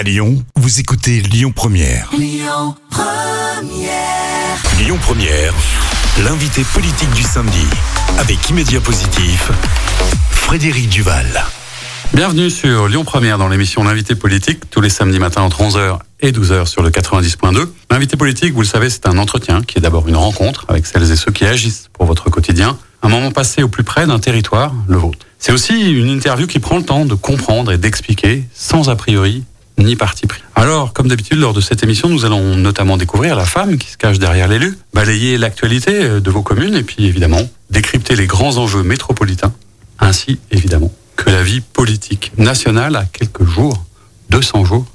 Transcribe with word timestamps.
À 0.00 0.02
Lyon, 0.02 0.42
vous 0.56 0.80
écoutez 0.80 1.20
Lyon 1.20 1.52
Première. 1.54 2.08
Lyon 2.16 2.74
Première. 5.02 5.52
l'invité 6.24 6.64
politique 6.72 7.10
du 7.10 7.22
samedi 7.22 7.66
avec 8.16 8.48
Immédiat 8.48 8.80
Positif, 8.80 9.50
Frédéric 10.30 10.88
Duval. 10.88 11.44
Bienvenue 12.14 12.48
sur 12.48 12.88
Lyon 12.88 13.04
Première 13.04 13.36
dans 13.36 13.48
l'émission 13.48 13.84
L'invité 13.84 14.14
politique 14.14 14.70
tous 14.70 14.80
les 14.80 14.88
samedis 14.88 15.18
matins 15.18 15.42
entre 15.42 15.60
11h 15.60 15.98
et 16.20 16.32
12h 16.32 16.64
sur 16.64 16.82
le 16.82 16.88
90.2. 16.88 17.68
L'invité 17.90 18.16
politique, 18.16 18.54
vous 18.54 18.62
le 18.62 18.66
savez, 18.66 18.88
c'est 18.88 19.06
un 19.06 19.18
entretien 19.18 19.60
qui 19.60 19.76
est 19.76 19.82
d'abord 19.82 20.08
une 20.08 20.16
rencontre 20.16 20.64
avec 20.68 20.86
celles 20.86 21.12
et 21.12 21.16
ceux 21.16 21.30
qui 21.30 21.44
agissent 21.44 21.90
pour 21.92 22.06
votre 22.06 22.30
quotidien, 22.30 22.78
un 23.02 23.10
moment 23.10 23.32
passé 23.32 23.62
au 23.62 23.68
plus 23.68 23.84
près 23.84 24.06
d'un 24.06 24.18
territoire, 24.18 24.72
le 24.88 24.96
vôtre. 24.96 25.26
C'est 25.38 25.52
aussi 25.52 25.90
une 25.92 26.08
interview 26.08 26.46
qui 26.46 26.58
prend 26.58 26.78
le 26.78 26.84
temps 26.84 27.04
de 27.04 27.14
comprendre 27.14 27.70
et 27.70 27.76
d'expliquer 27.76 28.44
sans 28.54 28.88
a 28.88 28.96
priori 28.96 29.44
ni 29.82 29.96
parti 29.96 30.26
pris. 30.26 30.42
Alors, 30.54 30.92
comme 30.92 31.08
d'habitude, 31.08 31.38
lors 31.38 31.52
de 31.52 31.60
cette 31.60 31.82
émission, 31.82 32.08
nous 32.08 32.24
allons 32.24 32.56
notamment 32.56 32.96
découvrir 32.96 33.36
la 33.36 33.44
femme 33.44 33.78
qui 33.78 33.90
se 33.90 33.96
cache 33.96 34.18
derrière 34.18 34.48
l'élu, 34.48 34.76
balayer 34.94 35.38
l'actualité 35.38 36.04
euh, 36.04 36.20
de 36.20 36.30
vos 36.30 36.42
communes 36.42 36.74
et 36.74 36.82
puis 36.82 37.06
évidemment 37.06 37.42
décrypter 37.70 38.16
les 38.16 38.26
grands 38.26 38.56
enjeux 38.56 38.82
métropolitains, 38.82 39.52
ainsi 39.98 40.38
évidemment 40.50 40.92
que 41.16 41.30
la 41.30 41.42
vie 41.42 41.60
politique 41.60 42.32
nationale 42.38 42.96
à 42.96 43.04
quelques 43.04 43.44
jours, 43.44 43.84
200 44.30 44.64
jours, 44.64 44.86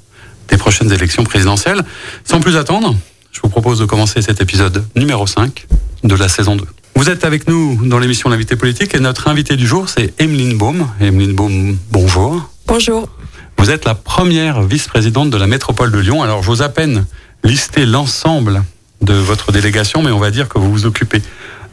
des 0.50 0.58
prochaines 0.58 0.92
élections 0.92 1.24
présidentielles. 1.24 1.84
Sans 2.24 2.40
plus 2.40 2.58
attendre, 2.58 2.96
je 3.32 3.42
vous 3.42 3.50
propose 3.50 3.80
de 3.80 3.86
commencer 3.86 4.22
cet 4.22 4.42
épisode 4.42 4.86
numéro 4.96 5.28
5 5.28 5.68
de 6.04 6.16
la 6.16 6.28
saison 6.28 6.56
2. 6.56 6.66
Vous 6.96 7.10
êtes 7.10 7.26
avec 7.26 7.48
nous 7.48 7.78
dans 7.86 8.00
l'émission 8.00 8.30
L'invité 8.30 8.56
politique 8.56 8.96
et 8.96 9.00
notre 9.00 9.28
invité 9.28 9.58
du 9.58 9.68
jour, 9.68 9.90
c'est 9.90 10.14
Emeline 10.20 10.58
Baum. 10.58 10.88
Emeline 11.02 11.34
Baum, 11.34 11.78
bonjour. 11.92 12.50
Bonjour. 12.68 13.10
Vous 13.58 13.72
êtes 13.72 13.86
la 13.86 13.96
première 13.96 14.62
vice-présidente 14.62 15.30
de 15.30 15.38
la 15.38 15.48
métropole 15.48 15.92
de 15.92 15.98
Lyon. 15.98 16.22
Alors, 16.22 16.44
j'ose 16.44 16.62
à 16.62 16.70
peine 16.70 17.06
lister 17.44 17.86
l'ensemble 17.86 18.64
de 19.02 19.14
votre 19.14 19.52
délégation, 19.52 20.02
mais 20.04 20.12
on 20.12 20.20
va 20.20 20.32
dire 20.32 20.48
que 20.50 20.60
vous 20.60 20.72
vous 20.72 20.86
occupez 20.86 21.22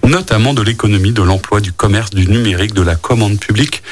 notamment 0.07 0.53
de 0.53 0.63
l'économie, 0.63 1.13
de 1.13 1.23
l'emploi, 1.23 1.61
du 1.61 1.73
commerce, 1.73 2.11
du 2.11 2.27
numérique, 2.27 2.75
de 2.75 2.83
la 2.83 2.97
commande 2.97 3.39
publique, 3.39 3.83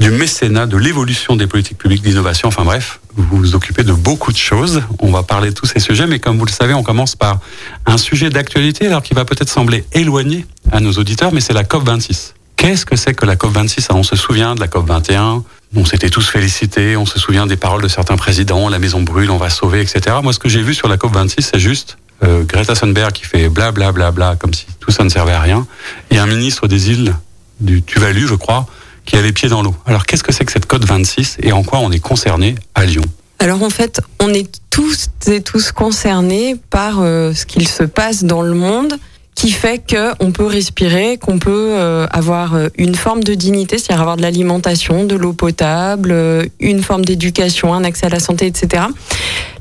du 0.00 0.10
mécénat, 0.10 0.66
de 0.66 0.76
l'évolution 0.76 1.36
des 1.36 1.46
politiques 1.46 1.78
publiques 1.78 2.02
d'innovation. 2.02 2.48
Enfin 2.48 2.64
bref, 2.64 3.00
vous 3.16 3.36
vous 3.36 3.54
occupez 3.54 3.82
de 3.82 3.92
beaucoup 3.92 4.32
de 4.32 4.38
choses. 4.38 4.82
On 5.00 5.10
va 5.10 5.22
parler 5.22 5.50
de 5.50 5.54
tous 5.54 5.66
ces 5.66 5.80
sujets, 5.80 6.06
mais 6.06 6.20
comme 6.20 6.38
vous 6.38 6.46
le 6.46 6.50
savez, 6.50 6.74
on 6.74 6.82
commence 6.82 7.16
par 7.16 7.40
un 7.86 7.98
sujet 7.98 8.30
d'actualité, 8.30 8.86
alors 8.86 9.02
qui 9.02 9.14
va 9.14 9.24
peut-être 9.24 9.50
sembler 9.50 9.84
éloigné 9.92 10.46
à 10.72 10.80
nos 10.80 10.92
auditeurs, 10.92 11.32
mais 11.32 11.40
c'est 11.40 11.52
la 11.52 11.64
COP26. 11.64 12.32
Qu'est-ce 12.56 12.86
que 12.86 12.96
c'est 12.96 13.14
que 13.14 13.26
la 13.26 13.36
COP26 13.36 13.86
On 13.90 14.02
se 14.02 14.16
souvient 14.16 14.54
de 14.54 14.60
la 14.60 14.66
COP21, 14.66 15.42
on 15.76 15.84
s'était 15.84 16.10
tous 16.10 16.28
félicités, 16.28 16.96
on 16.96 17.06
se 17.06 17.18
souvient 17.18 17.46
des 17.46 17.56
paroles 17.56 17.82
de 17.82 17.88
certains 17.88 18.16
présidents, 18.16 18.68
la 18.68 18.78
maison 18.78 19.02
brûle, 19.02 19.30
on 19.30 19.36
va 19.36 19.50
sauver, 19.50 19.80
etc. 19.80 20.16
Moi, 20.22 20.32
ce 20.32 20.38
que 20.38 20.48
j'ai 20.48 20.62
vu 20.62 20.74
sur 20.74 20.88
la 20.88 20.96
COP26, 20.96 21.50
c'est 21.52 21.58
juste 21.58 21.98
euh, 22.24 22.42
Greta 22.44 22.74
Thunberg 22.74 23.12
qui 23.12 23.24
fait 23.24 23.48
bla 23.48 23.70
bla 23.70 23.92
bla 23.92 24.10
bla 24.10 24.36
comme 24.36 24.54
si 24.54 24.66
tout 24.80 24.90
ça 24.90 25.04
ne 25.04 25.08
servait 25.08 25.32
à 25.32 25.40
rien, 25.40 25.66
et 26.10 26.18
un 26.18 26.26
ministre 26.26 26.66
des 26.68 26.90
îles 26.90 27.14
du 27.60 27.82
Tuvalu, 27.82 28.26
je 28.26 28.34
crois, 28.34 28.66
qui 29.04 29.16
a 29.16 29.22
les 29.22 29.32
pieds 29.32 29.48
dans 29.48 29.62
l'eau. 29.62 29.74
Alors, 29.86 30.04
qu'est-ce 30.04 30.22
que 30.22 30.32
c'est 30.32 30.44
que 30.44 30.52
cette 30.52 30.66
COP26 30.66 31.36
et 31.42 31.52
en 31.52 31.62
quoi 31.62 31.78
on 31.80 31.90
est 31.90 32.00
concerné 32.00 32.54
à 32.74 32.84
Lyon? 32.84 33.04
Alors 33.40 33.62
en 33.62 33.70
fait, 33.70 34.00
on 34.18 34.34
est 34.34 34.60
tous 34.70 35.10
et 35.28 35.42
tous 35.42 35.70
concernés 35.70 36.56
par 36.70 37.00
euh, 37.00 37.32
ce 37.34 37.46
qu'il 37.46 37.68
se 37.68 37.84
passe 37.84 38.24
dans 38.24 38.42
le 38.42 38.54
monde 38.54 38.94
qui 39.38 39.52
fait 39.52 39.80
qu'on 39.88 40.32
peut 40.32 40.46
respirer, 40.46 41.16
qu'on 41.16 41.38
peut 41.38 41.68
euh, 41.70 42.08
avoir 42.10 42.56
euh, 42.56 42.70
une 42.76 42.96
forme 42.96 43.22
de 43.22 43.34
dignité, 43.34 43.78
c'est-à-dire 43.78 44.00
avoir 44.00 44.16
de 44.16 44.22
l'alimentation, 44.22 45.04
de 45.04 45.14
l'eau 45.14 45.32
potable, 45.32 46.10
euh, 46.10 46.44
une 46.58 46.82
forme 46.82 47.04
d'éducation, 47.04 47.72
un 47.72 47.84
accès 47.84 48.06
à 48.06 48.08
la 48.08 48.18
santé, 48.18 48.46
etc. 48.46 48.82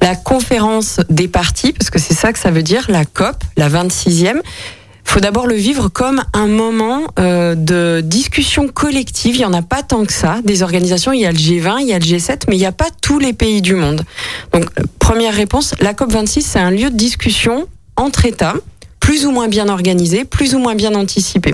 La 0.02 0.16
conférence 0.16 1.00
des 1.12 1.28
partis, 1.28 1.74
parce 1.74 1.92
que 1.92 2.00
c'est 2.00 2.16
ça 2.16 2.34
que 2.34 2.40
ça 2.40 2.50
veut 2.50 2.64
dire, 2.64 2.88
la 2.90 3.06
COP, 3.06 3.36
la 3.56 3.70
26e, 3.70 4.42
faut 5.04 5.20
d'abord 5.20 5.46
le 5.46 5.54
vivre 5.54 5.90
comme 5.90 6.24
un 6.34 6.48
moment 6.48 7.04
de 7.18 8.02
discussion 8.02 8.68
collective. 8.68 9.36
Il 9.36 9.42
y 9.42 9.46
en 9.46 9.54
a 9.54 9.62
pas 9.62 9.82
tant 9.82 10.04
que 10.06 10.12
ça. 10.12 10.40
Des 10.44 10.64
organisations, 10.64 11.14
il 11.14 11.22
y 11.22 11.26
a 11.26 11.32
le 11.32 11.38
G20, 11.38 11.78
il 11.82 11.88
y 11.88 11.94
a 11.94 12.00
le 12.00 12.04
G7, 12.04 12.42
mais 12.50 12.56
il 12.56 12.60
n'y 12.60 12.66
a 12.66 12.74
pas 12.74 12.90
tous 13.02 13.18
les 13.18 13.32
pays 13.32 13.62
du 13.62 13.76
monde. 13.76 14.04
Donc, 14.52 14.66
première 15.00 15.34
réponse, 15.34 15.76
la 15.80 15.94
COP 15.94 16.12
26, 16.12 16.42
c'est 16.42 16.60
un 16.60 16.72
lieu 16.72 16.90
de 16.90 16.98
discussion 16.98 17.68
entre 17.96 18.26
États 18.26 18.56
plus 19.08 19.26
ou 19.26 19.32
moins 19.32 19.48
bien 19.48 19.70
organisé, 19.70 20.26
plus 20.26 20.54
ou 20.54 20.60
moins 20.60 20.76
bien 20.76 20.94
anticipé. 20.94 21.54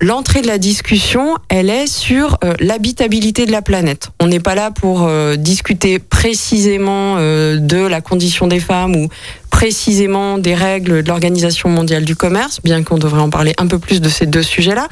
L'entrée 0.00 0.40
de 0.40 0.46
la 0.46 0.58
discussion, 0.58 1.34
elle 1.48 1.68
est 1.68 1.88
sur 1.88 2.38
euh, 2.44 2.54
l'habitabilité 2.60 3.44
de 3.44 3.50
la 3.50 3.60
planète. 3.60 4.10
On 4.20 4.28
n'est 4.28 4.38
pas 4.38 4.54
là 4.54 4.70
pour 4.70 5.02
euh, 5.02 5.34
discuter 5.34 5.98
précisément 5.98 7.16
euh, 7.18 7.58
de 7.58 7.78
la 7.78 8.00
condition 8.00 8.46
des 8.46 8.60
femmes 8.60 8.94
ou 8.94 9.08
précisément 9.50 10.38
des 10.38 10.54
règles 10.54 11.02
de 11.02 11.08
l'Organisation 11.08 11.68
mondiale 11.68 12.04
du 12.04 12.14
commerce, 12.14 12.60
bien 12.62 12.84
qu'on 12.84 12.98
devrait 12.98 13.20
en 13.20 13.30
parler 13.30 13.54
un 13.58 13.66
peu 13.66 13.80
plus 13.80 14.00
de 14.00 14.08
ces 14.08 14.26
deux 14.26 14.44
sujets-là. 14.44 14.86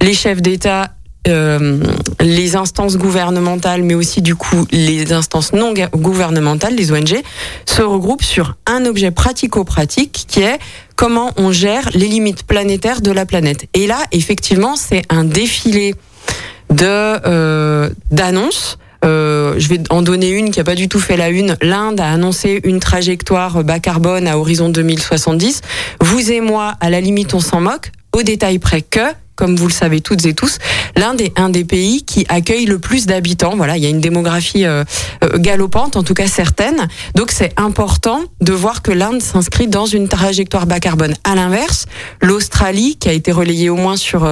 Les 0.00 0.14
chefs 0.14 0.40
d'État 0.40 0.88
euh, 1.28 1.78
les 2.20 2.56
instances 2.56 2.96
gouvernementales, 2.96 3.82
mais 3.82 3.94
aussi 3.94 4.22
du 4.22 4.34
coup 4.34 4.66
les 4.70 5.12
instances 5.12 5.52
non 5.52 5.74
gouvernementales, 5.94 6.74
les 6.74 6.92
ONG, 6.92 7.22
se 7.66 7.82
regroupent 7.82 8.22
sur 8.22 8.56
un 8.66 8.84
objet 8.86 9.10
pratico-pratique 9.10 10.24
qui 10.28 10.40
est 10.40 10.58
comment 10.94 11.32
on 11.36 11.52
gère 11.52 11.88
les 11.94 12.08
limites 12.08 12.44
planétaires 12.44 13.00
de 13.00 13.10
la 13.10 13.26
planète. 13.26 13.66
Et 13.74 13.86
là, 13.86 13.98
effectivement, 14.12 14.76
c'est 14.76 15.02
un 15.08 15.24
défilé 15.24 15.94
de 16.70 16.84
euh, 16.84 17.90
d'annonces. 18.10 18.78
Euh, 19.04 19.54
je 19.58 19.68
vais 19.68 19.80
en 19.90 20.02
donner 20.02 20.30
une 20.30 20.50
qui 20.50 20.58
a 20.58 20.64
pas 20.64 20.74
du 20.74 20.88
tout 20.88 20.98
fait 20.98 21.16
la 21.16 21.28
une. 21.28 21.56
L'Inde 21.62 22.00
a 22.00 22.10
annoncé 22.10 22.60
une 22.64 22.80
trajectoire 22.80 23.62
bas 23.62 23.78
carbone 23.78 24.26
à 24.26 24.38
horizon 24.38 24.68
2070. 24.68 25.60
Vous 26.00 26.32
et 26.32 26.40
moi, 26.40 26.74
à 26.80 26.90
la 26.90 27.00
limite, 27.00 27.34
on 27.34 27.40
s'en 27.40 27.60
moque. 27.60 27.92
Au 28.12 28.22
détail 28.22 28.58
près 28.58 28.82
que 28.82 29.00
comme 29.36 29.54
vous 29.54 29.68
le 29.68 29.72
savez 29.72 30.00
toutes 30.00 30.24
et 30.26 30.34
tous, 30.34 30.58
l'Inde 30.96 31.20
est 31.20 31.38
un 31.38 31.50
des 31.50 31.64
pays 31.64 32.02
qui 32.02 32.26
accueille 32.28 32.64
le 32.64 32.78
plus 32.78 33.06
d'habitants. 33.06 33.54
Voilà, 33.56 33.76
il 33.76 33.82
y 33.82 33.86
a 33.86 33.90
une 33.90 34.00
démographie 34.00 34.64
euh, 34.64 34.82
euh, 35.22 35.38
galopante, 35.38 35.96
en 35.96 36.02
tout 36.02 36.14
cas 36.14 36.26
certaine. 36.26 36.88
Donc 37.14 37.30
c'est 37.30 37.52
important 37.58 38.22
de 38.40 38.52
voir 38.52 38.82
que 38.82 38.90
l'Inde 38.90 39.20
s'inscrit 39.20 39.68
dans 39.68 39.86
une 39.86 40.08
trajectoire 40.08 40.66
bas 40.66 40.80
carbone. 40.80 41.14
À 41.24 41.34
l'inverse, 41.34 41.86
l'Australie, 42.22 42.96
qui 42.96 43.08
a 43.08 43.12
été 43.12 43.30
relayée 43.30 43.68
au 43.68 43.76
moins 43.76 43.96
sur 43.96 44.24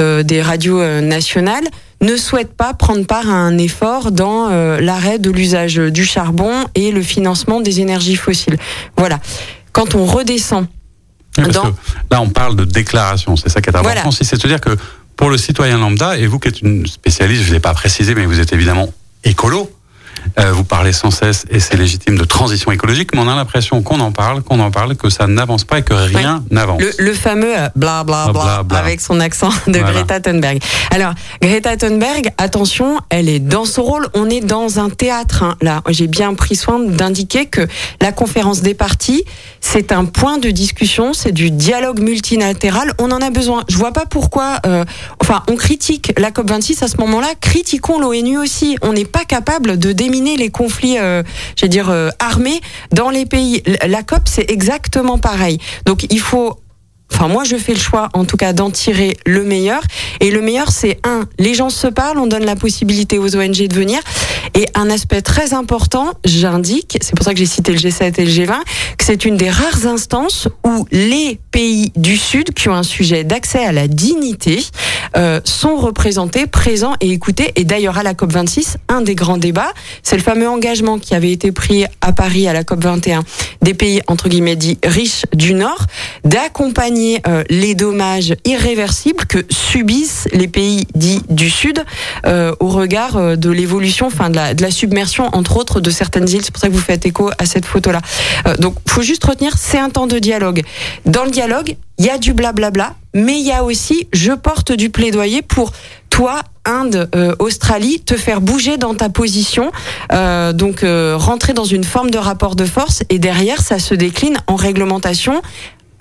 euh, 0.00 0.22
des 0.22 0.42
radios 0.42 0.82
nationales, 1.00 1.64
ne 2.00 2.16
souhaite 2.16 2.52
pas 2.52 2.74
prendre 2.74 3.06
part 3.06 3.28
à 3.28 3.34
un 3.34 3.56
effort 3.58 4.10
dans 4.10 4.48
l'arrêt 4.78 5.18
de 5.18 5.30
l'usage 5.30 5.76
du 5.76 6.04
charbon 6.04 6.52
et 6.74 6.92
le 6.92 7.02
financement 7.02 7.60
des 7.60 7.80
énergies 7.80 8.16
fossiles. 8.16 8.58
Voilà. 8.96 9.18
Quand 9.72 9.94
on 9.94 10.04
redescend 10.04 10.66
là, 12.10 12.20
on 12.20 12.28
parle 12.28 12.56
de 12.56 12.64
déclaration, 12.64 13.36
c'est 13.36 13.48
ça 13.48 13.60
qui 13.60 13.70
est 13.70 13.76
important. 13.76 14.10
C'est-à-dire 14.10 14.60
que 14.60 14.76
pour 15.16 15.30
le 15.30 15.38
citoyen 15.38 15.78
lambda, 15.78 16.18
et 16.18 16.26
vous 16.26 16.38
qui 16.38 16.48
êtes 16.48 16.60
une 16.60 16.86
spécialiste, 16.86 17.42
je 17.42 17.48
ne 17.48 17.54
l'ai 17.54 17.60
pas 17.60 17.74
précisé, 17.74 18.14
mais 18.14 18.26
vous 18.26 18.40
êtes 18.40 18.52
évidemment 18.52 18.92
écolo, 19.24 19.70
euh, 20.38 20.52
vous 20.52 20.64
parlez 20.64 20.92
sans 20.92 21.10
cesse, 21.10 21.44
et 21.50 21.60
c'est 21.60 21.76
légitime, 21.76 22.16
de 22.16 22.24
transition 22.24 22.72
écologique, 22.72 23.10
mais 23.14 23.20
on 23.20 23.28
a 23.28 23.36
l'impression 23.36 23.82
qu'on 23.82 24.00
en 24.00 24.12
parle, 24.12 24.42
qu'on 24.42 24.60
en 24.60 24.70
parle, 24.70 24.96
que 24.96 25.10
ça 25.10 25.26
n'avance 25.26 25.64
pas 25.64 25.78
et 25.78 25.82
que 25.82 25.94
rien 25.94 26.44
n'avance. 26.50 26.82
Le, 26.98 27.14
fameux 27.14 27.54
bla 27.74 28.04
bla, 28.04 28.28
bla 28.32 28.62
bla 28.62 28.78
avec 28.78 29.00
son 29.00 29.20
accent 29.20 29.50
de 29.66 29.78
Greta 29.78 30.20
Thunberg. 30.20 30.58
Alors, 30.90 31.14
Greta 31.42 31.76
Thunberg, 31.76 32.30
attention, 32.38 32.98
elle 33.10 33.28
est 33.28 33.40
dans 33.40 33.64
son 33.64 33.82
rôle. 33.82 34.08
On 34.14 34.28
est 34.28 34.40
dans 34.40 34.78
un 34.78 34.90
théâtre. 34.90 35.42
Hein. 35.42 35.56
Là, 35.60 35.82
j'ai 35.88 36.06
bien 36.06 36.34
pris 36.34 36.56
soin 36.56 36.78
d'indiquer 36.78 37.46
que 37.46 37.66
la 38.00 38.12
conférence 38.12 38.62
des 38.62 38.74
partis, 38.74 39.24
c'est 39.60 39.92
un 39.92 40.04
point 40.04 40.38
de 40.38 40.50
discussion, 40.50 41.12
c'est 41.12 41.32
du 41.32 41.50
dialogue 41.50 42.00
multilatéral. 42.00 42.92
On 42.98 43.10
en 43.10 43.20
a 43.20 43.30
besoin. 43.30 43.64
Je 43.68 43.76
vois 43.76 43.92
pas 43.92 44.06
pourquoi. 44.06 44.58
Euh, 44.66 44.84
enfin, 45.20 45.42
on 45.48 45.56
critique 45.56 46.12
la 46.18 46.30
COP 46.30 46.48
26 46.48 46.82
à 46.82 46.88
ce 46.88 46.96
moment-là. 46.98 47.28
Critiquons 47.40 48.00
l'ONU 48.00 48.38
aussi. 48.38 48.76
On 48.82 48.92
n'est 48.92 49.04
pas 49.04 49.24
capable 49.24 49.78
de 49.78 49.92
déminer 49.92 50.15
les 50.24 50.50
conflits, 50.50 50.98
euh, 50.98 51.22
je 51.60 51.66
dire, 51.66 51.90
euh, 51.90 52.08
armés 52.18 52.60
dans 52.92 53.10
les 53.10 53.26
pays. 53.26 53.62
La 53.86 54.02
COP, 54.02 54.22
c'est 54.26 54.50
exactement 54.50 55.18
pareil. 55.18 55.58
Donc 55.84 56.06
il 56.10 56.20
faut 56.20 56.58
Enfin, 57.12 57.28
moi, 57.28 57.44
je 57.44 57.56
fais 57.56 57.72
le 57.72 57.78
choix, 57.78 58.08
en 58.12 58.24
tout 58.24 58.36
cas, 58.36 58.52
d'en 58.52 58.70
tirer 58.70 59.16
le 59.24 59.42
meilleur. 59.42 59.80
Et 60.20 60.30
le 60.30 60.42
meilleur, 60.42 60.70
c'est 60.70 60.98
un, 61.04 61.26
les 61.38 61.54
gens 61.54 61.70
se 61.70 61.86
parlent, 61.86 62.18
on 62.18 62.26
donne 62.26 62.44
la 62.44 62.56
possibilité 62.56 63.18
aux 63.18 63.36
ONG 63.36 63.66
de 63.68 63.74
venir. 63.74 64.00
Et 64.54 64.66
un 64.74 64.90
aspect 64.90 65.22
très 65.22 65.54
important, 65.54 66.12
j'indique, 66.24 66.98
c'est 67.00 67.14
pour 67.14 67.24
ça 67.24 67.32
que 67.32 67.38
j'ai 67.38 67.46
cité 67.46 67.72
le 67.72 67.78
G7 67.78 68.20
et 68.20 68.24
le 68.24 68.30
G20, 68.30 68.54
que 68.98 69.04
c'est 69.04 69.24
une 69.24 69.36
des 69.36 69.50
rares 69.50 69.86
instances 69.86 70.48
où 70.64 70.86
les 70.90 71.38
pays 71.50 71.92
du 71.96 72.16
Sud 72.16 72.52
qui 72.54 72.68
ont 72.68 72.74
un 72.74 72.82
sujet 72.82 73.24
d'accès 73.24 73.64
à 73.64 73.72
la 73.72 73.88
dignité 73.88 74.64
euh, 75.16 75.40
sont 75.44 75.76
représentés, 75.76 76.46
présents 76.46 76.94
et 77.00 77.10
écoutés. 77.10 77.52
Et 77.56 77.64
d'ailleurs, 77.64 77.98
à 77.98 78.02
la 78.02 78.14
COP26, 78.14 78.76
un 78.88 79.00
des 79.00 79.14
grands 79.14 79.38
débats, 79.38 79.72
c'est 80.02 80.16
le 80.16 80.22
fameux 80.22 80.48
engagement 80.48 80.98
qui 80.98 81.14
avait 81.14 81.32
été 81.32 81.52
pris 81.52 81.84
à 82.00 82.12
Paris 82.12 82.48
à 82.48 82.52
la 82.52 82.62
COP21 82.62 83.22
des 83.62 83.74
pays, 83.74 84.00
entre 84.06 84.28
guillemets, 84.28 84.56
dits 84.56 84.78
riches 84.84 85.24
du 85.34 85.54
Nord, 85.54 85.86
d'accompagner 86.24 86.95
euh, 87.26 87.42
les 87.50 87.74
dommages 87.74 88.34
irréversibles 88.44 89.24
que 89.26 89.44
subissent 89.50 90.28
les 90.32 90.48
pays 90.48 90.86
dits 90.94 91.22
du 91.28 91.50
Sud 91.50 91.84
euh, 92.26 92.54
au 92.60 92.68
regard 92.68 93.16
euh, 93.16 93.36
de 93.36 93.50
l'évolution, 93.50 94.06
enfin 94.06 94.30
de 94.30 94.36
la, 94.36 94.70
submersion, 94.70 95.28
entre 95.32 95.56
autres, 95.56 95.80
de 95.80 95.90
certaines 95.90 96.28
îles. 96.28 96.42
C'est 96.42 96.50
pour 96.50 96.60
ça 96.60 96.68
que 96.68 96.72
vous 96.72 96.78
faites 96.78 97.06
écho 97.06 97.30
à 97.38 97.46
cette 97.46 97.64
photo-là. 97.64 98.00
donc, 98.58 98.74
faut 98.88 99.02
juste 99.02 99.24
retenir, 99.24 99.56
c'est 99.58 99.78
un 99.78 99.90
temps 99.90 100.06
de 100.06 100.18
dialogue. 100.18 100.62
Dans 101.04 101.24
le 101.24 101.30
dialogue, 101.30 101.76
il 101.98 102.04
y 102.04 102.10
a 102.10 102.18
du 102.18 102.32
blablabla, 102.32 102.94
mais 103.14 103.38
il 103.38 103.46
y 103.46 103.52
a 103.52 103.64
aussi, 103.64 104.08
je 104.12 104.32
porte 104.32 104.72
du 104.72 104.90
plaidoyer 104.90 105.42
pour 105.42 105.72
toi, 106.10 106.42
Inde, 106.64 107.08
Australie, 107.38 108.00
te 108.00 108.16
faire 108.16 108.40
bouger 108.40 108.76
dans 108.76 108.94
ta 108.94 109.08
position, 109.08 109.70
euh, 110.12 110.52
donc 110.52 110.84
rentrer 111.16 111.52
dans 111.52 111.64
une 111.64 111.84
forme 111.84 112.10
de 112.10 112.18
rapport 112.18 112.56
de 112.56 112.64
force, 112.64 113.02
et 113.08 113.18
derrière, 113.18 113.60
ça 113.60 113.78
se 113.78 113.94
décline 113.94 114.36
en 114.46 114.56
réglementation 114.56 115.42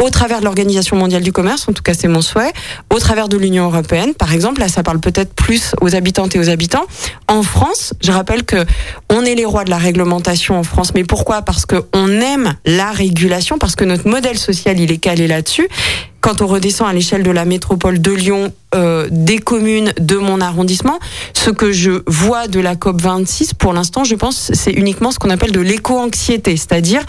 au 0.01 0.09
travers 0.09 0.39
de 0.39 0.45
l'Organisation 0.45 0.97
mondiale 0.97 1.23
du 1.23 1.31
commerce, 1.31 1.67
en 1.69 1.73
tout 1.73 1.83
cas 1.83 1.93
c'est 1.93 2.07
mon 2.07 2.21
souhait, 2.21 2.51
au 2.93 2.99
travers 2.99 3.29
de 3.29 3.37
l'Union 3.37 3.65
européenne, 3.65 4.13
par 4.13 4.33
exemple, 4.33 4.59
là 4.59 4.67
ça 4.67 4.83
parle 4.83 4.99
peut-être 4.99 5.33
plus 5.33 5.73
aux 5.81 5.95
habitantes 5.95 6.35
et 6.35 6.39
aux 6.39 6.49
habitants. 6.49 6.85
En 7.27 7.43
France, 7.43 7.93
je 8.01 8.11
rappelle 8.11 8.43
que 8.43 8.65
on 9.09 9.23
est 9.23 9.35
les 9.35 9.45
rois 9.45 9.63
de 9.63 9.69
la 9.69 9.77
réglementation 9.77 10.57
en 10.57 10.63
France, 10.63 10.93
mais 10.93 11.03
pourquoi? 11.03 11.41
Parce 11.41 11.65
que 11.65 11.85
on 11.93 12.09
aime 12.09 12.55
la 12.65 12.91
régulation, 12.91 13.57
parce 13.57 13.75
que 13.75 13.83
notre 13.85 14.07
modèle 14.07 14.37
social 14.37 14.79
il 14.79 14.91
est 14.91 14.97
calé 14.97 15.27
là-dessus 15.27 15.67
quand 16.25 16.41
on 16.41 16.47
redescend 16.47 16.89
à 16.89 16.93
l'échelle 16.93 17.21
de 17.21 17.29
la 17.29 17.45
métropole 17.45 18.01
de 18.01 18.11
Lyon, 18.11 18.51
euh, 18.73 19.07
des 19.11 19.37
communes 19.37 19.93
de 19.99 20.17
mon 20.17 20.41
arrondissement, 20.41 20.97
ce 21.33 21.51
que 21.51 21.71
je 21.71 22.01
vois 22.07 22.47
de 22.47 22.59
la 22.59 22.75
COP 22.75 22.99
26, 22.99 23.53
pour 23.53 23.73
l'instant, 23.73 24.03
je 24.03 24.15
pense, 24.15 24.49
c'est 24.51 24.71
uniquement 24.71 25.11
ce 25.11 25.19
qu'on 25.19 25.29
appelle 25.29 25.51
de 25.51 25.59
l'éco-anxiété, 25.59 26.57
c'est-à-dire 26.57 27.01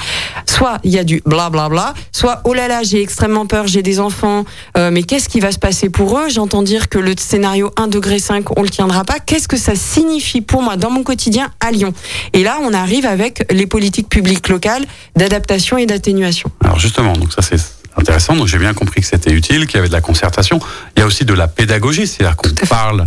soit 0.45 0.81
il 0.85 0.91
y 0.91 0.99
a 0.99 1.03
du 1.03 1.23
blablabla, 1.25 1.69
bla 1.69 1.93
bla, 1.93 1.95
soit 2.13 2.43
oh 2.45 2.53
là 2.53 2.69
là, 2.69 2.83
j'ai 2.83 3.01
extrêmement 3.01 3.47
peur, 3.47 3.67
j'ai 3.67 3.81
des 3.81 4.01
enfants, 4.01 4.45
euh, 4.77 4.91
mais 4.93 5.03
qu'est-ce 5.03 5.31
qui 5.31 5.41
va 5.41 5.51
se 5.51 5.59
passer 5.59 5.89
pour 5.89 6.19
eux? 6.19 6.29
J'entends 6.29 6.62
dire 6.62 6.91
que 6.91 6.99
le 6.99 7.15
scénario 7.19 7.71
1 7.79 7.89
degré 7.89 8.19
5, 8.19 8.59
on 8.59 8.62
le 8.62 8.69
tiendra 8.69 9.05
pas. 9.05 9.19
Qu'est-ce 9.19 9.49
que 9.49 9.57
ça 9.57 9.75
signifie 9.77 10.43
pour 10.43 10.61
moi 10.61 10.77
dans 10.77 10.91
mon 10.91 11.05
quotidien 11.05 11.49
à 11.61 11.71
Lyon? 11.71 11.95
Et 12.35 12.43
là, 12.43 12.59
on 12.62 12.75
arrive 12.75 13.07
avec 13.07 13.51
les 13.51 13.67
politiques 13.67 14.11
publiques 14.11 14.51
locales 14.51 14.85
d'adaptation 15.17 15.79
et 15.79 15.87
d'atténuation. 15.87 16.51
Alors 16.62 16.79
justement, 16.79 17.15
donc 17.15 17.33
ça 17.33 17.41
c'est 17.41 17.59
intéressant. 17.97 18.37
Donc 18.37 18.47
j'ai 18.47 18.59
bien 18.59 18.75
compris 18.75 19.01
que 19.01 19.07
c'était 19.07 19.33
utile, 19.33 19.67
qu'il 19.67 19.77
y 19.77 19.79
avait 19.79 19.89
de 19.89 19.93
la 19.93 20.01
concertation. 20.01 20.61
Il 20.97 21.01
y 21.01 21.03
a 21.03 21.07
aussi 21.07 21.25
de 21.25 21.35
la 21.35 21.49
pédagogie, 21.49 22.07
c'est-à-dire 22.07 22.37
qu'on 22.37 22.67
parle 22.67 23.07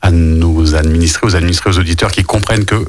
à 0.00 0.10
nos 0.10 0.74
administrés, 0.74 1.26
aux 1.26 1.36
administrés, 1.36 1.70
aux 1.70 1.78
auditeurs 1.78 2.12
qui 2.12 2.22
comprennent 2.22 2.64
que. 2.64 2.84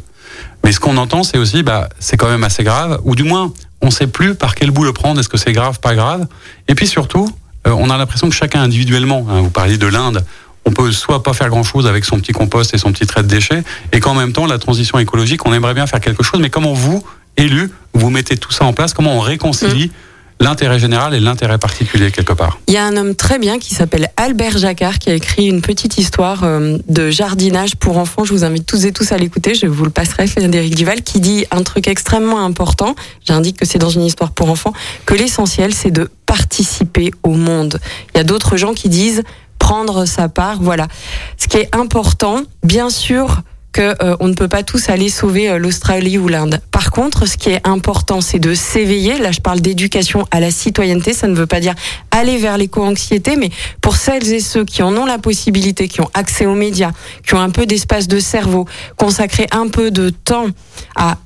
Mais 0.64 0.72
ce 0.72 0.80
qu'on 0.80 0.98
entend, 0.98 1.24
c'est 1.24 1.38
aussi, 1.38 1.64
bah, 1.64 1.90
c'est 2.00 2.18
quand 2.18 2.30
même 2.30 2.44
assez 2.44 2.64
grave, 2.64 3.00
ou 3.04 3.16
du 3.16 3.24
moins, 3.24 3.54
on 3.82 3.88
ne 3.88 3.92
sait 3.92 4.08
plus 4.08 4.36
par 4.36 4.56
quel 4.56 4.72
bout 4.72 4.84
le 4.84 4.94
prendre. 4.94 5.20
Est-ce 5.20 5.30
que 5.30 5.38
c'est 5.38 5.54
grave, 5.54 5.80
pas 5.80 5.96
grave 5.96 6.28
Et 6.68 6.76
puis 6.76 6.88
surtout, 6.88 7.30
euh, 7.68 7.72
on 7.72 7.90
a 7.90 7.98
l'impression 7.98 8.30
que 8.30 8.36
chacun 8.36 8.62
individuellement, 8.62 9.26
hein, 9.30 9.42
vous 9.42 9.50
parliez 9.50 9.78
de 9.78 9.88
l'Inde, 9.88 10.24
on 10.66 10.72
peut 10.72 10.92
soit 10.92 11.24
pas 11.24 11.34
faire 11.34 11.50
grand 11.50 11.64
chose 11.64 11.88
avec 11.88 12.06
son 12.06 12.20
petit 12.20 12.34
compost 12.34 12.74
et 12.74 12.78
son 12.78 12.92
petit 12.92 13.08
trait 13.08 13.24
de 13.24 13.28
déchets, 13.28 13.64
et 13.92 14.00
qu'en 14.00 14.14
même 14.14 14.34
temps, 14.34 14.46
la 14.46 14.60
transition 14.60 15.00
écologique, 15.00 15.46
on 15.46 15.54
aimerait 15.54 15.74
bien 15.74 15.88
faire 15.88 16.02
quelque 16.02 16.24
chose, 16.24 16.40
mais 16.42 16.50
comment 16.50 16.74
vous, 16.74 17.04
élus, 17.38 17.72
vous 17.94 18.10
mettez 18.10 18.38
tout 18.38 18.52
ça 18.52 18.66
en 18.66 18.74
place 18.74 18.94
Comment 18.94 19.16
on 19.16 19.20
réconcilie 19.20 19.88
mmh 19.88 20.09
l'intérêt 20.40 20.80
général 20.80 21.14
et 21.14 21.20
l'intérêt 21.20 21.58
particulier 21.58 22.12
quelque 22.12 22.34
part. 22.34 22.60
Il 22.68 22.74
y 22.74 22.78
a 22.78 22.86
un 22.86 22.96
homme 22.96 23.16
très 23.16 23.40
bien 23.40 23.60
qui 23.60 23.76
s'appelle 23.76 24.10
Albert 24.18 24.58
Jacquard 24.58 25.00
qui 25.00 25.10
a 25.10 25.14
écrit 25.14 25.48
une 25.48 25.62
petite 25.62 25.98
histoire 25.98 26.44
euh, 26.44 26.78
de 26.88 27.10
jardinage 27.10 27.76
pour 27.76 27.98
enfants. 27.98 28.24
Je 28.24 28.34
vous 28.34 28.44
invite 28.44 28.66
tous 28.66 28.86
et 28.86 28.92
tous 28.92 29.12
à 29.12 29.18
l'écouter. 29.18 29.54
Je 29.54 29.68
vous 29.68 29.84
le 29.84 29.90
passerai, 29.90 30.28
Frédéric 30.28 30.76
Duval, 30.76 31.02
qui 31.02 31.20
dit 31.20 31.46
un 31.52 31.64
truc 31.64 31.88
extrêmement 31.88 32.44
important. 32.44 32.96
J'indique 33.28 33.58
que 33.58 33.66
c'est 33.66 33.80
dans 33.80 33.90
une 33.90 34.06
histoire 34.06 34.32
pour 34.32 34.50
enfants, 34.50 34.74
que 35.06 35.14
l'essentiel 35.14 35.74
c'est 35.74 35.92
de 35.92 36.10
participer 36.26 37.12
au 37.24 37.32
monde. 37.32 37.80
Il 38.14 38.18
y 38.18 38.22
a 38.22 38.24
d'autres 38.24 38.56
gens 38.56 38.74
qui 38.74 38.88
disent 38.88 39.24
prendre 39.58 40.06
sa 40.06 40.30
part. 40.30 40.58
Voilà. 40.62 40.88
Ce 41.38 41.48
qui 41.48 41.58
est 41.58 41.76
important, 41.76 42.42
bien 42.64 42.90
sûr, 42.90 43.42
que 43.72 43.96
euh, 44.04 44.16
on 44.20 44.28
ne 44.28 44.34
peut 44.34 44.48
pas 44.48 44.64
tous 44.64 44.90
aller 44.90 45.10
sauver 45.10 45.50
euh, 45.50 45.58
l'Australie 45.58 46.18
ou 46.18 46.28
l'Inde. 46.28 46.60
Par 46.72 46.92
contre, 46.92 47.26
ce 47.26 47.38
qui 47.38 47.50
est 47.50 47.66
important, 47.68 48.22
c'est 48.22 48.40
de 48.40 48.54
s'éveiller. 48.54 49.20
Là, 49.20 49.32
je 49.32 49.42
parle 49.42 49.62
d'éducation 49.62 50.26
à 50.32 50.40
la 50.40 50.52
citoyenneté. 50.52 51.14
Ça 51.14 51.28
ne 51.28 51.36
veut 51.36 51.46
pas 51.46 51.60
dire 51.60 51.76
aller 52.12 52.38
vers 52.38 52.58
l'éco-anxiété, 52.58 53.36
mais 53.36 53.50
pour 53.82 53.96
celles 53.96 54.32
et 54.34 54.40
ceux 54.40 54.66
qui 54.66 54.82
en 54.82 54.96
ont 54.98 55.06
la 55.06 55.18
possibilité, 55.20 55.88
qui 55.88 56.02
ont 56.02 56.10
accès 56.14 56.46
aux 56.46 56.56
médias, 56.56 56.92
qui 57.26 57.36
ont 57.36 57.42
un 57.42 57.52
peu 57.52 57.66
d'espace 57.66 58.08
de 58.08 58.20
cerveau, 58.20 58.66
consacrer 58.96 59.48
un 59.52 59.68
peu 59.68 59.92
de 59.92 60.10
temps 60.10 60.48
à 60.96 61.18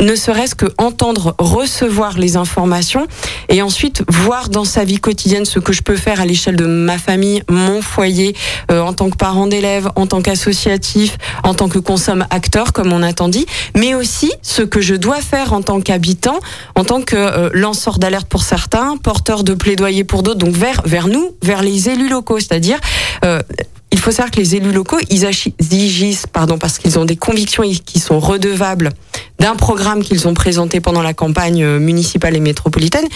ne 0.00 0.14
serait-ce 0.14 0.54
que 0.54 0.66
entendre, 0.78 1.34
recevoir 1.38 2.18
les 2.18 2.36
informations 2.36 3.06
et 3.48 3.62
ensuite 3.62 4.02
voir 4.08 4.48
dans 4.48 4.64
sa 4.64 4.84
vie 4.84 4.98
quotidienne 4.98 5.44
ce 5.44 5.58
que 5.58 5.72
je 5.72 5.82
peux 5.82 5.96
faire 5.96 6.20
à 6.20 6.26
l'échelle 6.26 6.56
de 6.56 6.66
ma 6.66 6.98
famille, 6.98 7.42
mon 7.50 7.82
foyer, 7.82 8.34
euh, 8.70 8.80
en 8.80 8.92
tant 8.92 9.10
que 9.10 9.16
parent 9.16 9.46
d'élève, 9.46 9.90
en 9.96 10.06
tant 10.06 10.22
qu'associatif, 10.22 11.18
en 11.44 11.54
tant 11.54 11.68
que 11.68 11.78
consomme 11.78 12.26
acteur, 12.30 12.72
comme 12.72 12.92
on 12.92 13.02
a 13.02 13.12
dit, 13.28 13.46
mais 13.76 13.94
aussi 13.94 14.30
ce 14.42 14.62
que 14.62 14.80
je 14.80 14.94
dois 14.94 15.20
faire 15.20 15.52
en 15.52 15.62
tant 15.62 15.80
qu'habitant, 15.80 16.38
en 16.76 16.84
tant 16.84 17.02
que 17.02 17.16
euh, 17.16 17.50
lanceur 17.52 17.98
d'alerte 17.98 18.28
pour 18.28 18.42
certains, 18.42 18.96
porteur 18.96 19.42
de 19.42 19.54
plaidoyer 19.54 20.04
pour 20.04 20.22
d'autres, 20.22 20.38
donc 20.38 20.54
vers 20.54 20.82
vers 20.84 21.08
nous, 21.08 21.32
vers 21.42 21.62
les 21.62 21.88
élus 21.88 22.08
locaux, 22.08 22.38
c'est-à-dire 22.38 22.78
euh, 23.24 23.42
il 23.90 23.98
faut 23.98 24.10
savoir 24.10 24.30
que 24.30 24.36
les 24.36 24.54
élus 24.54 24.72
locaux, 24.72 24.98
ils 25.10 25.26
agissent 25.26 26.26
pardon, 26.26 26.58
parce 26.58 26.78
qu'ils 26.78 26.98
ont 26.98 27.04
des 27.04 27.16
convictions 27.16 27.64
qui 27.84 28.00
sont 28.00 28.20
redevables 28.20 28.90
d'un 29.38 29.54
programme 29.54 30.02
qu'ils 30.02 30.28
ont 30.28 30.34
présenté 30.34 30.80
pendant 30.80 31.02
la 31.02 31.14
campagne 31.14 31.62
euh, 31.62 31.78
municipale 31.78 32.36
et 32.36 32.40
métropolitaine, 32.40 33.06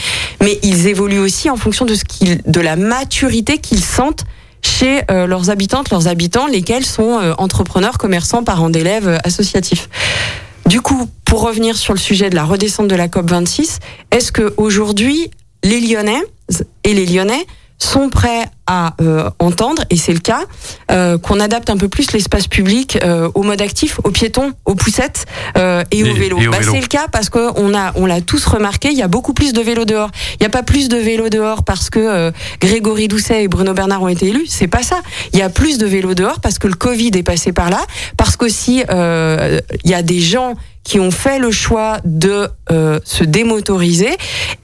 mais 0.40 0.58
ils 0.62 0.86
évoluent 0.86 1.18
aussi 1.18 1.50
en 1.50 1.56
fonction 1.56 1.84
de, 1.84 1.94
ce 1.94 2.04
qu'ils, 2.04 2.40
de 2.46 2.60
la 2.60 2.76
maturité 2.76 3.58
qu'ils 3.58 3.84
sentent 3.84 4.24
chez 4.62 5.02
euh, 5.10 5.26
leurs 5.26 5.50
habitantes, 5.50 5.90
leurs 5.90 6.08
habitants, 6.08 6.46
lesquels 6.46 6.86
sont 6.86 7.18
euh, 7.18 7.34
entrepreneurs, 7.38 7.98
commerçants, 7.98 8.44
parents 8.44 8.70
d'élèves, 8.70 9.18
associatifs. 9.24 9.88
Du 10.66 10.80
coup, 10.80 11.08
pour 11.24 11.42
revenir 11.42 11.76
sur 11.76 11.92
le 11.92 11.98
sujet 11.98 12.30
de 12.30 12.36
la 12.36 12.44
redescente 12.44 12.88
de 12.88 12.94
la 12.94 13.08
COP 13.08 13.28
26, 13.28 13.80
est-ce 14.12 14.30
que 14.30 14.54
aujourd'hui 14.56 15.30
les 15.64 15.80
Lyonnais 15.80 16.22
et 16.84 16.94
les 16.94 17.04
Lyonnais 17.04 17.46
sont 17.82 18.08
prêts 18.08 18.44
à 18.66 18.94
euh, 19.00 19.28
entendre, 19.40 19.82
et 19.90 19.96
c'est 19.96 20.12
le 20.12 20.20
cas, 20.20 20.42
euh, 20.90 21.18
qu'on 21.18 21.40
adapte 21.40 21.68
un 21.68 21.76
peu 21.76 21.88
plus 21.88 22.12
l'espace 22.12 22.46
public 22.46 22.98
euh, 23.02 23.28
au 23.34 23.42
mode 23.42 23.60
actif, 23.60 23.98
aux 24.04 24.10
piétons, 24.10 24.52
aux 24.64 24.76
poussettes 24.76 25.26
et, 25.90 26.04
aux 26.04 26.14
vélos. 26.14 26.38
Bah, 26.50 26.58
c'est 26.62 26.80
le 26.80 26.86
cas 26.86 27.06
parce 27.10 27.28
qu'on 27.28 27.74
a, 27.74 27.92
on 27.96 28.06
l'a 28.06 28.20
tous 28.20 28.44
remarqué, 28.46 28.88
il 28.90 28.96
y 28.96 29.02
a 29.02 29.08
beaucoup 29.08 29.34
plus 29.34 29.52
de 29.52 29.60
vélos 29.60 29.84
dehors. 29.84 30.10
Il 30.34 30.42
n'y 30.42 30.46
a 30.46 30.50
pas 30.50 30.62
plus 30.62 30.88
de 30.88 30.96
vélos 30.96 31.28
dehors 31.28 31.64
parce 31.64 31.90
que 31.90 32.32
Grégory 32.60 33.08
Doucet 33.08 33.44
et 33.44 33.48
Bruno 33.48 33.74
Bernard 33.74 34.02
ont 34.02 34.08
été 34.08 34.28
élus. 34.28 34.46
C'est 34.46 34.68
pas 34.68 34.82
ça. 34.82 35.00
Il 35.32 35.38
y 35.38 35.42
a 35.42 35.50
plus 35.50 35.78
de 35.78 35.86
vélos 35.86 36.14
dehors 36.14 36.40
parce 36.40 36.58
que 36.58 36.68
le 36.68 36.74
Covid 36.74 37.10
est 37.14 37.22
passé 37.22 37.52
par 37.52 37.68
là, 37.68 37.80
parce 38.16 38.36
qu'aussi 38.36 38.84
il 38.88 39.90
y 39.90 39.94
a 39.94 40.02
des 40.02 40.20
gens 40.20 40.54
qui 40.84 41.00
ont 41.00 41.10
fait 41.10 41.38
le 41.38 41.50
choix 41.50 41.98
de 42.04 42.48
se 43.04 43.24
démotoriser 43.24 44.16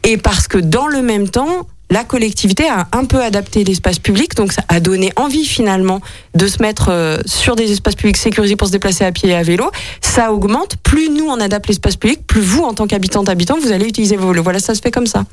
et 0.05 0.17
parce 0.17 0.47
que 0.47 0.59
dans 0.59 0.87
le 0.87 1.03
même 1.03 1.29
temps 1.29 1.67
la 1.91 2.05
collectivité 2.05 2.69
a 2.69 2.87
un 2.93 3.05
peu 3.05 3.23
adapté 3.23 3.65
l'espace 3.65 3.99
public, 3.99 4.35
donc 4.35 4.53
ça 4.53 4.63
a 4.69 4.81
donné 4.81 5.13
envie 5.17 5.45
finalement 5.45 6.01
de 6.35 6.47
se 6.47 6.61
mettre 6.61 6.89
euh, 6.91 7.19
sur 7.25 7.57
des 7.57 7.73
espaces 7.73 7.95
publics 7.95 8.17
sécurisés 8.17 8.57
pour 8.57 8.69
se 8.69 8.73
déplacer 8.73 9.05
à 9.05 9.13
pied 9.13 9.31
et 9.31 9.35
à 9.35 9.43
vélo. 9.43 9.71
Ça 10.01 10.33
augmente. 10.33 10.77
Plus 10.83 11.09
nous 11.09 11.27
on 11.27 11.41
adapte 11.41 11.67
l'espace 11.67 11.97
public, 11.97 12.27
plus 12.27 12.43
vous 12.43 12.63
en 12.63 12.75
tant 12.75 12.87
qu'habitant 12.87 13.23
habitant 13.25 13.59
vous 13.61 13.73
allez 13.73 13.87
utiliser 13.87 14.17
vos 14.17 14.29
vélos. 14.29 14.43
Voilà, 14.43 14.61
ça 14.61 14.75
se 14.75 14.81
fait 14.81 14.91
comme 14.91 15.07
ça. 15.07 15.25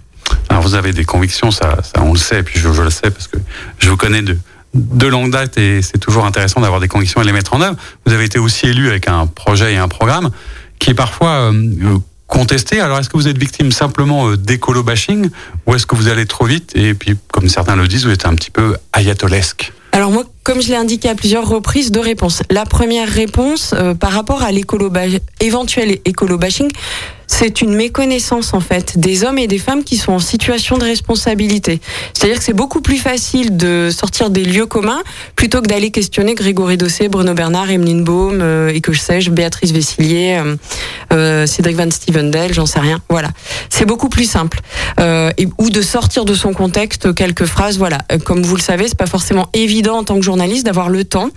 Alors 0.50 0.64
vous 0.64 0.76
avez 0.76 0.94
des 0.94 1.06
convictions, 1.06 1.52
ça, 1.52 1.78
on 2.00 2.14
le 2.14 2.20
sait, 2.20 2.40
et 2.40 2.44
puis 2.44 2.60
je, 2.60 2.70
le 2.70 2.90
sais 2.90 3.12
parce 3.12 3.28
que 3.28 3.38
je 3.80 3.90
vous 3.90 3.98
connais 3.98 4.22
de 4.22 5.08
longue 5.08 5.32
date 5.32 5.58
et 5.58 5.82
c'est 5.82 5.98
toujours 5.98 6.26
intéressant 6.26 6.62
d'avoir 6.62 6.80
des 6.80 6.88
convictions 6.88 7.22
et 7.22 7.26
les 7.26 7.32
mettre 7.32 7.54
en 7.54 7.62
œuvre. 7.62 7.78
Vous 8.06 8.14
avez 8.14 8.26
été 8.26 8.40
aussi 8.40 8.68
élu 8.68 8.90
avec 8.90 9.08
un 9.08 9.28
projet 9.28 9.74
et 9.74 9.78
un 9.78 9.88
programme 9.88 10.32
qui 10.80 10.92
est 10.92 10.96
parfois 10.96 11.52
euh, 11.52 11.98
contesté. 12.36 12.82
Alors, 12.82 13.00
est-ce 13.00 13.10
que 13.10 13.16
vous 13.16 13.30
êtes 13.30 13.38
victime 13.38 13.72
simplement 13.72 14.28
euh, 14.28 14.38
d'écolo 14.38 14.84
bashing 14.84 15.30
ou 15.66 15.74
est-ce 15.74 15.86
que 15.86 15.96
vous 15.96 16.10
allez 16.10 16.26
trop 16.26 16.46
vite 16.46 16.74
et 16.76 16.94
puis, 16.94 17.16
comme 17.32 17.48
certains 17.48 17.78
le 17.78 17.88
disent, 17.88 18.06
vous 18.06 18.12
êtes 18.12 18.26
un 18.26 18.36
petit 18.36 18.52
peu 18.52 18.76
ayatolesque? 18.92 19.72
Alors 19.94 20.12
moi, 20.12 20.26
comme 20.46 20.62
je 20.62 20.70
l'ai 20.70 20.76
indiqué 20.76 21.10
à 21.10 21.16
plusieurs 21.16 21.50
reprises, 21.50 21.92
deux 21.92 22.00
réponses. 22.00 22.44
La 22.52 22.66
première 22.66 23.10
réponse, 23.10 23.74
euh, 23.74 23.96
par 23.96 24.12
rapport 24.12 24.44
à 24.44 24.52
l'écolo 24.52 24.92
éventuel 25.42 25.98
écolo 26.06 26.38
bashing, 26.38 26.70
c'est 27.28 27.62
une 27.62 27.74
méconnaissance 27.74 28.54
en 28.54 28.60
fait 28.60 28.98
des 29.00 29.24
hommes 29.24 29.38
et 29.38 29.48
des 29.48 29.58
femmes 29.58 29.84
qui 29.84 29.98
sont 29.98 30.14
en 30.14 30.20
situation 30.20 30.78
de 30.78 30.84
responsabilité. 30.84 31.82
C'est-à-dire 32.14 32.38
que 32.38 32.44
c'est 32.44 32.54
beaucoup 32.54 32.82
plus 32.82 32.98
facile 32.98 33.58
de 33.58 33.90
sortir 33.92 34.30
des 34.30 34.44
lieux 34.46 34.66
communs 34.66 35.02
plutôt 35.36 35.62
que 35.62 35.68
d'aller 35.68 35.92
questionner 35.92 36.36
Grégory 36.36 36.78
Dossé, 36.78 37.08
Bruno 37.08 37.34
Bernard, 37.34 37.70
Emeline 37.70 38.04
Baum 38.04 38.40
euh, 38.42 38.70
et 38.70 38.82
que 38.82 38.94
je 38.94 39.00
sais, 39.00 39.20
Béatrice 39.30 39.72
Vessillier, 39.72 40.40
euh, 40.40 40.56
euh, 41.14 41.46
Cédric 41.46 41.76
Van 41.76 41.90
Stevendel, 41.90 42.54
j'en 42.54 42.66
sais 42.66 42.80
rien. 42.80 43.02
Voilà, 43.10 43.32
c'est 43.70 43.86
beaucoup 43.86 44.10
plus 44.10 44.30
simple. 44.30 44.60
Ou 45.58 45.70
de 45.70 45.82
sortir 45.82 46.26
de 46.26 46.34
son 46.34 46.54
contexte 46.54 47.14
quelques 47.14 47.46
phrases. 47.46 47.78
Voilà, 47.78 48.00
comme 48.24 48.44
vous 48.44 48.56
le 48.56 48.62
savez, 48.62 48.88
c'est 48.88 48.98
pas 48.98 49.06
forcément 49.06 49.50
évident 49.54 49.98
en 49.98 50.04
tant 50.04 50.16
que 50.16 50.22
journaliste 50.22 50.35
d'avoir 50.64 50.90
le 50.90 51.04
temps 51.04 51.30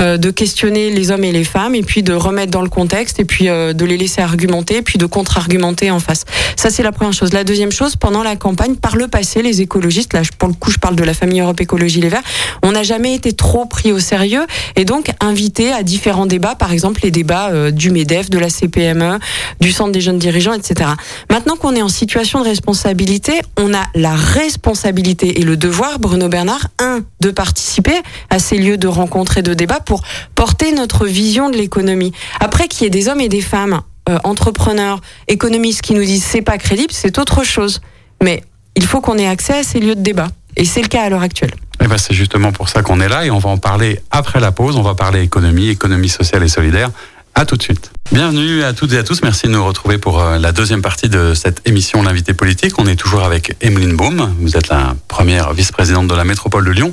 euh, 0.00 0.16
de 0.16 0.30
questionner 0.30 0.90
les 0.90 1.10
hommes 1.10 1.24
et 1.24 1.32
les 1.32 1.44
femmes, 1.44 1.74
et 1.74 1.82
puis 1.82 2.02
de 2.02 2.12
remettre 2.12 2.50
dans 2.50 2.62
le 2.62 2.68
contexte, 2.68 3.20
et 3.20 3.24
puis 3.24 3.48
euh, 3.48 3.72
de 3.72 3.84
les 3.84 3.96
laisser 3.96 4.20
argumenter, 4.20 4.82
puis 4.82 4.98
de 4.98 5.06
contre-argumenter 5.06 5.90
en 5.90 6.00
face. 6.00 6.24
Ça, 6.56 6.70
c'est 6.70 6.82
la 6.82 6.92
première 6.92 7.12
chose. 7.12 7.32
La 7.32 7.44
deuxième 7.44 7.72
chose, 7.72 7.96
pendant 7.96 8.22
la 8.22 8.36
campagne, 8.36 8.76
par 8.76 8.96
le 8.96 9.08
passé, 9.08 9.42
les 9.42 9.60
écologistes, 9.60 10.12
là, 10.12 10.22
pour 10.38 10.48
le 10.48 10.54
coup, 10.54 10.70
je 10.70 10.78
parle 10.78 10.96
de 10.96 11.04
la 11.04 11.14
famille 11.14 11.40
Europe 11.40 11.60
Écologie 11.60 12.00
Les 12.00 12.08
Verts, 12.08 12.22
on 12.62 12.72
n'a 12.72 12.82
jamais 12.82 13.14
été 13.14 13.32
trop 13.32 13.66
pris 13.66 13.92
au 13.92 13.98
sérieux, 13.98 14.46
et 14.76 14.84
donc 14.84 15.10
invité 15.20 15.72
à 15.72 15.82
différents 15.82 16.26
débats, 16.26 16.54
par 16.54 16.72
exemple 16.72 17.00
les 17.02 17.10
débats 17.10 17.50
euh, 17.50 17.70
du 17.70 17.90
MEDEF, 17.90 18.30
de 18.30 18.38
la 18.38 18.50
CPME, 18.50 19.18
du 19.60 19.72
Centre 19.72 19.92
des 19.92 20.00
jeunes 20.00 20.18
dirigeants, 20.18 20.54
etc. 20.54 20.90
Maintenant 21.30 21.56
qu'on 21.56 21.74
est 21.74 21.82
en 21.82 21.88
situation 21.88 22.40
de 22.40 22.44
responsabilité, 22.44 23.40
on 23.58 23.74
a 23.74 23.84
la 23.94 24.14
responsabilité 24.14 25.40
et 25.40 25.44
le 25.44 25.56
devoir, 25.56 25.98
Bruno 25.98 26.28
Bernard, 26.28 26.68
un, 26.78 27.00
de 27.20 27.30
participer 27.30 27.94
à 28.30 28.38
ces 28.42 28.58
lieux 28.58 28.76
de 28.76 28.88
rencontres 28.88 29.38
et 29.38 29.42
de 29.42 29.54
débats 29.54 29.80
pour 29.80 30.02
porter 30.34 30.72
notre 30.72 31.06
vision 31.06 31.48
de 31.48 31.56
l'économie. 31.56 32.12
Après 32.40 32.68
qu'il 32.68 32.84
y 32.84 32.86
ait 32.86 32.90
des 32.90 33.08
hommes 33.08 33.20
et 33.20 33.30
des 33.30 33.40
femmes, 33.40 33.80
euh, 34.08 34.18
entrepreneurs, 34.24 35.00
économistes 35.28 35.80
qui 35.80 35.94
nous 35.94 36.04
disent 36.04 36.24
c'est 36.24 36.42
pas 36.42 36.58
crédible, 36.58 36.92
c'est 36.92 37.18
autre 37.18 37.44
chose. 37.44 37.80
Mais 38.22 38.42
il 38.76 38.84
faut 38.84 39.00
qu'on 39.00 39.16
ait 39.16 39.28
accès 39.28 39.54
à 39.54 39.62
ces 39.62 39.80
lieux 39.80 39.94
de 39.94 40.02
débat. 40.02 40.28
Et 40.56 40.64
c'est 40.64 40.82
le 40.82 40.88
cas 40.88 41.04
à 41.04 41.08
l'heure 41.08 41.22
actuelle. 41.22 41.52
Eh 41.82 41.86
ben, 41.86 41.98
c'est 41.98 42.14
justement 42.14 42.52
pour 42.52 42.68
ça 42.68 42.82
qu'on 42.82 43.00
est 43.00 43.08
là 43.08 43.24
et 43.24 43.30
on 43.30 43.38
va 43.38 43.50
en 43.50 43.58
parler 43.58 44.00
après 44.10 44.40
la 44.40 44.52
pause. 44.52 44.76
On 44.76 44.82
va 44.82 44.94
parler 44.94 45.22
économie, 45.22 45.68
économie 45.68 46.08
sociale 46.08 46.42
et 46.42 46.48
solidaire. 46.48 46.90
À 47.34 47.46
tout 47.46 47.56
de 47.56 47.62
suite. 47.62 47.90
Bienvenue 48.12 48.62
à 48.62 48.74
toutes 48.74 48.92
et 48.92 48.98
à 48.98 49.02
tous. 49.02 49.22
Merci 49.22 49.46
de 49.46 49.52
nous 49.52 49.64
retrouver 49.64 49.96
pour 49.96 50.20
euh, 50.20 50.38
la 50.38 50.52
deuxième 50.52 50.82
partie 50.82 51.08
de 51.08 51.32
cette 51.32 51.66
émission 51.66 52.02
L'invité 52.02 52.34
politique. 52.34 52.78
On 52.78 52.86
est 52.86 52.96
toujours 52.96 53.24
avec 53.24 53.56
Emeline 53.62 53.96
Baum. 53.96 54.34
Vous 54.38 54.56
êtes 54.56 54.68
la 54.68 54.94
première 55.08 55.54
vice-présidente 55.54 56.08
de 56.08 56.14
la 56.14 56.24
métropole 56.24 56.66
de 56.66 56.70
Lyon. 56.70 56.92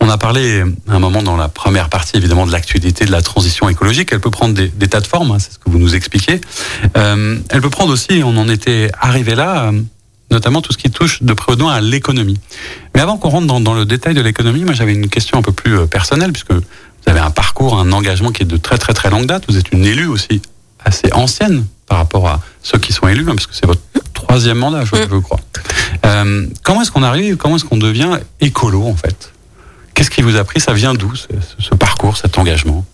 On 0.00 0.08
a 0.08 0.18
parlé 0.18 0.62
un 0.88 0.98
moment 0.98 1.22
dans 1.22 1.36
la 1.36 1.48
première 1.48 1.88
partie 1.88 2.16
évidemment 2.16 2.46
de 2.46 2.52
l'actualité 2.52 3.04
de 3.04 3.12
la 3.12 3.22
transition 3.22 3.68
écologique. 3.68 4.10
Elle 4.12 4.20
peut 4.20 4.30
prendre 4.30 4.54
des, 4.54 4.68
des 4.68 4.88
tas 4.88 5.00
de 5.00 5.06
formes, 5.06 5.30
hein, 5.32 5.38
c'est 5.38 5.52
ce 5.52 5.58
que 5.58 5.70
vous 5.70 5.78
nous 5.78 5.94
expliquez. 5.94 6.40
Euh, 6.96 7.38
elle 7.48 7.60
peut 7.60 7.70
prendre 7.70 7.92
aussi, 7.92 8.22
on 8.24 8.36
en 8.36 8.48
était 8.48 8.90
arrivé 9.00 9.34
là, 9.34 9.64
euh, 9.64 9.80
notamment 10.30 10.60
tout 10.60 10.72
ce 10.72 10.78
qui 10.78 10.90
touche 10.90 11.22
de 11.22 11.32
près 11.32 11.52
ou 11.52 11.56
de 11.56 11.60
loin 11.62 11.72
à 11.72 11.80
l'économie. 11.80 12.38
Mais 12.94 13.00
avant 13.00 13.16
qu'on 13.16 13.30
rentre 13.30 13.46
dans, 13.46 13.60
dans, 13.60 13.74
le 13.74 13.84
détail 13.84 14.14
de 14.14 14.20
l'économie, 14.20 14.64
moi 14.64 14.74
j'avais 14.74 14.92
une 14.92 15.08
question 15.08 15.38
un 15.38 15.42
peu 15.42 15.52
plus 15.52 15.78
euh, 15.78 15.86
personnelle, 15.86 16.32
puisque 16.32 16.52
vous 16.52 16.62
avez 17.06 17.20
un 17.20 17.30
parcours, 17.30 17.78
un 17.78 17.90
engagement 17.92 18.32
qui 18.32 18.42
est 18.42 18.46
de 18.46 18.56
très 18.56 18.78
très 18.78 18.92
très 18.92 19.10
longue 19.10 19.26
date. 19.26 19.44
Vous 19.48 19.56
êtes 19.56 19.72
une 19.72 19.84
élue 19.84 20.08
aussi 20.08 20.42
assez 20.84 21.12
ancienne 21.12 21.66
par 21.86 21.98
rapport 21.98 22.28
à 22.28 22.40
ceux 22.62 22.78
qui 22.78 22.92
sont 22.92 23.08
élus, 23.08 23.22
hein, 23.28 23.34
parce 23.34 23.46
que 23.46 23.54
c'est 23.54 23.66
votre 23.66 23.80
troisième 24.12 24.58
mandat, 24.58 24.84
je, 24.84 24.96
je 24.96 25.18
crois. 25.18 25.40
Euh, 26.04 26.46
comment 26.62 26.82
est-ce 26.82 26.90
qu'on 26.90 27.02
arrive, 27.02 27.36
comment 27.36 27.56
est-ce 27.56 27.64
qu'on 27.64 27.76
devient 27.76 28.18
écolo 28.40 28.84
en 28.84 28.96
fait? 28.96 29.32
Qu'est-ce 29.96 30.10
qui 30.10 30.20
vous 30.20 30.36
a 30.36 30.44
pris 30.44 30.60
Ça 30.60 30.74
vient 30.74 30.92
d'où 30.92 31.10
ce, 31.16 31.74
parcours, 31.74 32.18
cet 32.18 32.36
engagement? 32.36 32.84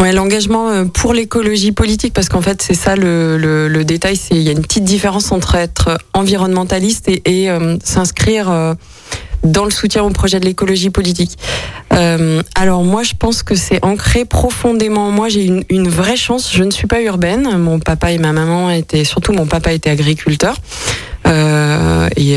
Ouais, 0.00 0.12
l'engagement 0.12 0.86
pour 0.86 1.12
l'écologie 1.12 1.72
politique, 1.72 2.14
parce 2.14 2.30
qu'en 2.30 2.40
fait 2.40 2.62
c'est 2.62 2.74
ça 2.74 2.96
le, 2.96 3.82
détail, 3.84 4.16
c'est 4.16 4.34
il 4.34 4.42
y 4.42 4.48
a 4.48 4.52
une 4.52 4.62
petite 4.62 4.84
différence 4.84 5.32
entre 5.32 5.54
être 5.54 5.98
environnementaliste 6.14 7.08
et, 7.08 7.50
euh, 7.50 7.76
s'inscrire 7.84 8.50
euh, 8.50 8.74
dans 9.44 9.64
le 9.64 9.70
soutien 9.70 10.02
au 10.02 10.10
projet 10.10 10.40
de 10.40 10.46
l'écologie 10.46 10.90
politique. 10.90 11.38
Euh, 11.92 12.42
alors 12.54 12.84
moi, 12.84 13.02
je 13.02 13.14
pense 13.18 13.42
que 13.42 13.54
c'est 13.54 13.84
ancré 13.84 14.24
profondément 14.24 15.08
en 15.08 15.10
moi. 15.10 15.28
J'ai 15.28 15.44
une, 15.44 15.62
une, 15.68 15.88
vraie 15.88 16.16
chance. 16.16 16.52
Je 16.52 16.64
ne 16.64 16.70
suis 16.70 16.86
pas 16.86 17.02
urbaine. 17.02 17.56
Mon 17.58 17.78
papa 17.78 18.12
et 18.12 18.18
ma 18.18 18.32
maman 18.32 18.70
étaient, 18.70 19.04
surtout 19.04 19.32
mon 19.32 19.46
papa 19.46 19.72
était 19.72 19.90
agriculteur. 19.90 20.56
Euh, 21.26 22.08
et, 22.16 22.36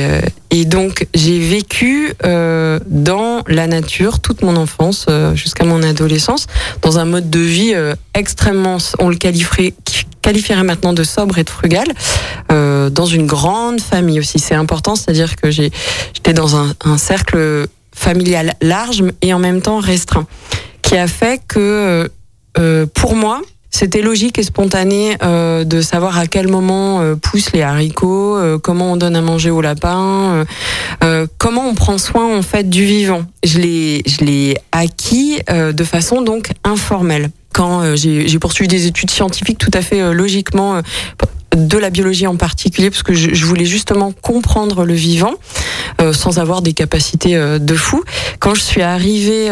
et, 0.50 0.65
donc 0.65 1.08
j'ai 1.13 1.39
vécu 1.39 2.13
euh, 2.25 2.79
dans 2.88 3.43
la 3.48 3.67
nature 3.67 4.19
toute 4.19 4.41
mon 4.41 4.55
enfance 4.55 5.05
euh, 5.10 5.36
jusqu'à 5.36 5.63
mon 5.63 5.84
adolescence 5.84 6.48
dans 6.81 6.98
un 6.98 7.05
mode 7.05 7.29
de 7.29 7.39
vie 7.39 7.74
euh, 7.75 7.93
extrêmement, 8.15 8.77
on 9.00 9.10
le 9.10 9.15
qualifierait, 9.15 9.74
qualifierait 10.22 10.63
maintenant 10.63 10.93
de 10.93 11.03
sobre 11.03 11.38
et 11.38 11.43
de 11.43 11.50
frugal, 11.50 11.88
euh, 12.51 12.89
dans 12.89 13.05
une 13.05 13.27
grande 13.27 13.79
famille 13.79 14.19
aussi. 14.19 14.39
C'est 14.39 14.55
important, 14.55 14.96
c'est-à-dire 14.96 15.36
que 15.36 15.51
j'étais 15.51 16.34
dans 16.34 16.55
un, 16.55 16.74
un 16.84 16.98
cercle 16.98 17.67
familial 17.93 18.53
large 18.62 19.03
et 19.22 19.34
en 19.34 19.39
même 19.39 19.62
temps 19.62 19.79
restreint, 19.79 20.25
qui 20.81 20.98
a 20.98 21.08
fait 21.08 21.41
que 21.48 22.10
euh, 22.58 22.86
pour 22.93 23.15
moi, 23.15 23.41
c'était 23.72 24.02
logique 24.02 24.40
et 24.40 24.44
spontané 24.44 25.16
euh, 25.22 25.64
de 25.64 25.82
savoir 25.82 26.18
à 26.18 26.28
quel 26.28 26.48
moment 26.48 27.02
euh, 27.02 27.16
poussent 27.16 27.52
les 27.54 27.62
haricots, 27.62 28.36
euh, 28.36 28.58
comment 28.58 28.94
on 28.94 28.98
donne 28.98 29.16
à 29.16 29.22
manger 29.22 29.52
au 29.52 29.62
lapin, 29.62 30.46
comment 31.38 31.68
on 31.68 31.76
prend 31.76 31.98
soin 31.98 32.38
en 32.38 32.42
fait 32.42 32.70
du 32.70 32.84
vivant. 32.86 33.24
Je 33.44 33.60
l'ai, 33.60 34.02
je 34.06 34.26
l'ai 34.26 34.58
acquis 34.72 35.40
de 35.50 35.84
façon 35.84 36.22
donc 36.22 36.50
informelle. 36.64 37.30
Quand 37.54 37.96
j'ai 37.96 38.40
poursuivi 38.40 38.68
des 38.68 38.88
études 38.88 39.12
scientifiques 39.12 39.58
tout 39.58 39.72
à 39.74 39.82
fait 39.82 40.14
logiquement 40.14 40.82
de 41.56 41.78
la 41.78 41.90
biologie 41.90 42.28
en 42.28 42.36
particulier, 42.36 42.90
parce 42.90 43.04
que 43.04 43.14
je, 43.14 43.34
je 43.34 43.46
voulais 43.46 43.66
justement 43.66 44.12
comprendre 44.12 44.86
le 44.86 44.94
vivant 44.94 45.34
sans 46.14 46.40
avoir 46.40 46.62
des 46.62 46.74
capacités 46.74 47.36
de 47.60 47.76
fou. 47.76 48.04
Quand 48.40 48.56
je 48.56 48.62
suis 48.62 48.82
arrivée 48.82 49.50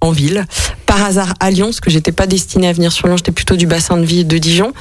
en 0.00 0.10
ville, 0.10 0.46
par 0.94 1.06
hasard 1.06 1.34
à 1.40 1.50
Lyon, 1.50 1.66
parce 1.66 1.80
que 1.80 1.90
j'étais 1.90 2.12
pas 2.12 2.28
destinée 2.28 2.68
à 2.68 2.72
venir 2.72 2.92
sur 2.92 3.08
Lyon, 3.08 3.16
j'étais 3.16 3.32
plutôt 3.32 3.56
du 3.56 3.66
bassin 3.66 3.96
de 3.96 4.04
vie 4.04 4.24
de 4.24 4.38
Dijon. 4.38 4.72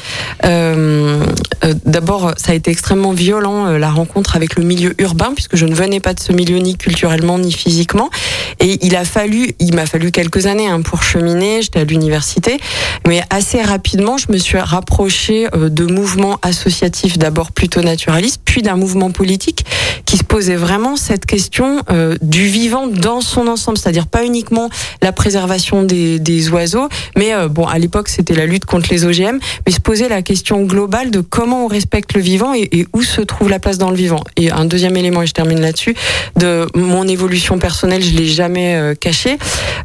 Euh, 0.46 1.26
euh, 1.66 1.74
D'abord, 1.86 2.34
ça 2.38 2.52
a 2.52 2.56
été 2.56 2.70
extrêmement 2.70 3.14
violent 3.14 3.66
euh, 3.66 3.78
la 3.80 3.90
rencontre 3.90 4.36
avec 4.36 4.56
le 4.56 4.64
milieu 4.64 4.94
urbain, 5.00 5.32
puisque 5.34 5.56
je 5.56 5.66
ne 5.66 5.74
venais 5.74 6.00
pas 6.00 6.14
de 6.14 6.20
ce 6.20 6.32
milieu 6.32 6.60
ni 6.60 6.78
culturellement 6.78 7.40
ni 7.40 7.52
physiquement. 7.52 8.12
Et 8.60 8.86
il 8.86 8.96
a 8.96 9.06
fallu, 9.06 9.56
il 9.58 9.74
m'a 9.74 9.88
fallu 9.88 10.12
quelques 10.12 10.46
années 10.46 10.68
hein, 10.68 10.82
pour 10.82 11.02
cheminer. 11.02 11.64
J'étais 11.64 11.80
à 11.80 11.84
l'université, 11.84 12.60
mais 13.08 13.24
assez 13.32 13.64
rapidement, 13.64 14.18
je 14.18 14.32
me 14.32 14.38
suis 14.38 14.60
rapprochée 14.60 15.48
de 15.56 15.86
mouvements 15.86 16.38
associatifs, 16.44 17.18
d'abord 17.18 17.52
plutôt 17.52 17.82
naturalistes, 17.82 18.42
puis 18.46 18.62
d'un 18.62 18.76
mouvement 18.76 19.10
politique 19.10 19.66
qui 20.06 20.18
se 20.18 20.24
posait 20.24 20.58
vraiment 20.58 20.96
cette 20.96 21.26
question 21.26 21.82
du 22.22 22.46
vivant 22.46 22.86
dans 22.86 23.22
son 23.22 23.48
ensemble, 23.48 23.80
c'est-à-dire 23.80 24.06
pas 24.06 24.24
uniquement 24.24 24.70
la 25.02 25.12
préservation 25.12 25.82
des, 25.82 26.03
des 26.20 26.50
oiseaux, 26.50 26.90
mais 27.18 27.34
euh, 27.34 27.48
bon, 27.48 27.66
à 27.66 27.80
l'époque 27.80 28.10
c'était 28.10 28.36
la 28.36 28.46
lutte 28.46 28.66
contre 28.66 28.90
les 28.92 29.06
OGM, 29.06 29.40
mais 29.66 29.72
se 29.72 29.80
poser 29.80 30.10
la 30.10 30.22
question 30.22 30.64
globale 30.64 31.12
de 31.12 31.22
comment 31.22 31.66
on 31.66 31.68
respecte 31.68 32.14
le 32.14 32.22
vivant 32.22 32.54
et, 32.54 32.88
où 32.94 33.02
se 33.02 33.22
trouve 33.22 33.50
la 33.50 33.60
place 33.60 33.78
dans 33.78 33.90
le 33.90 33.96
vivant. 33.96 34.24
Et 34.38 34.52
un 34.52 34.66
deuxième 34.66 34.98
élément, 34.98 35.22
et 35.22 35.28
je 35.28 35.34
termine 35.34 35.62
là-dessus, 35.62 35.96
de 36.38 36.68
mon 36.76 37.08
évolution 37.08 37.60
personnelle, 37.60 38.04
je 38.04 38.12
l'ai 38.12 38.26
jamais 38.26 38.76
euh, 38.76 38.96
caché. 38.96 39.38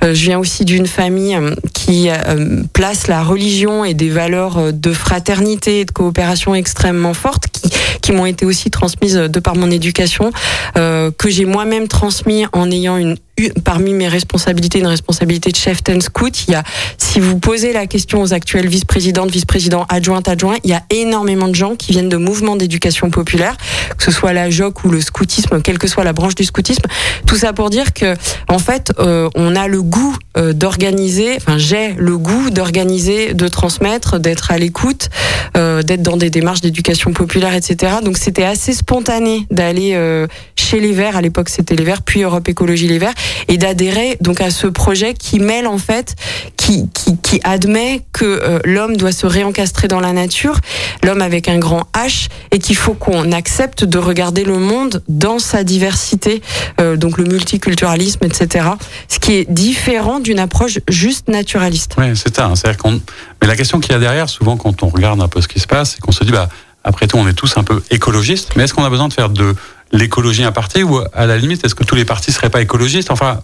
Euh, 0.02 0.14
je 0.14 0.24
viens 0.24 0.38
aussi 0.38 0.64
d'une 0.64 0.86
famille 0.86 1.34
euh, 1.34 1.54
qui 1.72 2.08
place 2.72 3.08
la 3.08 3.22
religion 3.22 3.84
et 3.84 3.94
des 3.94 4.08
valeurs 4.08 4.72
de 4.72 4.92
fraternité 4.92 5.80
et 5.80 5.84
de 5.84 5.90
coopération 5.90 6.54
extrêmement 6.54 7.14
fortes 7.14 7.46
qui 8.02 8.12
m'ont 8.12 8.26
été 8.26 8.46
aussi 8.46 8.70
transmises 8.70 9.14
de 9.14 9.40
par 9.40 9.56
mon 9.56 9.70
éducation, 9.70 10.30
que 10.74 11.28
j'ai 11.28 11.44
moi-même 11.44 11.88
transmis 11.88 12.44
en 12.52 12.70
ayant 12.70 12.96
une 12.96 13.16
parmi 13.64 13.92
mes 13.94 14.08
responsabilités, 14.08 14.78
une 14.78 14.86
responsabilité 14.86 15.50
de 15.50 15.56
chef 15.56 15.82
ten 15.82 16.00
scout. 16.00 16.46
Il 16.48 16.52
y 16.52 16.54
a, 16.54 16.62
si 16.96 17.20
vous 17.20 17.38
posez 17.38 17.72
la 17.72 17.86
question 17.86 18.22
aux 18.22 18.32
actuels 18.32 18.68
vice-présidentes, 18.68 19.30
vice-présidents, 19.30 19.86
adjointes, 19.88 20.28
adjoints, 20.28 20.56
il 20.64 20.70
y 20.70 20.74
a 20.74 20.82
énormément 20.90 21.48
de 21.48 21.54
gens 21.54 21.76
qui 21.76 21.92
viennent 21.92 22.08
de 22.08 22.16
mouvements 22.16 22.56
d'éducation 22.56 23.10
populaire, 23.10 23.56
que 23.96 24.04
ce 24.04 24.10
soit 24.10 24.32
la 24.32 24.50
JOC 24.50 24.84
ou 24.84 24.90
le 24.90 25.00
scoutisme, 25.00 25.60
quelle 25.62 25.78
que 25.78 25.88
soit 25.88 26.04
la 26.04 26.12
branche 26.12 26.34
du 26.34 26.44
scoutisme. 26.44 26.84
Tout 27.26 27.36
ça 27.36 27.52
pour 27.52 27.70
dire 27.70 27.92
que, 27.92 28.14
en 28.48 28.58
fait, 28.58 28.92
euh, 28.98 29.28
on 29.34 29.56
a 29.56 29.68
le 29.68 29.82
goût 29.82 30.16
euh, 30.36 30.52
d'organiser, 30.52 31.36
enfin, 31.36 31.58
j'ai 31.58 31.94
le 31.94 32.16
goût 32.18 32.50
d'organiser, 32.50 33.34
de 33.34 33.48
transmettre, 33.48 34.18
d'être 34.18 34.50
à 34.50 34.58
l'écoute, 34.58 35.10
euh, 35.56 35.82
d'être 35.82 36.02
dans 36.02 36.16
des 36.16 36.30
démarches 36.30 36.60
d'éducation 36.60 37.12
populaire, 37.12 37.54
etc. 37.54 37.96
Donc, 38.02 38.18
c'était 38.18 38.44
assez 38.44 38.72
spontané 38.72 39.46
d'aller 39.50 39.92
euh, 39.94 40.26
chez 40.56 40.80
les 40.80 40.92
Verts. 40.92 41.16
À 41.16 41.22
l'époque, 41.22 41.48
c'était 41.48 41.74
les 41.74 41.84
Verts, 41.84 42.02
puis 42.02 42.22
Europe 42.22 42.48
Écologie 42.48 42.88
Les 42.88 42.98
Verts 42.98 43.14
et 43.48 43.58
d'adhérer 43.58 44.16
donc 44.20 44.40
à 44.40 44.50
ce 44.50 44.66
projet 44.66 45.14
qui 45.14 45.40
mêle 45.40 45.66
en 45.66 45.78
fait, 45.78 46.14
qui, 46.56 46.88
qui, 46.92 47.16
qui 47.18 47.40
admet 47.44 48.02
que 48.12 48.24
euh, 48.24 48.58
l'homme 48.64 48.96
doit 48.96 49.12
se 49.12 49.26
réencastrer 49.26 49.88
dans 49.88 50.00
la 50.00 50.12
nature, 50.12 50.58
l'homme 51.04 51.22
avec 51.22 51.48
un 51.48 51.58
grand 51.58 51.84
H, 51.94 52.28
et 52.50 52.58
qu'il 52.58 52.76
faut 52.76 52.94
qu'on 52.94 53.32
accepte 53.32 53.84
de 53.84 53.98
regarder 53.98 54.44
le 54.44 54.58
monde 54.58 55.02
dans 55.08 55.38
sa 55.38 55.64
diversité, 55.64 56.42
euh, 56.80 56.96
donc 56.96 57.18
le 57.18 57.24
multiculturalisme, 57.24 58.24
etc. 58.24 58.68
Ce 59.08 59.18
qui 59.18 59.34
est 59.34 59.50
différent 59.50 60.20
d'une 60.20 60.38
approche 60.38 60.78
juste 60.88 61.28
naturaliste. 61.28 61.94
Oui, 61.98 62.06
c'est 62.14 62.34
ça. 62.34 62.52
Qu'on. 62.78 63.00
Mais 63.40 63.46
la 63.46 63.56
question 63.56 63.80
qu'il 63.80 63.92
y 63.92 63.94
a 63.94 63.98
derrière, 63.98 64.28
souvent 64.28 64.56
quand 64.56 64.82
on 64.82 64.88
regarde 64.88 65.20
un 65.20 65.28
peu 65.28 65.40
ce 65.40 65.48
qui 65.48 65.60
se 65.60 65.66
passe, 65.66 65.92
c'est 65.92 66.00
qu'on 66.00 66.12
se 66.12 66.24
dit, 66.24 66.32
bah 66.32 66.48
après 66.88 67.06
tout, 67.06 67.18
on 67.18 67.28
est 67.28 67.34
tous 67.34 67.56
un 67.58 67.64
peu 67.64 67.82
écologistes, 67.90 68.52
mais 68.56 68.64
est-ce 68.64 68.72
qu'on 68.72 68.84
a 68.84 68.90
besoin 68.90 69.08
de 69.08 69.12
faire 69.12 69.28
de 69.28 69.54
l'écologie 69.92 70.42
un 70.42 70.52
parti 70.52 70.82
ou 70.82 71.00
à 71.12 71.26
la 71.26 71.36
limite 71.36 71.64
est-ce 71.64 71.74
que 71.74 71.84
tous 71.84 71.94
les 71.94 72.04
partis 72.04 72.32
seraient 72.32 72.50
pas 72.50 72.62
écologistes? 72.62 73.10
Enfin 73.10 73.40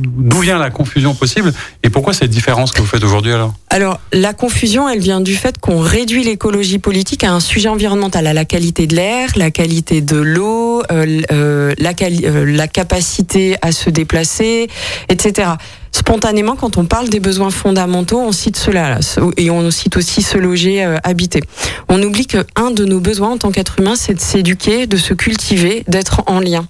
D'où 0.00 0.40
vient 0.40 0.58
la 0.58 0.70
confusion 0.70 1.14
possible? 1.14 1.52
Et 1.84 1.90
pourquoi 1.90 2.12
cette 2.12 2.30
différence 2.30 2.72
que 2.72 2.80
vous 2.80 2.86
faites 2.86 3.04
aujourd'hui 3.04 3.32
alors? 3.32 3.54
Alors 3.70 4.00
la 4.12 4.34
confusion, 4.34 4.88
elle 4.88 4.98
vient 4.98 5.20
du 5.20 5.36
fait 5.36 5.58
qu'on 5.58 5.78
réduit 5.80 6.24
l'écologie 6.24 6.78
politique 6.78 7.22
à 7.22 7.32
un 7.32 7.40
sujet 7.40 7.68
environnemental, 7.68 8.26
à 8.26 8.32
la 8.32 8.44
qualité 8.44 8.86
de 8.86 8.96
l'air, 8.96 9.30
la 9.36 9.52
qualité 9.52 10.00
de 10.00 10.16
l'eau, 10.16 10.82
euh, 10.90 11.22
euh, 11.30 11.74
la, 11.78 11.92
euh, 12.02 12.44
la 12.44 12.66
capacité 12.66 13.56
à 13.62 13.70
se 13.70 13.88
déplacer, 13.88 14.68
etc 15.08 15.52
spontanément, 15.92 16.56
quand 16.56 16.76
on 16.76 16.84
parle 16.84 17.08
des 17.08 17.20
besoins 17.20 17.50
fondamentaux, 17.50 18.20
on 18.20 18.32
cite 18.32 18.56
cela 18.56 18.98
et 19.36 19.50
on 19.50 19.70
cite 19.70 19.96
aussi 19.96 20.22
se 20.22 20.38
loger, 20.38 20.84
euh, 20.84 20.96
habiter. 21.04 21.42
On 21.88 22.02
oublie 22.02 22.26
que 22.26 22.38
un 22.56 22.70
de 22.70 22.84
nos 22.84 23.00
besoins 23.00 23.30
en 23.30 23.38
tant 23.38 23.50
qu'être 23.50 23.80
humain, 23.80 23.94
c'est 23.96 24.14
de 24.14 24.20
s'éduquer, 24.20 24.86
de 24.86 24.96
se 24.96 25.14
cultiver, 25.14 25.84
d'être 25.88 26.22
en 26.26 26.40
lien. 26.40 26.66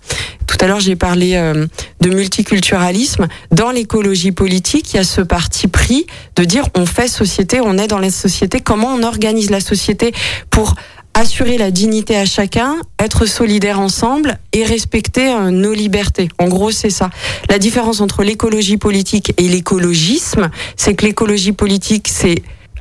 Tout 0.47 0.57
à 0.61 0.67
l'heure, 0.67 0.81
j'ai 0.81 0.97
parlé 0.97 1.35
euh, 1.35 1.67
de 2.01 2.09
multiculturalisme. 2.09 3.29
Dans 3.51 3.71
l'écologie 3.71 4.33
politique, 4.33 4.95
il 4.95 4.97
y 4.97 5.01
a 5.01 5.05
ce 5.05 5.21
parti 5.21 5.69
pris 5.69 6.07
de 6.37 6.45
dire 6.45 6.65
on 6.75 6.87
fait 6.87 7.09
société, 7.09 7.61
on 7.61 7.77
est 7.77 7.87
dans 7.87 7.99
la 7.99 8.11
société, 8.11 8.61
comment 8.61 8.89
on 8.89 9.03
organise 9.03 9.51
la 9.51 9.61
société 9.61 10.13
pour 10.51 10.75
assurer 11.19 11.59
la 11.59 11.73
dignité 11.73 12.17
à 12.17 12.25
chacun, 12.25 12.77
être 13.01 13.27
solidaire 13.27 13.81
ensemble 13.81 14.39
et 14.53 14.65
respecter 14.65 15.33
euh, 15.33 15.51
nos 15.51 15.75
libertés. 15.75 16.29
En 16.39 16.47
gros, 16.47 16.71
c'est 16.71 16.91
ça. 16.91 17.11
La 17.51 17.59
différence 17.59 18.01
entre 18.01 18.23
l'écologie 18.23 18.77
politique 18.77 19.33
et 19.37 19.49
l'écologisme, 19.49 20.49
c'est 20.77 20.95
que 20.95 21.05
l'écologie 21.05 21.53
politique, 21.53 22.07
c'est 22.09 22.37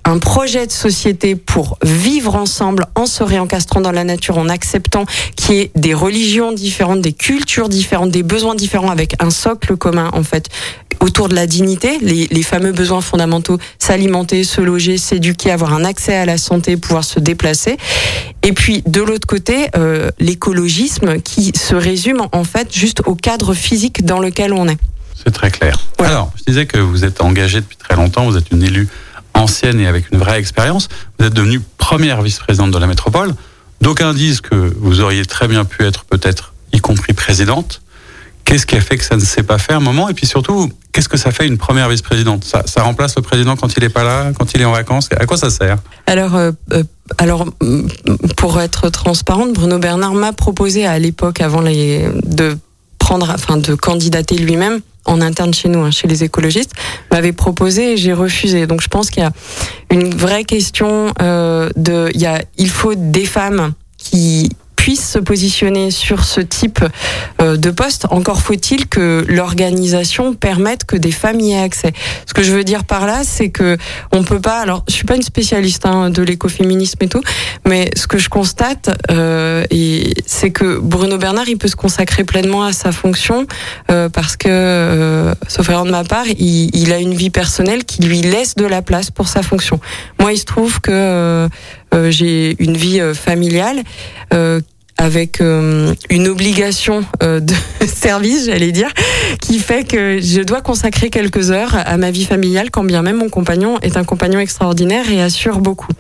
un 0.07 0.19
projet 0.19 0.65
de 0.65 0.71
société 0.71 1.35
pour 1.35 1.77
vivre 1.83 2.35
ensemble 2.35 2.85
en 2.95 3.05
se 3.05 3.23
réencastrant 3.23 3.81
dans 3.81 3.91
la 3.91 4.05
nature, 4.05 4.37
en 4.37 4.47
acceptant 4.47 5.05
qu'il 5.35 5.55
y 5.55 5.59
ait 5.59 5.71
des 5.75 5.93
religions 5.93 6.53
différentes, 6.53 7.01
des 7.01 7.11
cultures 7.11 7.67
différentes, 7.67 8.11
des 8.11 8.23
besoins 8.23 8.55
différents 8.55 8.89
avec 8.89 9.21
un 9.21 9.29
socle 9.29 9.75
commun 9.75 10.09
en 10.13 10.23
fait 10.23 10.47
autour 11.01 11.27
de 11.27 11.35
la 11.35 11.45
dignité, 11.45 11.99
les, 12.01 12.27
les 12.31 12.41
fameux 12.41 12.71
besoins 12.71 13.01
fondamentaux, 13.01 13.59
s'alimenter, 13.79 14.45
se 14.45 14.61
loger, 14.61 14.97
s'éduquer, 14.97 15.51
avoir 15.51 15.73
un 15.73 15.83
accès 15.83 16.15
à 16.15 16.25
la 16.25 16.37
santé, 16.37 16.77
pouvoir 16.77 17.03
se 17.03 17.19
déplacer. 17.19 17.77
Et 18.43 18.53
puis 18.53 18.83
de 18.87 19.01
l'autre 19.01 19.27
côté, 19.27 19.67
euh, 19.75 20.09
l'écologisme 20.19 21.19
qui 21.21 21.51
se 21.55 21.75
résume 21.75 22.21
en 22.31 22.45
fait 22.45 22.73
juste 22.73 23.01
au 23.05 23.15
cadre 23.15 23.53
physique 23.53 24.05
dans 24.05 24.19
lequel 24.19 24.53
on 24.53 24.69
est. 24.69 24.77
C'est 25.23 25.31
très 25.31 25.51
clair. 25.51 25.77
Alors, 25.99 26.31
je 26.37 26.43
disais 26.43 26.65
que 26.65 26.77
vous 26.77 27.03
êtes 27.03 27.21
engagé 27.21 27.59
depuis 27.59 27.75
très 27.75 27.95
longtemps, 27.95 28.25
vous 28.25 28.37
êtes 28.37 28.51
une 28.51 28.63
élue 28.63 28.87
ancienne 29.37 29.79
et 29.79 29.87
avec 29.87 30.11
une 30.11 30.19
vraie 30.19 30.39
expérience. 30.39 30.89
Vous 31.19 31.25
êtes 31.25 31.33
devenue 31.33 31.61
première 31.77 32.21
vice-présidente 32.21 32.71
de 32.71 32.77
la 32.77 32.87
métropole. 32.87 33.33
D'aucuns 33.81 34.13
disent 34.13 34.41
que 34.41 34.73
vous 34.79 35.01
auriez 35.01 35.25
très 35.25 35.47
bien 35.47 35.65
pu 35.65 35.85
être 35.85 36.05
peut-être 36.05 36.53
y 36.73 36.79
compris 36.79 37.13
présidente. 37.13 37.81
Qu'est-ce 38.43 38.65
qui 38.65 38.75
a 38.75 38.81
fait 38.81 38.97
que 38.97 39.03
ça 39.03 39.15
ne 39.15 39.21
s'est 39.21 39.43
pas 39.43 39.57
fait 39.57 39.73
un 39.73 39.81
moment? 39.81 40.07
Et 40.07 40.13
puis 40.13 40.25
surtout, 40.25 40.71
qu'est-ce 40.93 41.09
que 41.09 41.17
ça 41.17 41.31
fait 41.31 41.45
une 41.45 41.57
première 41.57 41.89
vice-présidente? 41.89 42.45
Ça, 42.45 42.81
remplace 42.81 43.15
le 43.17 43.21
président 43.21 43.57
quand 43.57 43.75
il 43.75 43.83
n'est 43.83 43.89
pas 43.89 44.03
là, 44.03 44.31
quand 44.37 44.53
il 44.53 44.61
est 44.61 44.65
en 44.65 44.71
vacances? 44.71 45.09
À 45.19 45.25
quoi 45.25 45.35
ça 45.35 45.49
sert? 45.49 45.77
Alors, 46.05 46.35
euh, 46.35 46.51
euh 46.71 46.83
alors, 47.17 47.45
pour 48.35 48.59
être 48.59 48.89
transparente, 48.89 49.53
Bruno 49.53 49.79
Bernard 49.79 50.13
m'a 50.13 50.33
proposé 50.33 50.85
à 50.85 50.99
l'époque, 50.99 51.39
avant 51.39 51.61
les, 51.61 52.05
de 52.25 52.57
prendre, 52.99 53.29
enfin, 53.29 53.57
de 53.57 53.75
candidater 53.75 54.35
lui-même 54.37 54.81
en 55.07 55.21
interne 55.21 55.53
chez 55.53 55.69
nous, 55.69 55.79
hein, 55.79 55.91
chez 55.91 56.07
les 56.07 56.23
écologistes, 56.23 56.73
m'avait 57.11 57.33
proposé 57.33 57.93
et 57.93 57.97
j'ai 57.97 58.13
refusé. 58.13 58.67
Donc 58.67 58.81
je 58.81 58.87
pense 58.87 59.09
qu'il 59.09 59.23
y 59.23 59.25
a 59.25 59.31
une 59.89 60.13
vraie 60.13 60.43
question 60.43 61.13
euh, 61.21 61.69
de, 61.75 62.09
il 62.13 62.21
y 62.21 62.25
a, 62.25 62.43
il 62.57 62.69
faut 62.69 62.93
des 62.95 63.25
femmes 63.25 63.73
qui 63.97 64.49
puisse 64.87 65.05
se 65.05 65.19
positionner 65.19 65.91
sur 65.91 66.23
ce 66.23 66.39
type 66.39 66.79
euh, 67.41 67.57
de 67.57 67.71
poste. 67.71 68.07
Encore 68.09 68.41
faut-il 68.41 68.87
que 68.87 69.25
l'organisation 69.27 70.33
permette 70.33 70.85
que 70.85 70.95
des 70.95 71.11
femmes 71.11 71.41
y 71.41 71.51
aient 71.51 71.59
accès. 71.59 71.91
Ce 72.25 72.33
que 72.33 72.41
je 72.41 72.53
veux 72.53 72.63
dire 72.63 72.85
par 72.85 73.05
là, 73.05 73.23
c'est 73.25 73.49
que 73.49 73.77
on 74.13 74.23
peut 74.23 74.39
pas. 74.39 74.61
Alors, 74.61 74.85
je 74.87 74.93
suis 74.93 75.03
pas 75.03 75.17
une 75.17 75.23
spécialiste 75.23 75.85
hein, 75.85 76.09
de 76.09 76.23
l'écoféminisme 76.23 76.99
et 77.01 77.09
tout, 77.09 77.21
mais 77.67 77.91
ce 77.97 78.07
que 78.07 78.17
je 78.17 78.29
constate, 78.29 78.89
euh, 79.11 79.65
c'est 80.25 80.51
que 80.51 80.79
Bruno 80.79 81.17
Bernard, 81.17 81.49
il 81.49 81.57
peut 81.57 81.67
se 81.67 81.75
consacrer 81.75 82.23
pleinement 82.23 82.63
à 82.63 82.71
sa 82.71 82.93
fonction 82.93 83.45
euh, 83.91 84.07
parce 84.07 84.37
que, 84.37 84.47
euh, 84.47 85.33
sauf 85.49 85.67
erreur 85.69 85.83
de 85.83 85.91
ma 85.91 86.05
part, 86.05 86.27
il, 86.27 86.73
il, 86.73 86.93
a 86.93 86.99
une 86.99 87.13
vie 87.13 87.29
personnelle 87.29 87.83
qui 87.83 88.03
lui 88.03 88.21
laisse 88.21 88.55
de 88.55 88.65
la 88.65 88.81
place 88.81 89.11
pour 89.11 89.27
sa 89.27 89.43
fonction. 89.43 89.81
Moi, 90.21 90.31
il 90.31 90.37
se 90.37 90.45
trouve 90.45 90.79
que 90.79 90.91
euh, 90.93 91.49
euh, 91.93 92.11
j'ai 92.11 92.55
une 92.63 92.77
vie 92.77 93.01
familiale 93.13 93.83
avec 94.97 95.41
euh, 95.41 95.93
une 96.09 96.27
obligation 96.27 97.05
euh, 97.21 97.39
de 97.39 97.53
service, 97.85 98.45
j'allais 98.45 98.71
dire, 98.71 98.89
qui 99.41 99.59
fait 99.59 99.83
que 99.83 100.19
je 100.19 100.41
dois 100.41 100.61
consacrer 100.61 101.09
quelques 101.09 101.51
heures 101.51 101.75
à 101.75 101.97
ma 101.97 102.11
vie 102.11 102.25
familiale, 102.25 102.71
quand 102.71 102.83
bien 102.83 103.03
même 103.03 103.17
mon 103.17 103.29
compagnon 103.29 103.79
est 103.81 103.97
un 103.97 104.03
compagnon 104.03 104.39
extraordinaire 104.39 105.09
et 105.11 105.21
assure 105.21 105.59
beaucoup. 105.59 105.91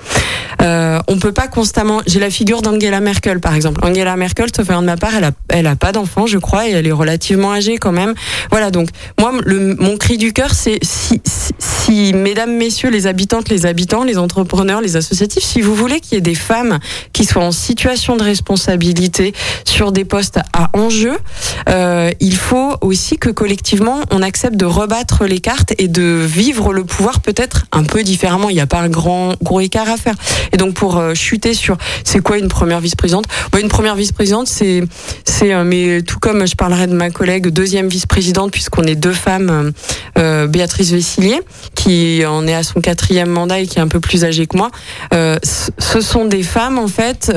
Euh, 0.61 0.99
on 1.07 1.17
peut 1.19 1.31
pas 1.31 1.47
constamment. 1.47 2.01
J'ai 2.07 2.19
la 2.19 2.31
figure 2.31 2.61
d'Angela 2.61 2.99
Merkel, 2.99 3.39
par 3.39 3.53
exemple. 3.53 3.81
Angela 3.83 4.15
Merkel, 4.15 4.47
sauf 4.55 4.67
de 4.67 4.73
ma 4.83 4.97
part, 4.97 5.15
elle 5.15 5.25
a, 5.25 5.31
elle 5.49 5.67
a 5.67 5.75
pas 5.75 5.91
d'enfant, 5.91 6.25
je 6.25 6.39
crois, 6.39 6.67
et 6.67 6.71
elle 6.71 6.87
est 6.87 6.91
relativement 6.91 7.53
âgée 7.53 7.77
quand 7.77 7.91
même. 7.91 8.15
Voilà. 8.49 8.71
Donc 8.71 8.89
moi, 9.19 9.31
mon 9.45 9.97
cri 9.97 10.17
du 10.17 10.33
cœur, 10.33 10.53
c'est 10.53 10.79
si, 10.81 11.21
si, 11.23 11.51
si, 11.59 12.13
mesdames, 12.13 12.55
messieurs, 12.55 12.89
les 12.89 13.05
habitantes, 13.05 13.49
les 13.49 13.65
habitants, 13.65 14.03
les 14.03 14.17
entrepreneurs, 14.17 14.81
les 14.81 14.95
associatifs, 14.95 15.43
si 15.43 15.61
vous 15.61 15.75
voulez 15.75 15.99
qu'il 15.99 16.15
y 16.15 16.17
ait 16.17 16.21
des 16.21 16.35
femmes 16.35 16.79
qui 17.13 17.25
soient 17.25 17.43
en 17.43 17.51
situation 17.51 18.15
de 18.15 18.23
responsabilité 18.23 18.86
sur 19.65 19.91
des 19.91 20.05
postes 20.05 20.39
à 20.53 20.69
enjeu, 20.73 21.17
euh, 21.69 22.11
il 22.19 22.35
faut 22.35 22.75
aussi 22.81 23.17
que 23.17 23.29
collectivement 23.29 24.01
on 24.11 24.21
accepte 24.21 24.55
de 24.55 24.65
rebattre 24.65 25.25
les 25.25 25.39
cartes 25.39 25.73
et 25.77 25.87
de 25.87 26.25
vivre 26.25 26.73
le 26.73 26.83
pouvoir 26.83 27.19
peut-être 27.19 27.65
un 27.71 27.83
peu 27.83 28.03
différemment. 28.03 28.49
Il 28.49 28.55
n'y 28.55 28.61
a 28.61 28.67
pas 28.67 28.79
un 28.79 28.89
grand 28.89 29.35
gros 29.41 29.59
écart 29.59 29.89
à 29.89 29.97
faire. 29.97 30.15
Et 30.53 30.57
donc 30.57 30.73
pour 30.73 30.97
euh, 30.97 31.13
chuter 31.13 31.53
sur 31.53 31.77
c'est 32.03 32.19
quoi 32.19 32.37
une 32.37 32.47
première 32.47 32.79
vice-présidente? 32.79 33.25
Bah, 33.51 33.59
Une 33.59 33.67
première 33.67 33.95
vice-présidente, 33.95 34.47
c'est 34.47 34.83
c'est 35.25 35.53
euh, 35.53 35.63
mais 35.63 36.01
tout 36.01 36.19
comme 36.19 36.47
je 36.47 36.55
parlerai 36.55 36.87
de 36.87 36.93
ma 36.93 37.09
collègue 37.09 37.47
deuxième 37.47 37.87
vice-présidente 37.87 38.51
puisqu'on 38.51 38.83
est 38.83 38.95
deux 38.95 39.13
femmes, 39.13 39.71
Béatrice 40.15 40.91
Vessillier 40.91 41.39
qui 41.75 42.25
en 42.25 42.47
est 42.47 42.53
à 42.53 42.63
son 42.63 42.81
quatrième 42.81 43.29
mandat 43.29 43.59
et 43.59 43.67
qui 43.67 43.77
est 43.77 43.81
un 43.81 43.87
peu 43.87 43.99
plus 43.99 44.23
âgée 44.23 44.47
que 44.47 44.57
moi. 44.57 44.71
ce 45.11 46.01
sont 46.01 46.25
des 46.25 46.43
femmes 46.43 46.79
en 46.79 46.87
fait 46.87 47.31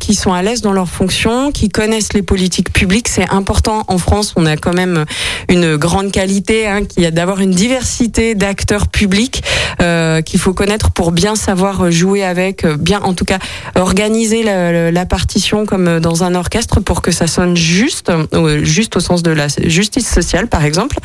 qui 0.00 0.14
sont 0.14 0.32
à 0.32 0.42
l'aise 0.42 0.60
dans 0.62 0.72
leur 0.72 0.85
fonction, 0.86 1.52
qui 1.52 1.68
connaissent 1.68 2.12
les 2.12 2.22
politiques 2.22 2.72
publiques. 2.72 3.08
C'est 3.08 3.28
important 3.30 3.84
en 3.88 3.98
France. 3.98 4.32
On 4.36 4.46
a 4.46 4.56
quand 4.56 4.74
même 4.74 5.04
une 5.48 5.76
grande 5.76 6.12
qualité, 6.12 6.66
hein, 6.66 6.84
qui 6.84 7.04
a 7.04 7.10
d'avoir 7.10 7.40
une 7.40 7.50
diversité 7.50 8.34
d'acteurs 8.34 8.88
publics 8.88 9.42
euh, 9.82 10.22
qu'il 10.22 10.40
faut 10.40 10.54
connaître 10.54 10.90
pour 10.90 11.12
bien 11.12 11.36
savoir 11.36 11.90
jouer 11.90 12.24
avec, 12.24 12.64
euh, 12.64 12.76
bien 12.76 13.00
en 13.00 13.14
tout 13.14 13.24
cas 13.24 13.38
organiser 13.74 14.42
la, 14.42 15.06
partition 15.06 15.66
comme 15.66 16.00
dans 16.00 16.24
un 16.24 16.34
orchestre 16.34 16.80
pour 16.80 17.00
que 17.00 17.12
ça 17.12 17.26
sonne 17.26 17.56
juste, 17.56 18.10
euh, 18.10 18.64
juste 18.64 18.96
au 18.96 19.00
sens 19.00 19.22
de 19.22 19.30
la 19.30 19.46
justice 19.64 20.08
sociale, 20.08 20.48
par 20.48 20.64
exemple. 20.64 20.96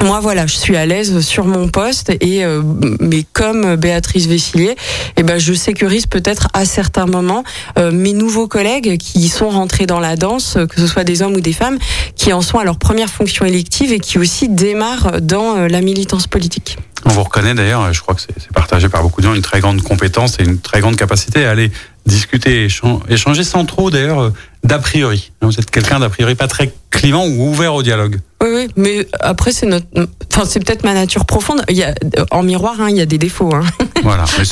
Moi 0.00 0.18
voilà, 0.20 0.46
je 0.46 0.56
suis 0.56 0.76
à 0.76 0.84
l'aise 0.84 1.20
sur 1.20 1.44
mon 1.44 1.68
poste 1.68 2.10
et 2.20 2.44
euh, 2.44 2.62
mais 3.00 3.24
comme 3.32 3.76
Béatrice 3.76 4.26
Vessillier, 4.26 4.74
eh 5.16 5.22
ben 5.22 5.38
je 5.38 5.52
sécurise 5.52 6.06
peut-être 6.06 6.48
à 6.54 6.64
certains 6.64 7.06
moments 7.06 7.44
euh, 7.78 7.92
mes 7.92 8.12
nouveaux 8.12 8.48
collègues 8.48 8.98
qui 8.98 9.28
sont 9.28 9.50
rentrés 9.50 9.86
dans 9.86 10.00
la 10.00 10.16
danse, 10.16 10.58
que 10.68 10.80
ce 10.80 10.86
soit 10.88 11.04
des 11.04 11.22
hommes 11.22 11.34
ou 11.34 11.40
des 11.40 11.52
femmes, 11.52 11.78
qui 12.16 12.32
en 12.32 12.42
sont 12.42 12.58
à 12.58 12.64
leur 12.64 12.78
première 12.78 13.10
fonction 13.10 13.44
élective 13.44 13.92
et 13.92 14.00
qui 14.00 14.18
aussi 14.18 14.48
démarrent 14.48 15.20
dans 15.20 15.56
euh, 15.56 15.68
la 15.68 15.80
militance 15.80 16.26
politique. 16.26 16.78
On 17.04 17.10
vous 17.10 17.22
reconnaît 17.22 17.54
d'ailleurs, 17.54 17.92
je 17.92 18.00
crois 18.00 18.14
que 18.14 18.20
c'est 18.20 18.52
partagé 18.52 18.88
par 18.88 19.02
beaucoup 19.02 19.20
de 19.20 19.26
gens, 19.26 19.34
une 19.34 19.42
très 19.42 19.60
grande 19.60 19.82
compétence 19.82 20.38
et 20.40 20.44
une 20.44 20.58
très 20.58 20.80
grande 20.80 20.96
capacité 20.96 21.44
à 21.44 21.50
aller 21.50 21.70
discuter, 22.06 22.68
échanger 23.08 23.44
sans 23.44 23.64
trop 23.64 23.90
d'ailleurs 23.90 24.32
d'a 24.64 24.78
priori. 24.78 25.32
Vous 25.40 25.58
êtes 25.58 25.70
quelqu'un 25.70 26.00
d'a 26.00 26.08
priori 26.08 26.34
pas 26.34 26.48
très 26.48 26.72
clivant 26.90 27.26
ou 27.26 27.48
ouvert 27.50 27.74
au 27.74 27.82
dialogue. 27.82 28.20
Oui, 28.42 28.48
oui, 28.52 28.68
mais 28.76 29.06
après 29.20 29.52
c'est 29.52 29.66
notre, 29.66 29.86
enfin 30.32 30.44
c'est 30.44 30.58
peut-être 30.58 30.82
ma 30.82 30.94
nature 30.94 31.24
profonde. 31.24 31.62
Il 31.68 31.76
y 31.76 31.84
a, 31.84 31.94
en 32.32 32.42
miroir, 32.42 32.80
hein, 32.80 32.88
il 32.90 32.96
y 32.96 33.00
a 33.00 33.06
des 33.06 33.18
défauts. 33.18 33.54
Hein. 33.54 33.62
Voilà, 34.02 34.24
mais 34.36 34.44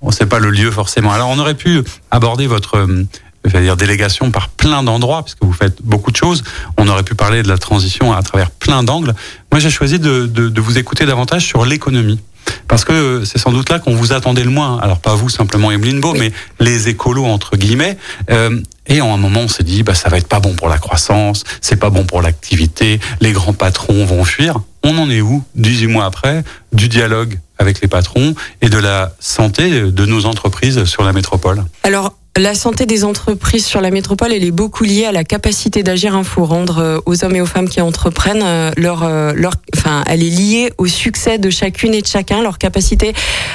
on 0.00 0.10
sait 0.10 0.26
pas 0.26 0.40
le 0.40 0.50
lieu 0.50 0.70
forcément. 0.72 1.12
Alors 1.12 1.28
on 1.30 1.38
aurait 1.38 1.54
pu 1.54 1.82
aborder 2.10 2.48
votre 2.48 2.76
euh, 2.76 3.60
dire 3.60 3.76
délégation 3.76 4.32
par 4.32 4.48
plein 4.48 4.82
d'endroits 4.82 5.22
puisque 5.22 5.44
vous 5.44 5.52
faites 5.52 5.80
beaucoup 5.82 6.10
de 6.10 6.16
choses. 6.16 6.42
On 6.76 6.88
aurait 6.88 7.04
pu 7.04 7.14
parler 7.14 7.44
de 7.44 7.48
la 7.48 7.56
transition 7.56 8.12
à 8.12 8.22
travers 8.22 8.50
plein 8.50 8.82
d'angles. 8.82 9.14
Moi, 9.52 9.60
j'ai 9.60 9.70
choisi 9.70 10.00
de 10.00 10.60
vous 10.60 10.78
écouter 10.78 11.06
davantage 11.06 11.46
sur 11.46 11.64
l'économie. 11.64 12.20
Parce 12.68 12.84
que 12.84 13.24
c'est 13.24 13.38
sans 13.38 13.52
doute 13.52 13.70
là 13.70 13.78
qu'on 13.78 13.94
vous 13.94 14.12
attendait 14.12 14.44
le 14.44 14.50
moins. 14.50 14.78
Alors 14.78 15.00
pas 15.00 15.14
vous 15.14 15.28
simplement 15.28 15.70
Emeline 15.70 16.00
Beau, 16.00 16.14
mais 16.14 16.32
les 16.60 16.88
écolos 16.88 17.26
entre 17.26 17.56
guillemets. 17.56 17.96
Euh, 18.30 18.60
et 18.86 19.00
en 19.00 19.14
un 19.14 19.16
moment, 19.16 19.40
on 19.40 19.48
s'est 19.48 19.62
dit, 19.62 19.82
bah 19.82 19.94
ça 19.94 20.10
va 20.10 20.18
être 20.18 20.28
pas 20.28 20.40
bon 20.40 20.54
pour 20.54 20.68
la 20.68 20.78
croissance, 20.78 21.44
c'est 21.60 21.76
pas 21.76 21.90
bon 21.90 22.04
pour 22.04 22.20
l'activité, 22.20 23.00
les 23.20 23.32
grands 23.32 23.54
patrons 23.54 24.04
vont 24.04 24.24
fuir. 24.24 24.60
On 24.82 24.98
en 24.98 25.08
est 25.08 25.22
où, 25.22 25.42
18 25.54 25.86
mois 25.86 26.04
après, 26.04 26.44
du 26.72 26.88
dialogue 26.88 27.38
avec 27.58 27.80
les 27.80 27.88
patrons 27.88 28.34
et 28.60 28.68
de 28.68 28.78
la 28.78 29.14
santé 29.20 29.70
de 29.70 30.06
nos 30.06 30.26
entreprises 30.26 30.84
sur 30.84 31.02
la 31.04 31.12
métropole? 31.12 31.64
Alors 31.82 32.12
la 32.36 32.54
santé 32.54 32.84
des 32.84 33.04
entreprises 33.04 33.64
sur 33.64 33.80
la 33.80 33.90
métropole, 33.90 34.32
elle 34.32 34.42
est 34.42 34.50
beaucoup 34.50 34.82
liée 34.82 35.04
à 35.04 35.12
la 35.12 35.22
capacité 35.22 35.84
d'agir. 35.84 36.16
Il 36.18 36.24
faut 36.24 36.44
rendre 36.44 36.78
euh, 36.78 36.98
aux 37.06 37.24
hommes 37.24 37.36
et 37.36 37.40
aux 37.40 37.46
femmes 37.46 37.68
qui 37.68 37.80
entreprennent 37.80 38.42
euh, 38.42 38.72
leur, 38.76 39.04
euh, 39.04 39.32
leur, 39.36 39.52
enfin, 39.76 40.02
elle 40.08 40.22
est 40.22 40.30
liée 40.30 40.72
au 40.76 40.86
succès 40.86 41.38
de 41.38 41.48
chacune 41.50 41.94
et 41.94 42.02
de 42.02 42.06
chacun, 42.06 42.42
leur 42.42 42.58
capacité 42.58 43.12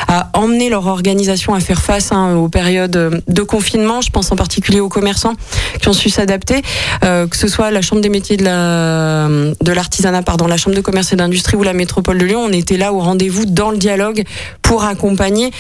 à 0.08 0.30
emmener 0.34 0.70
leur 0.70 0.88
organisation 0.88 1.54
à 1.54 1.60
faire 1.60 1.82
face 1.82 2.14
hein, 2.14 2.36
aux 2.36 2.48
périodes 2.48 3.22
de 3.28 3.42
confinement. 3.42 4.00
Je 4.00 4.12
pense 4.12 4.32
en 4.32 4.38
particulier 4.38 4.80
aux 4.80 4.88
commerçants 4.88 5.34
qui 5.82 5.90
ont 5.90 5.94
su 5.94 6.10
s'adapter, 6.10 6.62
que 7.02 7.36
ce 7.36 7.48
soit 7.48 7.72
la 7.72 7.82
Chambre 7.82 8.02
des 8.02 8.10
métiers 8.10 8.38
de 8.38 8.44
la 8.44 9.28
de 9.62 9.72
l'artisanat, 9.72 10.24
pardon, 10.24 10.48
la 10.48 10.58
Chambre 10.58 10.76
de 10.76 10.82
commerce 10.82 11.12
et 11.12 11.16
d'industrie 11.16 11.58
ou 11.58 11.64
la 11.64 11.74
métropole 11.74 12.18
de 12.18 12.26
Lyon. 12.26 12.46
On 12.46 12.52
était 12.52 12.78
là 12.78 12.94
au 12.94 13.00
rendez-vous 13.00 13.46
dans 13.46 13.72
le 13.72 13.78
dialogue 13.78 14.24
pour 14.62 14.84
accompagner. 14.84 15.52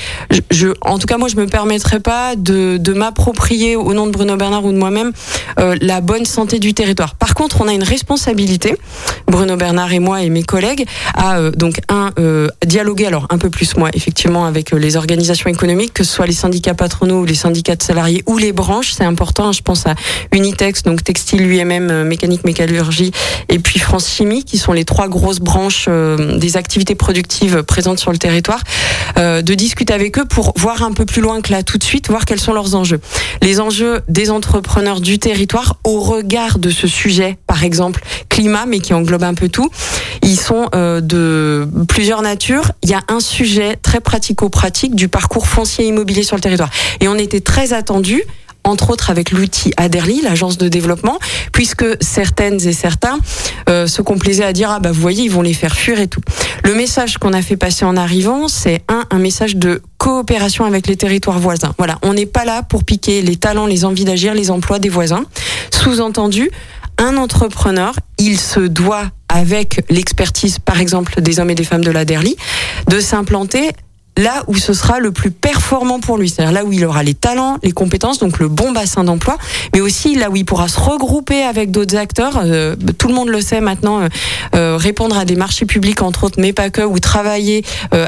Je, 0.51 0.67
en 0.81 0.99
tout 0.99 1.07
cas, 1.07 1.17
moi, 1.17 1.27
je 1.27 1.35
me 1.35 1.47
permettrai 1.47 1.99
pas 1.99 2.35
de, 2.35 2.77
de 2.77 2.93
m'approprier 3.09 3.75
au 3.75 3.91
nom 3.93 4.05
de 4.05 4.11
Bruno 4.11 4.37
Bernard 4.37 4.63
ou 4.65 4.71
de 4.71 4.77
moi-même 4.77 5.11
euh, 5.59 5.75
la 5.81 5.99
bonne 5.99 6.25
santé 6.25 6.59
du 6.59 6.75
territoire. 6.75 7.15
Par 7.15 7.33
contre, 7.33 7.61
on 7.61 7.67
a 7.67 7.73
une 7.73 7.83
responsabilité, 7.83 8.75
Bruno 9.27 9.57
Bernard 9.57 9.91
et 9.93 9.99
moi 9.99 10.21
et 10.21 10.29
mes 10.29 10.43
collègues, 10.43 10.85
à 11.15 11.39
euh, 11.39 11.49
donc 11.49 11.79
un 11.89 12.11
euh, 12.19 12.49
dialoguer 12.63 13.07
alors 13.07 13.25
un 13.31 13.39
peu 13.39 13.49
plus 13.49 13.75
moi 13.77 13.89
effectivement 13.93 14.45
avec 14.45 14.71
les 14.71 14.95
organisations 14.95 15.49
économiques, 15.49 15.93
que 15.93 16.03
ce 16.03 16.11
soit 16.11 16.27
les 16.27 16.33
syndicats 16.33 16.75
patronaux 16.75 17.21
ou 17.21 17.25
les 17.25 17.33
syndicats 17.33 17.75
de 17.75 17.81
salariés 17.81 18.23
ou 18.27 18.37
les 18.37 18.51
branches, 18.51 18.91
c'est 18.91 19.05
important. 19.05 19.51
Je 19.53 19.63
pense 19.63 19.87
à 19.87 19.95
Unitex, 20.31 20.83
donc 20.83 21.03
textile, 21.03 21.41
UMM, 21.41 22.03
mécanique, 22.03 22.43
métallurgie, 22.43 23.11
et 23.49 23.57
puis 23.57 23.79
France 23.79 24.07
Chimie, 24.07 24.43
qui 24.43 24.59
sont 24.59 24.73
les 24.73 24.85
trois 24.85 25.07
grosses 25.07 25.39
branches 25.39 25.89
des 25.89 26.57
activités 26.57 26.93
productives 26.93 27.63
présentes 27.63 27.97
sur 27.97 28.11
le 28.11 28.19
territoire, 28.19 28.61
de 29.17 29.53
discuter 29.55 29.93
avec 29.93 30.19
eux 30.19 30.25
pour 30.25 30.53
voir 30.57 30.83
un 30.83 30.91
peu 30.91 31.05
plus 31.05 31.21
loin 31.21 31.41
que 31.41 31.51
là 31.51 31.63
tout 31.63 31.79
de 31.79 31.83
suite, 31.83 32.09
voir 32.09 32.25
quels 32.25 32.39
sont 32.39 32.53
leurs 32.53 32.75
enjeux. 32.75 32.98
Les 33.41 33.59
enjeux 33.59 34.01
des 34.07 34.31
entrepreneurs 34.31 35.01
du 35.01 35.19
territoire 35.19 35.77
au 35.83 35.99
regard 35.99 36.59
de 36.59 36.69
ce 36.69 36.87
sujet, 36.87 37.37
par 37.47 37.63
exemple 37.63 38.01
climat, 38.29 38.65
mais 38.65 38.79
qui 38.79 38.93
englobe 38.93 39.23
un 39.23 39.33
peu 39.33 39.49
tout, 39.49 39.69
ils 40.21 40.39
sont 40.39 40.67
euh, 40.75 41.01
de 41.01 41.67
plusieurs 41.87 42.21
natures. 42.21 42.71
Il 42.83 42.89
y 42.89 42.93
a 42.93 43.01
un 43.07 43.19
sujet 43.19 43.77
très 43.81 43.99
pratico-pratique 43.99 44.95
du 44.95 45.07
parcours 45.07 45.47
foncier 45.47 45.85
immobilier 45.85 46.23
sur 46.23 46.35
le 46.35 46.41
territoire. 46.41 46.69
Et 46.99 47.07
on 47.07 47.15
était 47.15 47.41
très 47.41 47.73
attendu 47.73 48.23
entre 48.69 48.89
autres 48.91 49.09
avec 49.09 49.31
l'outil 49.31 49.71
Aderly, 49.77 50.21
l'agence 50.21 50.57
de 50.57 50.67
développement, 50.67 51.19
puisque 51.51 51.85
certaines 52.01 52.65
et 52.67 52.73
certains 52.73 53.19
euh, 53.67 53.87
se 53.87 54.01
complaisaient 54.01 54.43
à 54.45 54.53
dire 54.53 54.71
ah 54.71 54.79
bah 54.79 54.91
vous 54.91 55.01
voyez 55.01 55.23
ils 55.23 55.31
vont 55.31 55.41
les 55.41 55.53
faire 55.53 55.75
fuir 55.75 55.99
et 55.99 56.07
tout. 56.07 56.21
Le 56.63 56.73
message 56.73 57.17
qu'on 57.17 57.33
a 57.33 57.41
fait 57.41 57.57
passer 57.57 57.85
en 57.85 57.97
arrivant, 57.97 58.47
c'est 58.47 58.83
un 58.87 59.17
message 59.17 59.55
de 59.55 59.81
coopération 59.97 60.65
avec 60.65 60.87
les 60.87 60.95
territoires 60.95 61.39
voisins. 61.39 61.73
Voilà, 61.77 61.97
on 62.01 62.13
n'est 62.13 62.25
pas 62.25 62.45
là 62.45 62.63
pour 62.63 62.83
piquer 62.83 63.21
les 63.21 63.35
talents, 63.35 63.65
les 63.65 63.85
envies 63.85 64.05
d'agir, 64.05 64.33
les 64.33 64.51
emplois 64.51 64.79
des 64.79 64.89
voisins. 64.89 65.25
Sous-entendu, 65.71 66.49
un 66.97 67.17
entrepreneur, 67.17 67.93
il 68.17 68.39
se 68.39 68.59
doit 68.59 69.05
avec 69.29 69.83
l'expertise, 69.89 70.59
par 70.59 70.79
exemple, 70.79 71.21
des 71.21 71.39
hommes 71.39 71.49
et 71.49 71.55
des 71.55 71.63
femmes 71.63 71.83
de 71.83 71.91
la 71.91 72.03
DERLI, 72.03 72.35
de 72.87 72.99
s'implanter 72.99 73.71
là 74.19 74.43
où 74.47 74.55
ce 74.55 74.73
sera 74.73 74.99
le 74.99 75.11
plus 75.11 75.31
performant 75.31 75.99
pour 75.99 76.17
lui, 76.17 76.29
c'est-à-dire 76.29 76.51
là 76.51 76.65
où 76.65 76.73
il 76.73 76.85
aura 76.85 77.03
les 77.03 77.13
talents, 77.13 77.57
les 77.63 77.71
compétences, 77.71 78.19
donc 78.19 78.39
le 78.39 78.49
bon 78.49 78.71
bassin 78.71 79.03
d'emploi, 79.03 79.37
mais 79.73 79.81
aussi 79.81 80.15
là 80.15 80.29
où 80.29 80.35
il 80.35 80.45
pourra 80.45 80.67
se 80.67 80.79
regrouper 80.79 81.41
avec 81.41 81.71
d'autres 81.71 81.95
acteurs. 81.95 82.41
Euh, 82.43 82.75
tout 82.97 83.07
le 83.07 83.13
monde 83.13 83.29
le 83.29 83.41
sait 83.41 83.61
maintenant, 83.61 84.01
euh, 84.01 84.07
euh, 84.55 84.77
répondre 84.77 85.17
à 85.17 85.25
des 85.25 85.35
marchés 85.35 85.65
publics 85.65 86.01
entre 86.01 86.25
autres, 86.25 86.39
mais 86.39 86.53
pas 86.53 86.69
que, 86.69 86.81
ou 86.81 86.99
travailler 86.99 87.63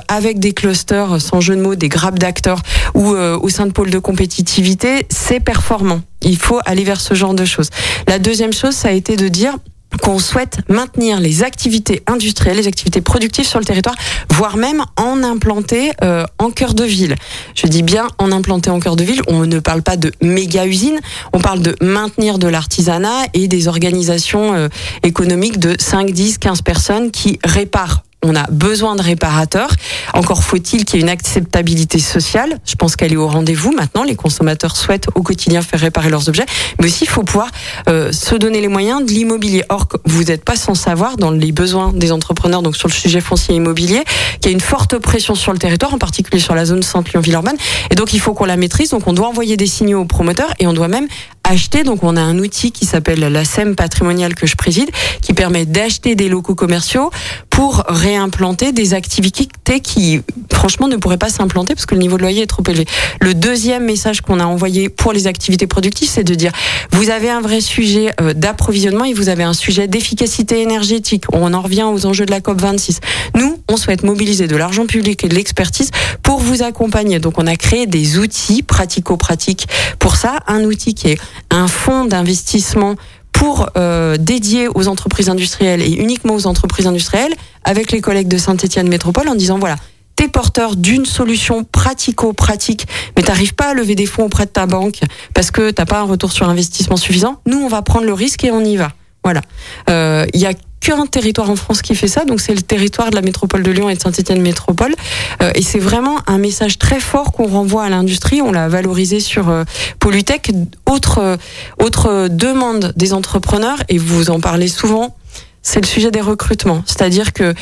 avec 0.07 0.39
des 0.39 0.53
clusters, 0.53 1.21
sans 1.21 1.39
jeu 1.39 1.55
de 1.55 1.61
mots, 1.61 1.75
des 1.75 1.89
grappes 1.89 2.19
d'acteurs 2.19 2.61
ou 2.93 3.15
au 3.15 3.49
sein 3.49 3.65
de 3.65 3.71
pôles 3.71 3.89
de 3.89 3.99
compétitivité, 3.99 5.05
c'est 5.09 5.39
performant. 5.39 6.01
Il 6.21 6.37
faut 6.37 6.59
aller 6.65 6.83
vers 6.83 6.99
ce 6.99 7.13
genre 7.13 7.33
de 7.33 7.45
choses. 7.45 7.69
La 8.07 8.19
deuxième 8.19 8.53
chose, 8.53 8.73
ça 8.73 8.89
a 8.89 8.91
été 8.91 9.15
de 9.15 9.27
dire 9.27 9.55
qu'on 10.01 10.19
souhaite 10.19 10.59
maintenir 10.69 11.19
les 11.19 11.43
activités 11.43 12.03
industrielles, 12.07 12.57
les 12.57 12.67
activités 12.67 13.01
productives 13.01 13.45
sur 13.45 13.59
le 13.59 13.65
territoire, 13.65 13.95
voire 14.29 14.57
même 14.57 14.83
en 14.97 15.23
implanter 15.23 15.91
euh, 16.03 16.25
en 16.39 16.49
cœur 16.49 16.73
de 16.73 16.83
ville. 16.83 17.15
Je 17.55 17.67
dis 17.67 17.83
bien 17.83 18.07
en 18.17 18.31
implanter 18.31 18.69
en 18.69 18.79
cœur 18.79 18.95
de 18.95 19.03
ville. 19.03 19.21
On 19.27 19.45
ne 19.45 19.59
parle 19.59 19.81
pas 19.81 19.97
de 19.97 20.11
méga 20.21 20.65
usines, 20.65 20.99
on 21.33 21.39
parle 21.39 21.61
de 21.61 21.75
maintenir 21.81 22.39
de 22.39 22.47
l'artisanat 22.47 23.25
et 23.33 23.47
des 23.47 23.67
organisations 23.67 24.53
euh, 24.53 24.69
économiques 25.03 25.59
de 25.59 25.75
5, 25.77 26.11
10, 26.11 26.37
15 26.37 26.61
personnes 26.61 27.11
qui 27.11 27.39
réparent 27.43 28.03
on 28.23 28.35
a 28.35 28.45
besoin 28.51 28.95
de 28.95 29.01
réparateurs. 29.01 29.69
Encore 30.13 30.43
faut-il 30.43 30.85
qu'il 30.85 30.97
y 30.97 30.99
ait 30.99 31.03
une 31.03 31.09
acceptabilité 31.09 31.99
sociale. 31.99 32.59
Je 32.65 32.75
pense 32.75 32.95
qu'elle 32.95 33.13
est 33.13 33.17
au 33.17 33.27
rendez-vous 33.27 33.71
maintenant. 33.71 34.03
Les 34.03 34.15
consommateurs 34.15 34.75
souhaitent 34.75 35.07
au 35.15 35.23
quotidien 35.23 35.61
faire 35.61 35.79
réparer 35.79 36.09
leurs 36.09 36.29
objets, 36.29 36.45
mais 36.79 36.87
aussi 36.87 37.05
il 37.05 37.09
faut 37.09 37.23
pouvoir 37.23 37.49
euh, 37.89 38.11
se 38.11 38.35
donner 38.35 38.61
les 38.61 38.67
moyens 38.67 39.03
de 39.03 39.11
l'immobilier. 39.11 39.63
Or, 39.69 39.87
vous 40.05 40.23
n'êtes 40.23 40.45
pas 40.45 40.55
sans 40.55 40.75
savoir 40.75 41.17
dans 41.17 41.31
les 41.31 41.51
besoins 41.51 41.91
des 41.93 42.11
entrepreneurs, 42.11 42.61
donc 42.61 42.75
sur 42.75 42.87
le 42.87 42.93
sujet 42.93 43.21
foncier 43.21 43.55
immobilier, 43.55 44.03
qu'il 44.39 44.51
y 44.51 44.53
a 44.53 44.53
une 44.53 44.61
forte 44.61 44.97
pression 44.97 45.35
sur 45.35 45.51
le 45.51 45.59
territoire, 45.59 45.93
en 45.93 45.97
particulier 45.97 46.39
sur 46.39 46.53
la 46.53 46.65
zone 46.65 46.83
centre 46.83 47.09
Lyon-Villeurbanne, 47.11 47.57
et 47.89 47.95
donc 47.95 48.13
il 48.13 48.19
faut 48.19 48.33
qu'on 48.33 48.45
la 48.45 48.57
maîtrise. 48.57 48.91
Donc 48.91 49.07
on 49.07 49.13
doit 49.13 49.27
envoyer 49.27 49.57
des 49.57 49.67
signaux 49.67 50.01
aux 50.01 50.05
promoteurs 50.05 50.53
et 50.59 50.67
on 50.67 50.73
doit 50.73 50.87
même 50.87 51.07
acheter. 51.43 51.83
Donc 51.83 52.03
on 52.03 52.15
a 52.17 52.21
un 52.21 52.37
outil 52.39 52.71
qui 52.71 52.85
s'appelle 52.85 53.19
la 53.19 53.45
SEM 53.45 53.75
patrimoniale 53.75 54.35
que 54.35 54.47
je 54.47 54.55
préside, 54.55 54.89
qui 55.21 55.33
permet 55.33 55.65
d'acheter 55.65 56.15
des 56.15 56.29
locaux 56.29 56.55
commerciaux 56.55 57.09
pour 57.51 57.83
réimplanter 57.87 58.71
des 58.71 58.95
activités 58.95 59.47
qui, 59.81 60.21
franchement, 60.51 60.87
ne 60.87 60.95
pourraient 60.95 61.17
pas 61.17 61.29
s'implanter 61.29 61.75
parce 61.75 61.85
que 61.85 61.93
le 61.93 62.01
niveau 62.01 62.17
de 62.17 62.23
loyer 62.23 62.41
est 62.41 62.47
trop 62.47 62.63
élevé. 62.67 62.85
Le 63.19 63.33
deuxième 63.33 63.85
message 63.85 64.21
qu'on 64.21 64.39
a 64.39 64.45
envoyé 64.45 64.89
pour 64.89 65.13
les 65.13 65.27
activités 65.27 65.67
productives, 65.67 66.09
c'est 66.09 66.23
de 66.23 66.33
dire, 66.33 66.51
vous 66.91 67.09
avez 67.09 67.29
un 67.29 67.41
vrai 67.41 67.61
sujet 67.61 68.13
euh, 68.19 68.33
d'approvisionnement 68.33 69.03
et 69.03 69.13
vous 69.13 69.29
avez 69.29 69.43
un 69.43 69.53
sujet 69.53 69.87
d'efficacité 69.87 70.61
énergétique. 70.61 71.25
On 71.33 71.53
en 71.53 71.61
revient 71.61 71.83
aux 71.83 72.05
enjeux 72.05 72.25
de 72.25 72.31
la 72.31 72.41
COP 72.41 72.59
26. 72.59 72.99
Nous, 73.35 73.57
on 73.69 73.77
souhaite 73.77 74.03
mobiliser 74.03 74.47
de 74.47 74.55
l'argent 74.55 74.85
public 74.85 75.23
et 75.23 75.27
de 75.27 75.35
l'expertise 75.35 75.91
pour 76.23 76.39
vous 76.39 76.63
accompagner. 76.63 77.19
Donc, 77.19 77.37
on 77.37 77.47
a 77.47 77.55
créé 77.57 77.85
des 77.85 78.17
outils 78.17 78.63
pratico-pratiques 78.63 79.67
pour 79.99 80.15
ça. 80.15 80.37
Un 80.47 80.63
outil 80.63 80.95
qui 80.95 81.09
est 81.09 81.19
un 81.49 81.67
fonds 81.67 82.05
d'investissement 82.05 82.95
pour 83.41 83.71
euh, 83.75 84.17
dédier 84.17 84.67
aux 84.67 84.87
entreprises 84.87 85.27
industrielles 85.27 85.81
et 85.81 85.93
uniquement 85.93 86.35
aux 86.35 86.45
entreprises 86.45 86.85
industrielles 86.85 87.33
avec 87.63 87.91
les 87.91 87.99
collègues 87.99 88.27
de 88.27 88.37
Saint-Étienne 88.37 88.87
Métropole 88.87 89.27
en 89.27 89.33
disant 89.33 89.57
voilà, 89.57 89.77
t'es 90.15 90.27
porteur 90.27 90.75
d'une 90.75 91.07
solution 91.07 91.63
pratico-pratique, 91.63 92.85
mais 93.17 93.23
t'arrives 93.23 93.55
pas 93.55 93.69
à 93.69 93.73
lever 93.73 93.95
des 93.95 94.05
fonds 94.05 94.25
auprès 94.25 94.45
de 94.45 94.51
ta 94.51 94.67
banque 94.67 94.99
parce 95.33 95.49
que 95.49 95.71
t'as 95.71 95.85
pas 95.85 96.01
un 96.01 96.03
retour 96.03 96.31
sur 96.31 96.47
investissement 96.47 96.97
suffisant. 96.97 97.41
Nous, 97.47 97.57
on 97.57 97.67
va 97.67 97.81
prendre 97.81 98.05
le 98.05 98.13
risque 98.13 98.43
et 98.43 98.51
on 98.51 98.63
y 98.63 98.77
va. 98.77 98.91
Voilà. 99.23 99.41
Euh, 99.89 100.27
il 100.35 100.39
y 100.39 100.45
a 100.45 100.53
qu'un 100.81 101.05
territoire 101.05 101.49
en 101.49 101.55
France 101.55 101.81
qui 101.81 101.95
fait 101.95 102.07
ça, 102.07 102.25
donc 102.25 102.41
c'est 102.41 102.53
le 102.53 102.61
territoire 102.61 103.09
de 103.11 103.15
la 103.15 103.21
métropole 103.21 103.63
de 103.63 103.71
Lyon 103.71 103.89
et 103.89 103.95
de 103.95 104.01
Saint-Étienne 104.01 104.41
Métropole. 104.41 104.93
Euh, 105.41 105.51
et 105.55 105.61
c'est 105.61 105.79
vraiment 105.79 106.17
un 106.27 106.39
message 106.39 106.77
très 106.77 106.99
fort 106.99 107.31
qu'on 107.31 107.47
renvoie 107.47 107.85
à 107.85 107.89
l'industrie. 107.89 108.41
On 108.41 108.51
l'a 108.51 108.67
valorisé 108.67 109.19
sur 109.19 109.49
euh, 109.49 109.63
Polytech. 109.99 110.51
Autre, 110.89 111.19
euh, 111.19 111.37
autre 111.79 112.27
demande 112.29 112.93
des 112.97 113.13
entrepreneurs, 113.13 113.77
et 113.87 113.97
vous 113.97 114.29
en 114.29 114.39
parlez 114.39 114.67
souvent, 114.67 115.15
c'est 115.61 115.79
le 115.79 115.87
sujet 115.87 116.11
des 116.11 116.21
recrutements. 116.21 116.83
C'est-à-dire 116.85 117.31
que 117.31 117.53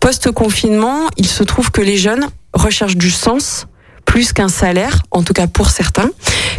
post-confinement, 0.00 1.08
il 1.16 1.26
se 1.26 1.44
trouve 1.44 1.70
que 1.70 1.80
les 1.80 1.96
jeunes 1.96 2.26
recherchent 2.52 2.96
du 2.96 3.10
sens 3.10 3.66
plus 4.04 4.32
qu'un 4.32 4.48
salaire, 4.48 5.02
en 5.10 5.22
tout 5.22 5.34
cas 5.34 5.46
pour 5.46 5.68
certains, 5.70 6.10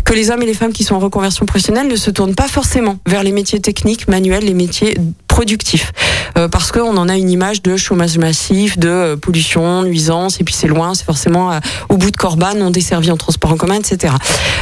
que 0.05 0.13
les 0.13 0.29
hommes 0.29 0.43
et 0.43 0.45
les 0.45 0.53
femmes 0.53 0.71
qui 0.71 0.83
sont 0.83 0.95
en 0.95 0.99
reconversion 0.99 1.45
professionnelle 1.45 1.87
ne 1.87 1.95
se 1.95 2.11
tournent 2.11 2.35
pas 2.35 2.47
forcément 2.47 2.99
vers 3.07 3.23
les 3.23 3.31
métiers 3.31 3.59
techniques, 3.59 4.07
manuels, 4.07 4.45
les 4.45 4.53
métiers 4.53 4.97
productif 5.29 5.93
euh, 6.37 6.47
parce 6.47 6.71
qu'on 6.71 6.97
en 6.97 7.07
a 7.07 7.15
une 7.15 7.29
image 7.29 7.61
de 7.61 7.77
chômage 7.77 8.17
massif, 8.17 8.77
de 8.77 8.89
euh, 8.89 9.15
pollution, 9.15 9.83
nuisance, 9.83 10.41
et 10.41 10.43
puis 10.43 10.53
c'est 10.53 10.67
loin, 10.67 10.93
c'est 10.93 11.05
forcément 11.05 11.51
euh, 11.51 11.59
au 11.87 11.97
bout 11.97 12.11
de 12.11 12.17
Corban, 12.17 12.55
non 12.55 12.71
desservi 12.71 13.11
en 13.11 13.17
transport 13.17 13.51
en 13.51 13.57
commun, 13.57 13.75
etc. 13.75 14.13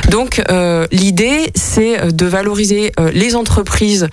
Donc 0.10 0.42
l'idée, 0.92 1.52
c'est 1.56 2.14
de 2.14 2.26
valoriser 2.26 2.92
les 3.14 3.36
entreprises 3.36 4.08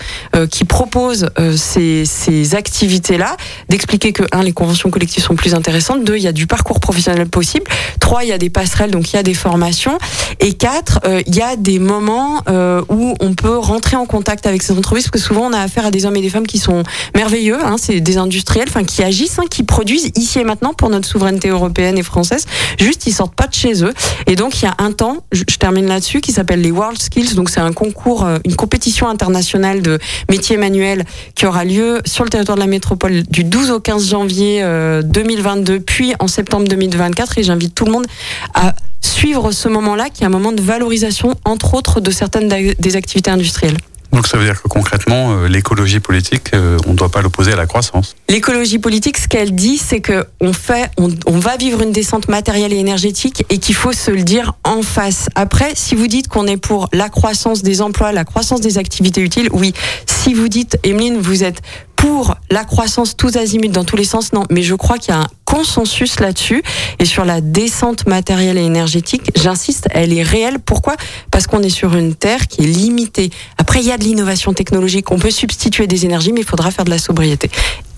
qui 0.51 0.64
proposent 0.64 1.29
ces, 1.57 2.05
ces 2.05 2.55
activités-là, 2.55 3.37
d'expliquer 3.69 4.12
que 4.12 4.23
un, 4.33 4.43
les 4.43 4.53
conventions 4.53 4.90
collectives 4.90 5.23
sont 5.23 5.37
plus 5.37 5.55
intéressantes, 5.55 6.05
deux, 6.05 6.17
il 6.17 6.23
y 6.23 6.29
a 6.29 6.33
du 6.33 6.47
parcours 6.47 6.81
professionnel 6.81 7.29
possible, 7.29 7.67
trois, 8.01 8.25
il 8.25 8.31
y 8.31 8.33
a 8.33 8.38
des 8.38 8.51
passerelles, 8.51 8.90
donc 8.90 9.12
il 9.12 9.17
y 9.17 9.19
a 9.19 9.23
des 9.23 9.35
formations, 9.35 9.99
et 10.40 10.55
quatre, 10.55 11.01
il 11.27 11.35
y 11.35 11.43
a 11.43 11.57
des 11.57 11.79
moments 11.79 12.43
où 12.88 13.14
on 13.21 13.35
peut 13.35 13.59
rentrer 13.59 13.97
en 13.97 14.07
contact 14.07 14.47
avec 14.47 14.62
ces 14.62 14.73
entreprises, 14.73 15.05
parce 15.05 15.23
que 15.23 15.27
souvent 15.27 15.47
on 15.49 15.53
a 15.53 15.61
affaire 15.61 15.87
à 15.87 15.90
des 15.90 16.07
hommes 16.07 16.17
et 16.17 16.23
des 16.23 16.31
femmes 16.31 16.47
qui 16.55 16.61
sont 16.61 16.85
merveilleux. 17.17 17.59
Hein, 17.64 17.75
c'est 17.79 18.01
des 18.01 18.17
industriels, 18.17 18.69
enfin 18.69 18.85
qui 18.85 19.03
agissent, 19.03 19.40
hein, 19.40 19.47
qui 19.51 19.64
produisent 19.64 20.12
ici 20.14 20.38
et 20.38 20.45
maintenant 20.45 20.73
pour 20.73 20.88
notre 20.88 21.09
souveraineté 21.09 21.49
européenne 21.49 21.99
et 21.99 22.05
française. 22.05 22.47
Juste, 22.79 23.09
ils 23.09 23.12
sortent 23.12 23.35
pas 23.35 23.49
de 23.49 23.55
chez 23.55 23.83
eux. 23.83 23.93
Et 24.29 24.37
donc, 24.37 24.62
il 24.62 24.67
y 24.67 24.69
a 24.69 24.75
un 24.79 24.93
temps, 24.93 25.25
je, 25.33 25.43
termine 25.59 25.88
là-dessus, 25.88 26.21
qui 26.21 26.31
s'appelle 26.31 26.61
les 26.61 26.71
World 26.71 27.03
Skills. 27.03 27.35
Donc, 27.35 27.51
c'est 27.51 27.59
un 27.59 27.73
concours, 27.73 28.25
euh, 28.25 28.38
une 28.45 28.55
compétition 28.55 29.09
internationale 29.09 29.83
de 29.83 29.99
métiers 30.31 30.57
manuels 30.57 31.05
qui 31.35 31.45
aura 31.47 31.64
lieu 31.64 32.01
sur 32.05 32.23
le 32.23 32.31
territoire 32.31 32.57
de 32.57 32.62
la 32.62 32.69
métropole 32.69 33.25
du 33.25 33.43
12 33.43 33.73
au 33.73 33.81
15 33.81 34.09
janvier 34.09 34.62
2022, 35.03 35.81
puis 35.81 36.14
en 36.21 36.29
septembre 36.29 36.69
2024. 36.69 37.38
Et 37.38 37.43
j'invite 37.43 37.75
tout 37.75 37.85
le 37.85 37.90
monde 37.90 38.07
à 38.55 38.75
suivre 39.01 39.51
ce 39.51 39.69
moment-là, 39.69 40.09
qui 40.09 40.23
est 40.23 40.27
un 40.27 40.31
moment 40.31 40.53
de 40.53 40.62
valorisation, 40.62 41.35
entre 41.45 41.75
autres, 41.75 42.01
de 42.01 42.12
certaines 42.12 42.49
des 42.49 42.97
activités 42.97 43.33
industrielles. 43.33 43.77
Donc 44.14 44.29
ça 44.29 44.38
veut 44.38 44.44
dire 44.44 44.62
que 44.62 44.68
concrètement, 44.68 45.33
euh, 45.33 45.48
l'écologie 45.48 45.98
politique, 45.98 46.55
euh, 46.55 46.79
on 46.87 46.92
ne 46.92 46.96
doit 46.96 47.09
pas 47.09 47.20
l'opposer 47.20 47.53
à 47.53 47.57
la 47.57 47.66
croissance. 47.66 48.14
L'écologie 48.29 48.79
politique, 48.79 49.18
ce 49.18 49.27
qu'elle 49.27 49.53
dit, 49.57 49.77
c'est 49.77 50.00
que 50.00 50.24
on 50.40 50.53
fait, 50.53 50.88
on, 50.98 51.38
va 51.38 51.57
vivre 51.57 51.83
une 51.83 51.90
descente 51.90 52.29
matérielle 52.29 52.72
et 52.72 52.79
énergétique 52.79 53.44
et 53.50 53.59
qu'il 53.59 53.74
faut 53.74 53.92
se 53.92 54.12
le 54.12 54.22
dire 54.22 54.55
en 54.62 54.83
face. 54.83 55.29
Après, 55.35 55.72
si 55.74 55.96
vous 55.96 56.07
dites 56.07 56.29
qu'on 56.29 56.46
est 56.46 56.57
pour 56.57 56.88
la 56.92 57.09
croissance 57.09 57.62
des 57.62 57.83
emplois, 57.83 58.12
la 58.12 58.24
croissance 58.24 58.61
des 58.61 58.79
activités 58.79 59.20
utiles, 59.20 59.48
oui. 59.53 59.74
Si 60.07 60.33
vous 60.33 60.48
dites, 60.48 60.79
Emeline, 60.85 61.18
vous 61.18 61.42
êtes 61.42 61.61
pour 62.05 62.37
la 62.51 62.64
croissance 62.64 63.17
tous 63.17 63.38
azimuts 63.38 63.71
dans 63.71 63.87
tous 63.87 63.97
les 63.97 64.05
sens, 64.05 64.35
non. 64.35 64.43
Mais 64.51 64.62
je 64.62 64.75
crois 64.75 64.99
qu'il 64.99 65.14
y 65.14 65.17
a 65.17 65.21
un 65.21 65.29
consensus 65.47 66.21
là-dessus. 66.21 66.62
Et 66.99 67.07
sur 67.07 67.25
la 67.25 67.40
descente 67.40 68.07
matérielle 68.07 68.59
et 68.59 68.62
énergétique, 68.62 69.31
j'insiste, 69.35 69.88
elle 69.90 70.12
est 70.12 70.23
réelle. 70.23 70.59
Pourquoi? 70.59 70.97
Parce 71.31 71.47
qu'on 71.47 71.62
est 71.62 71.71
sur 71.71 71.97
une 71.97 72.14
terre 72.14 72.47
qui 72.47 72.64
est 72.64 72.67
limitée. 72.67 73.31
Après, 73.57 73.81
il 73.81 73.87
y 73.87 73.90
a 73.90 73.97
de 73.97 74.05
l'innovation 74.05 74.53
technologique. 74.53 75.11
On 75.12 75.19
peut 75.19 75.31
substituer 75.31 75.87
des 75.87 76.05
énergies, 76.05 76.35
mais 76.35 76.40
il 76.40 76.47
faudra 76.47 76.71
faire 76.71 76.85
de 76.85 76.90
la 76.90 76.99
sobriété. 76.99 77.51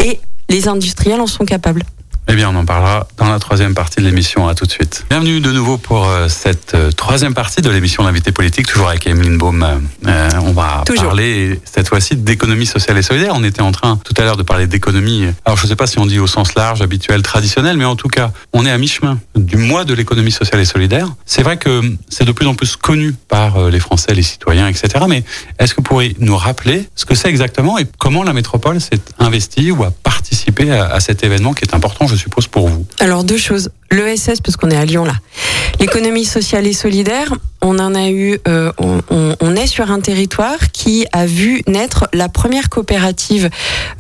Et 0.05 0.21
les 0.49 0.69
industriels 0.69 1.21
en 1.21 1.27
sont 1.27 1.45
capables. 1.45 1.83
Eh 2.29 2.35
bien, 2.35 2.51
on 2.51 2.57
en 2.57 2.65
parlera 2.65 3.07
dans 3.19 3.31
la 3.31 3.39
troisième 3.39 3.73
partie 3.73 4.01
de 4.01 4.05
l'émission. 4.05 4.49
À 4.49 4.57
tout 4.57 4.67
de 4.67 4.71
suite. 4.73 5.07
Bienvenue 5.09 5.39
de 5.39 5.53
nouveau 5.53 5.79
pour 5.79 6.09
euh, 6.09 6.27
cette 6.29 6.75
euh, 6.75 6.91
troisième 6.91 7.35
partie 7.35 7.63
de 7.63 7.71
l'émission 7.71 8.03
L'invité 8.03 8.33
politique, 8.33 8.67
toujours 8.67 8.89
avec 8.89 9.07
Emeline 9.07 9.39
Baum. 9.39 9.65
Euh, 10.07 10.31
on 10.43 10.51
va 10.51 10.83
parler 10.97 11.61
cette 11.65 11.89
fois-ci 11.89 12.17
d'économie 12.17 12.67
sociale 12.67 12.99
et 12.99 13.03
solidaire. 13.03 13.33
On 13.37 13.45
était 13.45 13.63
en 13.63 13.71
train 13.71 14.01
tout 14.05 14.13
à 14.17 14.25
l'heure 14.25 14.37
de 14.37 14.43
parler 14.43 14.67
d'économie. 14.67 15.27
Alors, 15.45 15.57
je 15.57 15.63
ne 15.65 15.69
sais 15.69 15.77
pas 15.77 15.87
si 15.87 16.01
on 16.01 16.07
dit 16.07 16.19
au 16.19 16.27
sens 16.27 16.57
large, 16.57 16.83
habituel, 16.83 17.23
traditionnel, 17.23 17.77
mais 17.77 17.85
en 17.85 17.95
tout 17.95 18.09
cas, 18.09 18.33
on 18.53 18.67
est 18.67 18.73
à 18.73 18.79
mi-chemin 18.79 19.21
du 19.37 19.57
mois 19.57 19.85
de 19.85 19.95
l'économie 19.95 20.33
sociale 20.33 20.61
et 20.61 20.65
solidaire. 20.65 21.07
C'est 21.27 21.45
vrai 21.45 21.59
que 21.59 21.81
c'est 22.09 22.25
de 22.25 22.33
plus 22.33 22.49
en 22.49 22.57
plus 22.57 22.75
connu 22.75 23.15
par 23.29 23.71
les 23.71 23.79
Français, 23.81 24.15
les 24.15 24.23
citoyens, 24.23 24.67
etc. 24.67 25.05
Mais 25.09 25.23
est-ce 25.61 25.75
que 25.75 25.77
vous 25.77 25.85
pourriez 25.85 26.17
nous 26.19 26.37
rappeler 26.37 26.89
ce 26.97 27.05
que 27.05 27.15
c'est 27.15 27.29
exactement 27.29 27.79
et 27.79 27.87
comment 27.99 28.25
la 28.25 28.33
métropole 28.33 28.81
s'est 28.81 29.01
investie 29.21 29.71
ou 29.71 29.85
a 29.85 29.93
participé 29.93 30.73
à, 30.73 30.87
à 30.87 30.99
cet 30.99 31.23
événement 31.23 31.53
qui 31.53 31.65
est 31.65 31.75
important, 31.75 32.09
je 32.09 32.16
suppose, 32.17 32.47
pour 32.47 32.69
vous 32.69 32.87
Alors 32.99 33.25
deux 33.25 33.39
choses. 33.39 33.71
L'ESS, 33.91 34.41
parce 34.43 34.57
qu'on 34.57 34.71
est 34.71 34.77
à 34.77 34.85
Lyon 34.85 35.05
là. 35.05 35.15
L'économie 35.79 36.25
sociale 36.25 36.67
et 36.67 36.73
solidaire, 36.73 37.35
on 37.61 37.79
en 37.79 37.95
a 37.95 38.09
eu, 38.09 38.39
euh, 38.49 38.73
on, 39.11 39.57
est 39.57 39.67
sur 39.67 39.91
un 39.91 40.01
territoire 40.01 40.71
qui 40.73 41.07
a 41.13 41.27
vu 41.27 41.63
naître 41.67 42.09
la 42.13 42.29
première 42.29 42.69
coopérative, 42.69 43.51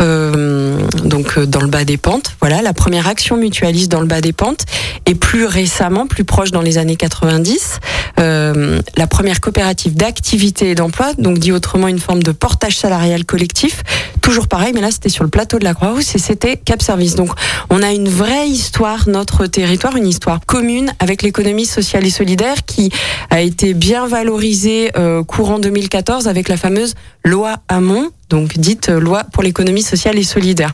euh, 0.01 0.79
donc 1.05 1.37
euh, 1.37 1.47
dans 1.47 1.61
le 1.61 1.67
bas 1.67 1.85
des 1.85 1.97
pentes. 1.97 2.37
Voilà, 2.41 2.63
la 2.63 2.73
première 2.73 3.07
action 3.09 3.37
mutualiste 3.37 3.91
dans 3.91 4.01
le 4.01 4.07
bas 4.07 4.21
des 4.21 4.33
pentes, 4.33 4.65
et 5.07 5.15
plus 5.15 5.47
récemment, 5.47 6.07
plus 6.07 6.25
proche 6.25 6.51
dans 6.51 6.63
les 6.63 6.79
années 6.79 6.97
90, 6.97 7.81
euh, 8.19 8.81
la 8.97 9.07
première 9.07 9.41
coopérative 9.41 9.95
d'activité 9.95 10.71
et 10.71 10.75
d'emploi, 10.75 11.13
donc 11.19 11.39
dit 11.39 11.53
autrement 11.53 11.89
une 11.89 11.99
forme 11.99 12.23
de 12.23 12.33
portage 12.33 12.79
salarial 12.79 13.25
collectif. 13.25 13.83
Toujours 14.23 14.49
pareil, 14.49 14.73
mais 14.75 14.81
là 14.81 14.91
c'était 14.91 15.09
sur 15.09 15.23
le 15.23 15.31
plateau 15.31 15.59
de 15.59 15.65
la 15.65 15.75
Croix-Rousse 15.75 16.15
et 16.15 16.19
c'était 16.19 16.57
Cap 16.57 16.83
Service. 16.83 17.15
Donc 17.15 17.31
on 17.71 17.83
a 17.83 17.93
une 17.93 18.09
vraie 18.09 18.49
histoire, 18.49 19.09
notre 19.09 19.47
territoire, 19.47 19.76
une 19.97 20.07
histoire 20.07 20.41
commune 20.47 20.93
avec 20.99 21.23
l'économie 21.23 21.67
sociale 21.67 22.07
et 22.07 22.11
solidaire 22.11 22.65
qui 22.65 22.91
a 23.31 23.41
été 23.41 23.75
bien 23.75 24.07
valorisée 24.07 24.91
euh, 24.97 25.23
courant 25.23 25.59
2014 25.59 26.29
avec 26.29 26.49
la 26.49 26.57
fameuse 26.57 26.95
loi 27.25 27.57
Hamon 27.69 28.11
donc 28.29 28.59
dite 28.59 28.89
loi 28.89 29.25
pour 29.33 29.43
l'économie 29.43 29.83
sociale 29.83 30.19
et 30.19 30.25
solidaire. 30.25 30.73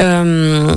Euh, 0.00 0.74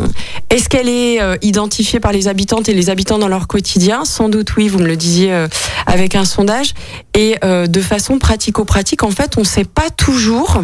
Est-ce 0.50 0.70
qu'elle 0.70 0.90
est 0.90 1.22
euh, 1.22 1.36
identifiée 1.42 2.00
par 2.00 2.12
les 2.12 2.28
habitantes 2.28 2.70
et 2.70 2.74
les 2.74 2.90
habitants 2.90 3.20
dans 3.20 3.28
leur 3.28 3.48
quotidien? 3.48 4.06
Sans 4.06 4.30
doute 4.30 4.56
oui, 4.56 4.68
vous 4.68 4.80
me 4.80 4.88
le 4.88 4.96
disiez 4.96 5.34
euh, 5.34 5.48
avec 5.86 6.16
un 6.16 6.26
sondage. 6.26 6.74
Et 7.14 7.36
euh, 7.44 7.68
de 7.68 7.82
façon 7.82 8.20
pratico-pratique, 8.20 9.04
en 9.04 9.12
fait, 9.12 9.38
on 9.38 9.42
ne 9.42 9.46
sait 9.46 9.66
pas 9.66 9.90
toujours 9.90 10.62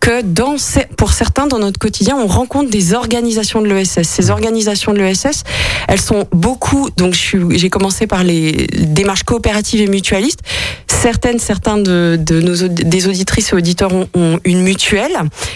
que 0.00 0.22
pour 0.96 1.12
certains 1.12 1.46
dans 1.46 1.58
notre 1.58 1.78
quotidien, 1.78 2.16
on 2.16 2.26
rencontre 2.26 2.70
des 2.70 2.92
organisations 2.92 3.62
de 3.62 3.68
l'ESS. 3.68 4.02
Ces 4.02 4.30
organisations 4.30 4.92
de 4.92 4.98
l'ESS, 4.98 5.44
elles 5.88 6.00
sont 6.00 6.26
beaucoup. 6.30 6.90
Donc, 6.96 7.14
j'ai 7.14 7.70
commencé 7.70 8.06
par 8.06 8.22
les 8.22 8.66
démarches 8.76 9.22
coopératives 9.22 9.80
et 9.80 9.86
mutualistes. 9.86 10.40
Certaines, 10.86 11.38
certains 11.38 11.78
de 11.78 12.18
nos 12.40 12.68
des 12.68 13.08
auditrices 13.08 13.52
et 13.52 13.56
auditeurs 13.56 13.94
ont, 13.94 14.08
ont 14.14 14.38
une 14.44 14.60
mutuelle, 14.62 14.93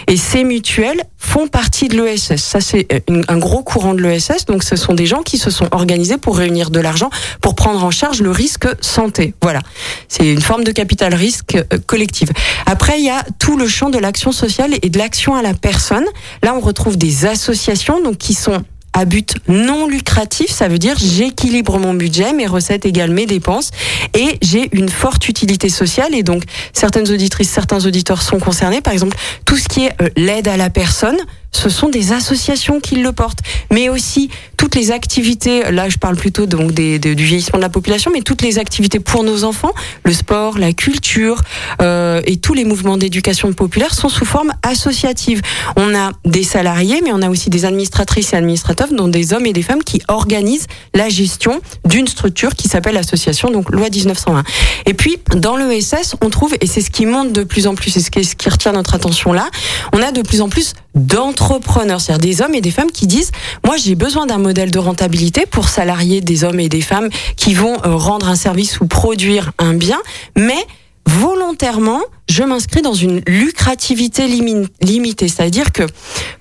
et 0.06 0.16
ces 0.16 0.44
mutuelles 0.44 1.02
font 1.16 1.46
partie 1.46 1.88
de 1.88 2.02
l'ESS. 2.02 2.36
Ça, 2.36 2.60
c'est 2.60 3.04
un 3.28 3.38
gros 3.38 3.62
courant 3.62 3.94
de 3.94 4.02
l'ESS. 4.02 4.46
Donc, 4.46 4.62
ce 4.62 4.76
sont 4.76 4.94
des 4.94 5.06
gens 5.06 5.22
qui 5.22 5.38
se 5.38 5.50
sont 5.50 5.68
organisés 5.72 6.16
pour 6.16 6.36
réunir 6.36 6.70
de 6.70 6.80
l'argent 6.80 7.10
pour 7.40 7.54
prendre 7.54 7.84
en 7.84 7.90
charge 7.90 8.22
le 8.22 8.30
risque 8.30 8.66
santé. 8.80 9.34
Voilà. 9.42 9.60
C'est 10.08 10.26
une 10.26 10.40
forme 10.40 10.64
de 10.64 10.72
capital 10.72 11.14
risque 11.14 11.56
euh, 11.56 11.78
collective. 11.86 12.30
Après, 12.66 12.98
il 12.98 13.04
y 13.04 13.10
a 13.10 13.24
tout 13.38 13.56
le 13.56 13.68
champ 13.68 13.90
de 13.90 13.98
l'action 13.98 14.32
sociale 14.32 14.74
et 14.82 14.90
de 14.90 14.98
l'action 14.98 15.34
à 15.34 15.42
la 15.42 15.54
personne. 15.54 16.04
Là, 16.42 16.54
on 16.54 16.60
retrouve 16.60 16.96
des 16.96 17.26
associations, 17.26 18.02
donc, 18.02 18.18
qui 18.18 18.34
sont 18.34 18.62
à 18.92 19.04
but 19.04 19.36
non 19.48 19.86
lucratif, 19.86 20.50
ça 20.50 20.68
veut 20.68 20.78
dire 20.78 20.96
j'équilibre 20.98 21.78
mon 21.78 21.94
budget, 21.94 22.32
mes 22.32 22.46
recettes 22.46 22.86
égales 22.86 23.10
mes 23.10 23.26
dépenses 23.26 23.70
et 24.14 24.38
j'ai 24.42 24.68
une 24.72 24.88
forte 24.88 25.28
utilité 25.28 25.68
sociale 25.68 26.14
et 26.14 26.22
donc 26.22 26.42
certaines 26.72 27.10
auditrices, 27.10 27.50
certains 27.50 27.84
auditeurs 27.86 28.22
sont 28.22 28.38
concernés. 28.38 28.80
Par 28.80 28.92
exemple, 28.92 29.16
tout 29.44 29.56
ce 29.56 29.68
qui 29.68 29.84
est 29.84 29.92
euh, 30.02 30.08
l'aide 30.16 30.48
à 30.48 30.56
la 30.56 30.70
personne, 30.70 31.16
ce 31.52 31.68
sont 31.68 31.88
des 31.88 32.12
associations 32.12 32.80
qui 32.80 32.96
le 32.96 33.12
portent, 33.12 33.40
mais 33.72 33.88
aussi 33.88 34.30
toutes 34.56 34.74
les 34.74 34.90
activités. 34.90 35.70
Là, 35.70 35.88
je 35.88 35.96
parle 35.96 36.16
plutôt 36.16 36.46
donc 36.46 36.72
du 36.72 36.98
vieillissement 36.98 37.58
de 37.58 37.62
la 37.62 37.68
population, 37.68 38.10
mais 38.12 38.22
toutes 38.22 38.42
les 38.42 38.58
activités 38.58 39.00
pour 39.00 39.24
nos 39.24 39.44
enfants, 39.44 39.72
le 40.04 40.12
sport, 40.12 40.58
la 40.58 40.72
culture 40.72 41.40
euh, 41.80 42.20
et 42.24 42.36
tous 42.36 42.54
les 42.54 42.64
mouvements 42.64 42.96
d'éducation 42.96 43.52
populaire 43.52 43.94
sont 43.94 44.08
sous 44.08 44.24
forme 44.24 44.52
associative. 44.62 45.40
On 45.76 45.94
a 45.94 46.12
des 46.24 46.42
salariés, 46.42 47.00
mais 47.02 47.12
on 47.12 47.22
a 47.22 47.30
aussi 47.30 47.50
des 47.50 47.64
administratrices 47.64 48.32
et 48.32 48.36
administrateurs, 48.36 48.88
dont 48.92 49.08
des 49.08 49.32
hommes 49.32 49.46
et 49.46 49.52
des 49.52 49.62
femmes 49.62 49.82
qui 49.82 50.02
organisent 50.08 50.66
la 50.94 51.08
gestion 51.08 51.60
d'une 51.84 52.08
structure 52.08 52.54
qui 52.54 52.68
s'appelle 52.68 52.94
l'association, 52.94 53.50
donc 53.50 53.70
loi 53.70 53.88
1901. 53.88 54.42
Et 54.86 54.94
puis 54.94 55.18
dans 55.34 55.56
l'ESS, 55.56 56.16
on 56.20 56.30
trouve, 56.30 56.54
et 56.60 56.66
c'est 56.66 56.80
ce 56.80 56.90
qui 56.90 57.06
monte 57.06 57.32
de 57.32 57.44
plus 57.44 57.66
en 57.66 57.74
plus, 57.74 57.96
et 57.96 58.00
ce 58.00 58.10
qui 58.10 58.48
retient 58.48 58.72
notre 58.72 58.94
attention 58.94 59.32
là, 59.32 59.48
on 59.92 60.02
a 60.02 60.12
de 60.12 60.22
plus 60.22 60.40
en 60.40 60.48
plus 60.48 60.74
d'entrepreneurs, 60.98 62.00
c'est-à-dire 62.00 62.28
des 62.28 62.42
hommes 62.42 62.54
et 62.54 62.60
des 62.60 62.70
femmes 62.70 62.90
qui 62.90 63.06
disent 63.06 63.30
moi 63.64 63.76
j'ai 63.76 63.94
besoin 63.94 64.26
d'un 64.26 64.38
modèle 64.38 64.70
de 64.70 64.78
rentabilité 64.78 65.46
pour 65.46 65.68
salarier 65.68 66.20
des 66.20 66.44
hommes 66.44 66.60
et 66.60 66.68
des 66.68 66.80
femmes 66.80 67.08
qui 67.36 67.54
vont 67.54 67.76
euh, 67.84 67.94
rendre 67.94 68.28
un 68.28 68.36
service 68.36 68.80
ou 68.80 68.86
produire 68.86 69.52
un 69.58 69.74
bien, 69.74 69.98
mais 70.36 70.66
volontairement, 71.08 72.00
je 72.28 72.42
m'inscris 72.42 72.82
dans 72.82 72.92
une 72.92 73.22
lucrativité 73.26 74.26
limitée, 74.26 75.28
c'est-à-dire 75.28 75.72
que 75.72 75.84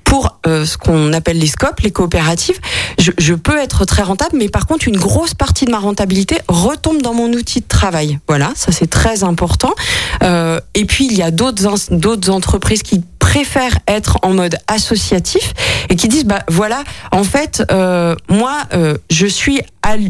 pour 0.04 0.40
euh, 0.46 0.66
ce 0.66 0.78
qu'on 0.78 1.12
appelle 1.14 1.38
les 1.38 1.48
scopes, 1.48 1.82
les 1.82 1.92
coopératives, 1.92 2.60
je, 2.98 3.34
peux 3.34 3.58
être 3.58 3.86
très 3.86 4.04
rentable, 4.04 4.38
mais 4.38 4.50
par 4.50 4.66
contre, 4.66 4.88
une 4.88 4.98
grosse 4.98 5.34
partie 5.34 5.66
de 5.66 5.72
ma 5.72 5.80
rentabilité 5.80 6.38
retombe 6.48 7.02
dans 7.02 7.14
mon 7.14 7.32
outil 7.34 7.60
de 7.60 7.68
travail. 7.68 8.20
Voilà, 8.28 8.52
ça 8.56 8.72
c'est 8.72 8.90
très 8.90 9.24
important. 9.24 9.74
Euh, 10.24 10.60
et 10.76 10.86
puis, 10.86 11.06
il 11.06 11.18
y 11.18 11.22
a 11.22 11.32
d'autres 11.32 12.30
entreprises 12.30 12.84
qui 12.84 13.04
préfèrent 13.38 13.78
être 13.88 14.18
en 14.24 14.34
mode 14.34 14.58
associatif 14.66 15.54
et 15.90 15.96
qui 15.96 16.08
disent 16.08 16.26
bah 16.26 16.42
voilà 16.48 16.84
en 17.12 17.24
fait 17.24 17.62
euh, 17.72 18.16
moi 18.30 18.64
euh, 18.74 18.98
je 19.12 19.28
suis 19.28 19.62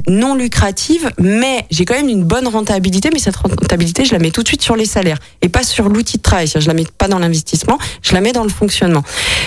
non 0.08 0.36
lucrative 0.36 1.12
mais 1.20 1.66
j'ai 1.72 1.86
quand 1.86 1.96
même 1.96 2.10
une 2.10 2.24
bonne 2.24 2.48
rentabilité 2.48 3.10
mais 3.14 3.20
cette 3.20 3.36
rentabilité 3.36 4.06
je 4.06 4.14
la 4.14 4.20
mets 4.20 4.32
tout 4.32 4.44
de 4.44 4.48
suite 4.48 4.62
sur 4.62 4.76
les 4.76 4.86
salaires 4.86 5.18
et 5.42 5.50
pas 5.50 5.64
sur 5.64 5.90
l'outil 5.90 6.18
de 6.18 6.22
travail. 6.22 6.48
Je 6.48 6.68
la 6.68 6.74
mets 6.74 6.86
pas 6.98 7.08
dans 7.08 7.20
l'investissement 7.20 7.78
je 8.02 8.14
la 8.14 8.22
mets 8.22 8.32
dans 8.32 8.44
le 8.44 8.50
fonctionnement. 8.50 9.04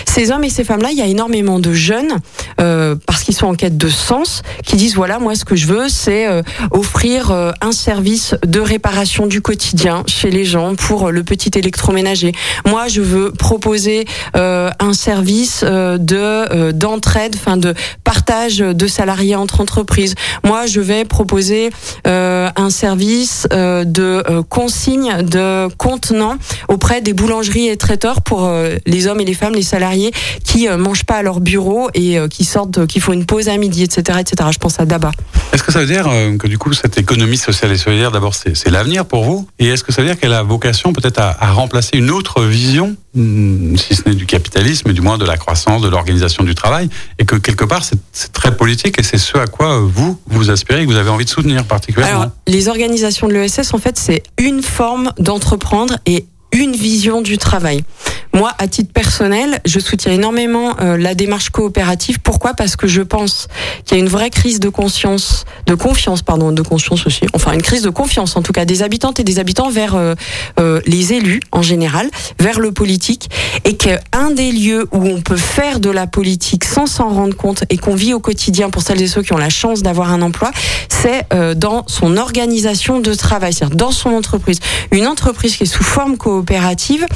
Ces 0.07 0.31
hommes 0.31 0.45
et 0.45 0.51
ces 0.51 0.64
femmes 0.64 0.83
là 0.83 0.90
il 0.93 0.99
y 0.99 1.03
a 1.03 1.07
énormément 1.07 1.59
de 1.59 1.73
jeunes 1.73 2.19
euh, 2.61 2.97
parce 3.07 3.23
qu'ils 3.23 3.35
sont 3.35 3.47
en 3.47 3.55
quête 3.55 3.77
de 3.77 3.88
sens 3.88 4.43
qui 4.64 4.77
disent 4.77 4.95
voilà 4.95 5.19
moi 5.19 5.35
ce 5.35 5.45
que 5.45 5.57
je 5.57 5.66
veux 5.66 5.88
c'est 5.88 6.27
euh, 6.27 6.43
offrir 6.71 7.31
euh, 7.31 7.53
un 7.61 7.73
service 7.73 8.35
de 8.47 8.61
réparation 8.61 9.27
du 9.27 9.40
quotidien 9.40 10.05
chez 10.07 10.31
les 10.31 10.45
gens 10.45 10.75
pour 10.75 11.11
le 11.11 11.23
petit 11.25 11.51
électroménager. 11.57 12.33
Moi 12.66 12.88
je 12.88 13.01
veux 13.01 13.33
proposer 13.33 14.07
un 14.35 14.93
service 14.93 15.62
de 15.64 16.73
d'entraide, 16.73 17.37
enfin 17.37 17.57
de 17.57 17.75
partage 18.11 18.59
de 18.59 18.87
salariés 18.88 19.37
entre 19.37 19.61
entreprises. 19.61 20.16
Moi, 20.44 20.66
je 20.66 20.81
vais 20.81 21.05
proposer 21.05 21.70
un 22.05 22.70
service 22.70 23.46
de 23.53 24.42
consigne 24.49 25.23
de 25.23 25.68
contenants 25.77 26.37
auprès 26.66 27.03
des 27.03 27.12
boulangeries 27.12 27.68
et 27.68 27.77
traiteurs 27.77 28.23
pour 28.23 28.51
les 28.85 29.07
hommes 29.07 29.20
et 29.20 29.25
les 29.25 29.35
femmes, 29.35 29.55
les 29.55 29.62
salariés 29.62 30.11
qui 30.42 30.66
mangent 30.68 31.05
pas 31.05 31.18
à 31.18 31.23
leur 31.23 31.38
bureau 31.38 31.88
et 31.94 32.18
qui 32.29 32.44
sortent, 32.44 32.85
qui 32.88 32.99
font 32.99 33.12
une 33.12 33.27
pause 33.27 33.49
à 33.49 33.57
midi, 33.57 33.85
etc., 33.85 34.18
etc. 34.20 34.51
Je 34.53 34.59
pense 34.59 34.81
à 34.81 34.87
Daba. 34.87 35.12
Est-ce 35.53 35.62
que 35.62 35.70
ça 35.70 35.79
veut 35.79 35.87
dire 35.87 36.09
que 36.37 36.49
du 36.49 36.59
coup 36.59 36.73
cette 36.73 36.99
économie 36.99 37.37
sociale 37.37 37.70
et 37.70 37.79
solidaire, 37.79 38.11
d'abord, 38.11 38.35
c'est 38.35 38.70
l'avenir 38.70 39.07
pour 39.07 39.23
vous? 39.23 39.46
Et 39.61 39.68
est-ce 39.68 39.85
que 39.85 39.92
ça 39.92 40.03
veut 40.03 40.09
dire 40.09 40.18
qu'elle 40.18 40.33
a 40.33 40.42
vocation 40.42 40.92
peut-être 40.92 41.20
à, 41.20 41.53
remplacer 41.53 41.96
une 41.96 42.11
autre 42.11 42.42
vision 42.42 42.96
Hmm, 43.12 43.75
si 43.77 43.96
ce 43.96 44.09
n'est 44.09 44.14
du 44.14 44.25
capitalisme, 44.25 44.85
mais 44.87 44.94
du 44.94 45.01
moins 45.01 45.18
de 45.18 45.25
la 45.25 45.37
croissance, 45.37 45.83
de 45.83 45.88
l'organisation 45.88 46.44
du 46.44 46.55
travail, 46.55 46.88
et 47.18 47.25
que 47.25 47.35
quelque 47.35 47.64
part 47.64 47.85
c'est 48.13 48.33
très 48.33 48.57
politique 48.57 48.99
et 48.99 49.03
c'est 49.03 49.19
ce 49.19 49.39
à 49.39 49.47
quoi 49.47 49.81
vous 49.81 50.19
vous 50.27 50.51
aspirez, 50.51 50.85
que 50.85 50.91
vous 50.91 50.97
avez 50.97 51.11
envie 51.11 51.25
de 51.25 51.31
soutenir 51.31 51.65
particulièrement. 51.65 52.23
Alors, 52.23 52.33
les 52.47 52.69
organisations 52.69 53.29
de 53.29 53.35
l'ESS, 53.35 53.75
en 53.75 53.79
fait, 53.79 53.99
c'est 53.99 54.23
une 54.39 54.63
forme 54.63 55.13
d'entreprendre 55.19 55.99
et 56.07 56.27
une 56.53 56.73
vision 56.73 57.23
du 57.23 57.39
travail. 57.39 57.85
Moi, 58.33 58.53
à 58.59 58.69
titre 58.69 58.93
personnel, 58.93 59.61
je 59.64 59.81
soutiens 59.81 60.12
énormément 60.12 60.77
euh, 60.81 60.97
la 60.97 61.14
démarche 61.16 61.51
coopérative. 61.51 62.21
Pourquoi? 62.21 62.55
Parce 62.55 62.77
que 62.77 62.87
je 62.87 63.03
pense 63.03 63.49
qu'il 63.85 63.97
y 63.97 64.01
a 64.01 64.05
une 64.05 64.09
vraie 64.09 64.31
crise 64.31 64.61
de 64.61 64.69
conscience, 64.69 65.45
de 65.66 65.75
confiance, 65.75 66.23
pardon, 66.23 66.53
de 66.53 66.62
conscience 66.62 67.07
aussi. 67.07 67.27
Enfin, 67.33 67.53
une 67.53 67.62
crise 67.62 67.83
de 67.83 67.90
confiance, 67.90 68.37
en 68.37 68.43
tout 68.43 68.53
cas, 68.53 68.64
des 68.64 68.83
habitantes 68.85 69.19
et 69.19 69.25
des 69.25 69.40
habitants 69.40 69.69
vers 69.69 69.97
euh, 69.97 70.14
euh, 70.61 70.81
les 70.87 71.12
élus 71.12 71.40
en 71.51 71.62
général, 71.62 72.09
vers 72.38 72.61
le 72.61 72.71
politique, 72.71 73.31
et 73.64 73.77
qu'un 73.77 74.31
des 74.31 74.53
lieux 74.53 74.87
où 74.93 75.05
on 75.07 75.21
peut 75.21 75.37
faire 75.37 75.81
de 75.81 75.90
la 75.90 76.07
politique 76.07 76.64
sans 76.64 76.87
s'en 76.87 77.09
rendre 77.09 77.37
compte 77.37 77.64
et 77.69 77.79
qu'on 77.79 77.97
vit 77.97 78.14
au 78.14 78.21
quotidien 78.21 78.71
pour 78.71 78.83
celles 78.83 79.03
et 79.03 79.09
ceux 79.09 79.23
qui 79.23 79.33
ont 79.33 79.38
la 79.38 79.51
chance 79.51 79.83
d'avoir 79.83 80.12
un 80.12 80.23
emploi, 80.23 80.53
c'est 80.88 81.27
dans 81.57 81.85
son 81.87 82.16
organisation 82.16 83.01
de 83.01 83.14
travail, 83.14 83.53
c'est-à-dire 83.53 83.77
dans 83.77 83.90
son 83.90 84.11
entreprise. 84.11 84.61
Une 84.90 85.07
entreprise 85.07 85.57
qui 85.57 85.62
est 85.64 85.66
sous 85.66 85.83
forme 85.83 86.16
coopérative, 86.16 87.07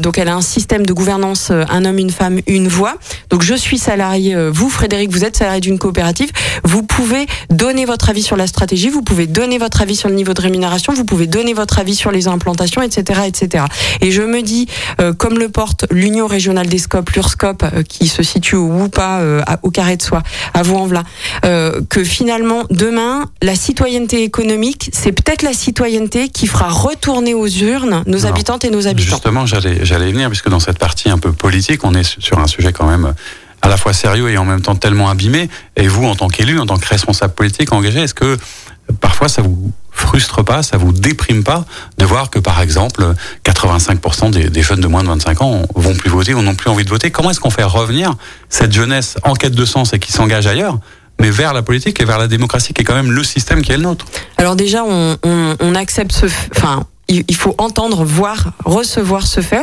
donc 0.00 0.18
elle 0.18 0.28
a 0.28 0.36
un 0.36 0.42
système 0.46 0.86
de 0.86 0.92
gouvernance 0.92 1.48
euh, 1.50 1.64
un 1.68 1.84
homme, 1.84 1.98
une 1.98 2.10
femme, 2.10 2.40
une 2.46 2.68
voix. 2.68 2.94
Donc 3.30 3.42
je 3.42 3.54
suis 3.54 3.78
salarié, 3.78 4.34
euh, 4.34 4.50
vous 4.52 4.70
Frédéric, 4.70 5.10
vous 5.10 5.24
êtes 5.24 5.36
salarié 5.36 5.60
d'une 5.60 5.78
coopérative. 5.78 6.30
Vous 6.64 6.82
pouvez 6.82 7.26
donner 7.50 7.84
votre 7.84 8.08
avis 8.08 8.22
sur 8.22 8.36
la 8.36 8.46
stratégie, 8.46 8.88
vous 8.88 9.02
pouvez 9.02 9.26
donner 9.26 9.58
votre 9.58 9.82
avis 9.82 9.96
sur 9.96 10.08
le 10.08 10.14
niveau 10.14 10.32
de 10.32 10.40
rémunération, 10.40 10.92
vous 10.92 11.04
pouvez 11.04 11.26
donner 11.26 11.54
votre 11.54 11.78
avis 11.78 11.94
sur 11.94 12.10
les 12.10 12.28
implantations, 12.28 12.82
etc., 12.82 13.20
etc. 13.26 13.64
Et 14.00 14.10
je 14.10 14.22
me 14.22 14.42
dis, 14.42 14.66
euh, 15.00 15.12
comme 15.12 15.38
le 15.38 15.48
porte 15.48 15.86
l'Union 15.90 16.26
régionale 16.26 16.68
des 16.68 16.78
scopes, 16.78 17.10
l'URSCOP, 17.10 17.64
qui 17.88 18.08
se 18.08 18.22
situe 18.22 18.56
au 18.56 18.66
Woupa, 18.66 19.22
au 19.62 19.70
carré 19.70 19.96
de 19.96 20.02
soie, 20.02 20.22
à 20.54 20.62
Vaux-en-Velin, 20.62 21.04
que 21.88 22.04
finalement 22.04 22.64
demain, 22.70 23.24
la 23.42 23.54
citoyenneté 23.54 24.22
économique, 24.22 24.90
c'est 24.92 25.12
peut-être 25.12 25.42
la 25.42 25.52
citoyenneté 25.52 26.28
qui 26.28 26.46
fera 26.46 26.68
retourner 26.68 27.34
aux 27.34 27.48
urnes 27.48 28.02
nos 28.06 28.26
habitantes 28.26 28.64
et 28.64 28.70
nos 28.70 28.86
habitants. 28.86 29.16
Justement, 29.16 29.46
j'allais 29.46 29.84
j'allais 29.84 30.12
venir 30.12 30.28
puisque 30.36 30.50
dans 30.50 30.60
cette 30.60 30.78
partie 30.78 31.08
un 31.08 31.16
peu 31.16 31.32
politique, 31.32 31.82
on 31.82 31.94
est 31.94 32.02
sur 32.20 32.38
un 32.38 32.46
sujet 32.46 32.70
quand 32.70 32.86
même 32.86 33.14
à 33.62 33.68
la 33.68 33.78
fois 33.78 33.94
sérieux 33.94 34.28
et 34.28 34.36
en 34.36 34.44
même 34.44 34.60
temps 34.60 34.74
tellement 34.74 35.08
abîmé. 35.08 35.48
Et 35.76 35.88
vous, 35.88 36.04
en 36.04 36.14
tant 36.14 36.28
qu'élu, 36.28 36.58
en 36.58 36.66
tant 36.66 36.76
que 36.76 36.86
responsable 36.86 37.32
politique 37.32 37.72
engagé, 37.72 38.00
est-ce 38.00 38.12
que 38.12 38.36
parfois 39.00 39.30
ça 39.30 39.40
vous 39.40 39.72
frustre 39.92 40.44
pas, 40.44 40.62
ça 40.62 40.76
vous 40.76 40.92
déprime 40.92 41.42
pas 41.42 41.64
de 41.96 42.04
voir 42.04 42.28
que 42.28 42.38
par 42.38 42.60
exemple 42.60 43.14
85% 43.46 44.50
des, 44.50 44.62
jeunes 44.62 44.80
de 44.80 44.86
moins 44.86 45.02
de 45.02 45.08
25 45.08 45.40
ans 45.40 45.62
vont 45.74 45.94
plus 45.94 46.10
voter 46.10 46.34
ou 46.34 46.42
n'ont 46.42 46.54
plus 46.54 46.68
envie 46.68 46.84
de 46.84 46.90
voter? 46.90 47.10
Comment 47.10 47.30
est-ce 47.30 47.40
qu'on 47.40 47.48
fait 47.48 47.64
revenir 47.64 48.12
cette 48.50 48.74
jeunesse 48.74 49.16
en 49.22 49.32
quête 49.32 49.54
de 49.54 49.64
sens 49.64 49.94
et 49.94 49.98
qui 49.98 50.12
s'engage 50.12 50.46
ailleurs 50.46 50.78
mais 51.18 51.30
vers 51.30 51.54
la 51.54 51.62
politique 51.62 51.98
et 52.02 52.04
vers 52.04 52.18
la 52.18 52.28
démocratie 52.28 52.74
qui 52.74 52.82
est 52.82 52.84
quand 52.84 52.94
même 52.94 53.10
le 53.10 53.24
système 53.24 53.62
qui 53.62 53.72
est 53.72 53.78
le 53.78 53.84
nôtre? 53.84 54.04
Alors 54.36 54.54
déjà, 54.54 54.84
on 54.84 55.74
accepte 55.74 56.12
ce, 56.12 56.26
enfin, 56.54 56.84
il 57.08 57.36
faut 57.36 57.54
entendre, 57.58 58.04
voir, 58.04 58.52
recevoir 58.64 59.26
ce 59.26 59.40
fait. 59.40 59.62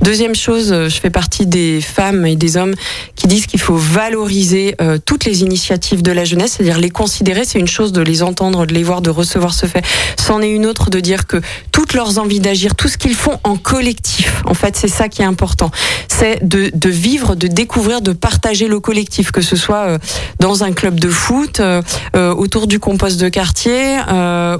Deuxième 0.00 0.34
chose, 0.34 0.72
euh, 0.72 0.88
je 0.88 1.00
fais 1.00 1.10
partie 1.10 1.46
des 1.46 1.80
femmes 1.80 2.26
et 2.26 2.36
des 2.36 2.56
hommes 2.56 2.74
qui 3.16 3.26
disent 3.26 3.46
qu'il 3.46 3.60
faut 3.60 3.76
valoriser 3.76 4.74
euh, 4.80 4.98
toutes 5.04 5.24
les 5.24 5.42
initiatives 5.42 6.02
de 6.02 6.12
la 6.12 6.24
jeunesse, 6.24 6.54
c'est-à-dire 6.56 6.78
les 6.78 6.90
considérer. 6.90 7.44
C'est 7.44 7.58
une 7.58 7.68
chose 7.68 7.92
de 7.92 8.02
les 8.02 8.22
entendre, 8.22 8.66
de 8.66 8.74
les 8.74 8.82
voir, 8.82 9.02
de 9.02 9.10
recevoir 9.10 9.54
ce 9.54 9.66
fait. 9.66 9.84
C'en 10.18 10.40
est 10.42 10.50
une 10.50 10.66
autre 10.66 10.90
de 10.90 11.00
dire 11.00 11.26
que 11.26 11.40
leurs 11.94 12.18
envies 12.18 12.40
d'agir, 12.40 12.74
tout 12.74 12.88
ce 12.88 12.98
qu'ils 12.98 13.14
font 13.14 13.38
en 13.44 13.56
collectif, 13.56 14.42
en 14.46 14.54
fait, 14.54 14.76
c'est 14.76 14.88
ça 14.88 15.08
qui 15.08 15.22
est 15.22 15.26
important. 15.26 15.70
C'est 16.08 16.46
de, 16.46 16.70
de, 16.74 16.90
vivre, 16.90 17.34
de 17.34 17.46
découvrir, 17.46 18.00
de 18.00 18.12
partager 18.12 18.68
le 18.68 18.80
collectif, 18.80 19.30
que 19.32 19.40
ce 19.40 19.56
soit 19.56 19.86
euh, 19.86 19.98
dans 20.40 20.64
un 20.64 20.72
club 20.72 20.98
de 21.00 21.08
foot, 21.08 21.60
autour 22.14 22.66
du 22.66 22.78
compost 22.78 23.20
de 23.20 23.28
quartier, 23.28 23.96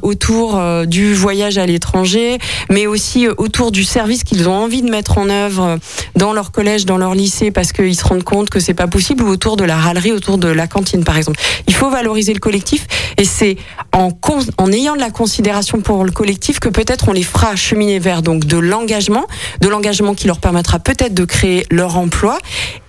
autour 0.03 0.61
du 0.87 1.15
voyage 1.15 1.59
à 1.59 1.67
l'étranger 1.67 1.95
mais 2.71 2.87
aussi 2.87 3.27
euh, 3.27 3.35
autour 3.39 3.73
du 3.73 3.85
service 3.85 4.25
qu'ils 4.25 4.49
ont 4.49 4.55
envie 4.55 4.83
de 4.83 4.91
mettre 4.91 5.19
en 5.19 5.29
œuvre 5.29 5.65
euh, 5.65 5.77
dans 6.17 6.33
leur 6.33 6.53
collège, 6.53 6.87
dans 6.87 6.99
leur 6.99 7.15
lycée, 7.15 7.51
parce 7.51 7.73
qu'ils 7.73 7.97
se 7.97 8.05
rendent 8.05 8.25
compte 8.25 8.51
que 8.51 8.61
c'est 8.61 8.75
pas 8.75 8.87
possible, 8.87 9.25
ou 9.25 9.29
autour 9.29 9.57
de 9.57 9.65
la 9.65 9.77
râlerie, 9.77 10.13
autour 10.13 10.39
de 10.39 10.49
la 10.49 10.67
cantine, 10.67 11.05
par 11.05 11.17
exemple. 11.17 11.41
Il 11.67 11.75
faut 11.75 11.91
valoriser 11.91 12.33
le 12.33 12.41
collectif, 12.41 12.87
et 13.17 13.25
c'est 13.25 13.57
en, 13.93 14.11
en 14.59 14.73
ayant 14.73 14.95
de 14.95 15.01
la 15.01 15.11
considération 15.11 15.81
pour 15.81 16.05
le 16.05 16.13
collectif 16.13 16.61
que 16.61 16.69
peut-être 16.69 17.09
on 17.09 17.13
les 17.13 17.23
fera 17.25 17.57
cheminer 17.57 17.99
vers 17.99 18.23
donc 18.23 18.45
de 18.45 18.59
l'engagement, 18.59 19.27
de 19.61 19.69
l'engagement 19.69 20.15
qui 20.15 20.27
leur 20.27 20.39
permettra 20.39 20.79
peut-être 20.79 21.15
de 21.15 21.25
créer 21.25 21.67
leur 21.71 21.97
emploi. 21.97 22.39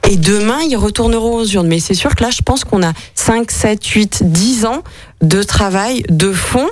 Et 0.10 0.18
demain, 0.18 0.60
ils 0.70 0.76
retourneront 0.76 1.38
aux 1.38 1.46
urnes. 1.46 1.68
Mais 1.68 1.80
c'est 1.80 1.94
sûr 1.94 2.16
que 2.16 2.24
là, 2.24 2.30
je 2.30 2.42
pense 2.42 2.64
qu'on 2.64 2.84
a 2.84 2.94
5, 3.16 3.50
7, 3.50 3.86
8, 3.86 4.32
10 4.32 4.66
ans 4.66 4.84
de 5.28 5.44
travail 5.44 6.04
de 6.10 6.32
fond, 6.32 6.68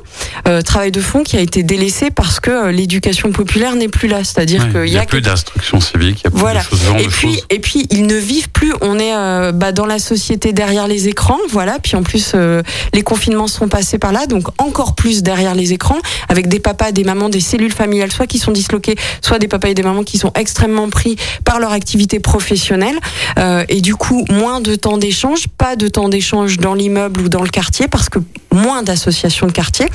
euh, 0.48 0.62
travail 0.62 0.92
de 0.92 1.02
fond 1.02 1.24
qui 1.24 1.38
a 1.38 1.42
été 1.42 1.63
délaissé 1.63 2.12
parce 2.12 2.39
que 2.39 2.52
euh, 2.52 2.72
l'éducation 2.72 3.32
populaire 3.32 3.76
n'est 3.76 3.88
plus 3.88 4.08
là. 4.08 4.24
C'est-à-dire 4.24 4.72
qu'il 4.72 4.88
y 4.88 4.98
a, 4.98 5.06
plus 5.06 5.22
d'instruction 5.22 5.82
civique, 5.82 6.22
il 6.22 6.24
y 6.26 6.28
a 6.28 6.32
plus 6.32 6.39
voilà. 6.39 6.62
de 6.62 6.66
choses, 6.66 6.82
et 7.00 7.08
puis 7.08 7.42
et 7.50 7.60
puis 7.60 7.88
ils 7.89 8.06
ne 8.06 8.16
vivent 8.16 8.50
plus. 8.50 8.74
On 8.82 9.00
est 9.00 9.16
euh, 9.16 9.52
bah, 9.52 9.72
dans 9.72 9.86
la 9.86 10.00
société 10.00 10.54
derrière 10.54 10.88
les 10.88 11.08
écrans, 11.08 11.39
voilà. 11.50 11.80
Puis 11.80 11.96
en 11.96 12.04
plus 12.04 12.34
euh, 12.36 12.62
les 12.94 13.02
confinements 13.02 13.48
sont 13.48 13.68
passés 13.68 13.98
par 13.98 14.12
là, 14.12 14.28
donc 14.28 14.48
encore 14.62 14.96
plus 14.96 15.24
derrière 15.24 15.56
les 15.56 15.74
écrans, 15.74 16.00
avec 16.30 16.48
des 16.48 16.60
papas, 16.60 16.92
des 16.92 17.04
mamans, 17.04 17.30
des 17.30 17.39
cellules 17.39 17.74
familiales, 17.74 18.12
soit 18.12 18.28
qui 18.28 18.39
sont 18.39 18.52
disloquées, 18.52 18.96
soit 19.22 19.39
des 19.39 19.48
papas 19.48 19.70
et 19.70 19.74
des 19.74 19.84
mamans 19.84 20.04
qui 20.04 20.18
sont 20.18 20.32
extrêmement 20.36 20.89
pris 20.89 21.16
par 21.46 21.60
leur 21.60 21.72
activité 21.72 22.20
professionnelle, 22.20 22.98
euh, 23.39 23.63
et 23.70 23.82
du 23.82 23.96
coup 23.96 24.26
moins 24.30 24.62
de 24.62 24.76
temps 24.76 24.98
d'échange, 24.98 25.48
pas 25.58 25.76
de 25.76 25.88
temps 25.88 26.10
d'échange 26.10 26.58
dans 26.58 26.74
l'immeuble 26.74 27.22
ou 27.22 27.30
dans 27.30 27.42
le 27.42 27.50
quartier 27.50 27.88
parce 27.88 28.10
que 28.10 28.20
moins 28.52 28.84
d'associations 28.84 29.48
de 29.48 29.52
quartier. 29.52 29.86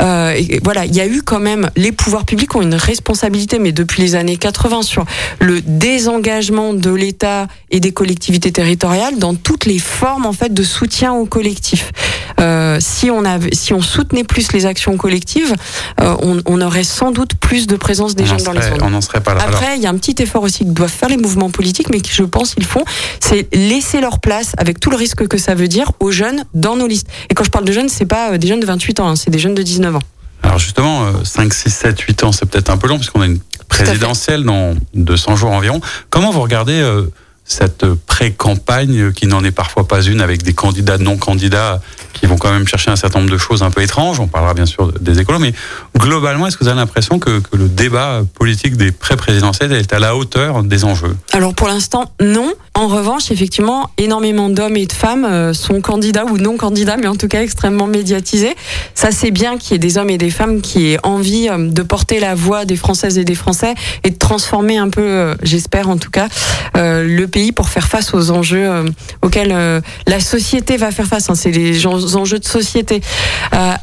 Euh, 0.00 0.34
et 0.36 0.60
voilà, 0.62 0.84
il 0.84 0.94
y 0.94 1.00
a 1.00 1.06
eu 1.06 1.22
quand 1.22 1.40
même 1.40 1.70
les 1.76 1.92
pouvoirs 1.92 2.24
publics 2.24 2.54
ont 2.54 2.62
une 2.62 2.74
responsabilité, 2.74 3.58
mais 3.58 3.72
depuis 3.72 4.02
les 4.02 4.14
années 4.14 4.36
80 4.36 4.82
sur 4.82 5.04
le 5.40 5.60
désengagement 5.60 6.74
de 6.74 6.90
l'État 6.90 7.46
et 7.70 7.80
des 7.80 7.92
collectivités 7.92 8.52
territoriales 8.52 9.18
dans 9.18 9.34
toutes 9.34 9.64
les 9.64 9.78
formes 9.78 10.26
en 10.26 10.32
fait 10.32 10.52
de 10.52 10.62
soutien 10.62 11.12
au 11.12 11.26
collectif. 11.26 11.92
Euh, 12.40 12.78
si 12.80 13.10
on 13.10 13.24
avait, 13.24 13.54
si 13.54 13.72
on 13.72 13.80
soutenait 13.80 14.24
plus 14.24 14.52
les 14.52 14.66
actions 14.66 14.96
collectives, 14.96 15.54
euh, 16.00 16.16
on, 16.22 16.40
on, 16.46 16.60
aurait 16.60 16.84
sans 16.84 17.12
doute 17.12 17.34
plus 17.36 17.66
de 17.66 17.76
présence 17.76 18.14
des 18.14 18.26
jeunes 18.26 18.42
dans 18.42 18.52
les 18.52 18.62
zones. 18.62 18.82
On 18.82 18.90
n'en 18.90 19.00
serait 19.00 19.20
pas 19.20 19.34
là. 19.34 19.42
Après, 19.46 19.76
il 19.76 19.82
y 19.82 19.86
a 19.86 19.90
un 19.90 19.96
petit 19.96 20.20
effort 20.22 20.42
aussi 20.42 20.64
que 20.64 20.70
doivent 20.70 20.90
faire 20.90 21.08
les 21.08 21.16
mouvements 21.16 21.50
politiques, 21.50 21.90
mais 21.90 22.00
qui 22.00 22.12
je 22.12 22.24
pense 22.24 22.54
ils 22.56 22.64
font, 22.64 22.84
c'est 23.20 23.48
laisser 23.54 24.00
leur 24.00 24.18
place 24.18 24.52
avec 24.58 24.80
tout 24.80 24.90
le 24.90 24.96
risque 24.96 25.26
que 25.28 25.38
ça 25.38 25.54
veut 25.54 25.68
dire 25.68 25.92
aux 26.00 26.10
jeunes 26.10 26.44
dans 26.54 26.76
nos 26.76 26.86
listes. 26.86 27.08
Et 27.30 27.34
quand 27.34 27.44
je 27.44 27.50
parle 27.50 27.64
de 27.64 27.72
jeunes, 27.74 27.88
c'est 27.88 28.06
pas 28.06 28.32
euh, 28.32 28.38
des 28.38 28.46
jeunes 28.46 28.60
de 28.60 28.66
28 28.66 29.00
ans, 29.00 29.08
hein, 29.08 29.16
c'est 29.16 29.30
des 29.30 29.38
jeunes 29.38 29.54
de 29.54 29.62
19 29.62 29.96
ans. 29.96 30.02
Alors 30.42 30.58
justement, 30.58 31.24
5, 31.24 31.54
6, 31.54 31.70
7, 31.70 32.00
8 32.00 32.24
ans, 32.24 32.32
c'est 32.32 32.44
peut-être 32.44 32.68
un 32.68 32.76
peu 32.76 32.86
long 32.86 32.96
puisqu'on 32.96 33.22
a 33.22 33.26
une 33.26 33.40
présidentielle 33.68 34.44
dans 34.44 34.74
200 34.94 35.36
jours 35.36 35.50
environ. 35.50 35.80
Comment 36.10 36.30
vous 36.30 36.42
regardez 36.42 36.80
euh, 36.80 37.10
cette 37.44 37.84
pré-campagne 38.06 39.12
qui 39.12 39.26
n'en 39.26 39.44
est 39.44 39.50
parfois 39.50 39.86
pas 39.86 40.02
une 40.02 40.20
avec 40.20 40.42
des 40.42 40.54
candidats 40.54 40.98
non 40.98 41.16
candidats 41.16 41.80
qui 42.14 42.26
vont 42.26 42.38
quand 42.38 42.50
même 42.50 42.66
chercher 42.66 42.90
un 42.90 42.96
certain 42.96 43.18
nombre 43.18 43.32
de 43.32 43.38
choses 43.38 43.62
un 43.62 43.70
peu 43.70 43.82
étranges. 43.82 44.20
On 44.20 44.28
parlera 44.28 44.54
bien 44.54 44.66
sûr 44.66 44.92
des 45.00 45.20
écolos, 45.20 45.40
mais 45.40 45.52
globalement, 45.98 46.46
est-ce 46.46 46.56
que 46.56 46.64
vous 46.64 46.70
avez 46.70 46.78
l'impression 46.78 47.18
que, 47.18 47.42
le 47.52 47.68
débat 47.68 48.22
politique 48.34 48.76
des 48.76 48.92
pré-présidentielles 48.92 49.72
est 49.72 49.92
à 49.92 49.98
la 49.98 50.16
hauteur 50.16 50.62
des 50.62 50.84
enjeux? 50.84 51.16
Alors 51.32 51.54
pour 51.54 51.68
l'instant, 51.68 52.12
non. 52.20 52.52
En 52.76 52.88
revanche, 52.88 53.30
effectivement, 53.30 53.90
énormément 53.98 54.48
d'hommes 54.48 54.76
et 54.76 54.86
de 54.86 54.92
femmes 54.92 55.24
euh, 55.24 55.52
sont 55.52 55.80
candidats 55.80 56.24
ou 56.24 56.38
non 56.38 56.56
candidats, 56.56 56.96
mais 56.96 57.06
en 57.06 57.14
tout 57.14 57.28
cas 57.28 57.42
extrêmement 57.42 57.86
médiatisés. 57.86 58.54
Ça, 58.94 59.12
c'est 59.12 59.30
bien 59.30 59.58
qu'il 59.58 59.72
y 59.72 59.74
ait 59.76 59.78
des 59.78 59.96
hommes 59.96 60.10
et 60.10 60.18
des 60.18 60.30
femmes 60.30 60.60
qui 60.60 60.92
aient 60.92 60.98
envie 61.04 61.48
euh, 61.48 61.70
de 61.70 61.82
porter 61.82 62.18
la 62.18 62.34
voix 62.34 62.64
des 62.64 62.76
Françaises 62.76 63.18
et 63.18 63.24
des 63.24 63.36
Français 63.36 63.74
et 64.02 64.10
de 64.10 64.18
transformer 64.18 64.76
un 64.76 64.88
peu, 64.88 65.02
euh, 65.02 65.34
j'espère 65.42 65.88
en 65.88 65.98
tout 65.98 66.10
cas, 66.10 66.28
le 66.74 67.26
pays 67.34 67.52
pour 67.52 67.68
faire 67.68 67.88
face 67.88 68.14
aux 68.14 68.30
enjeux 68.30 68.84
auxquels 69.20 69.82
la 70.06 70.20
société 70.20 70.76
va 70.76 70.92
faire 70.92 71.06
face. 71.06 71.28
Hein. 71.28 71.34
C'est 71.34 71.50
les 71.50 71.86
enjeux 71.86 72.38
de 72.38 72.44
société. 72.44 73.00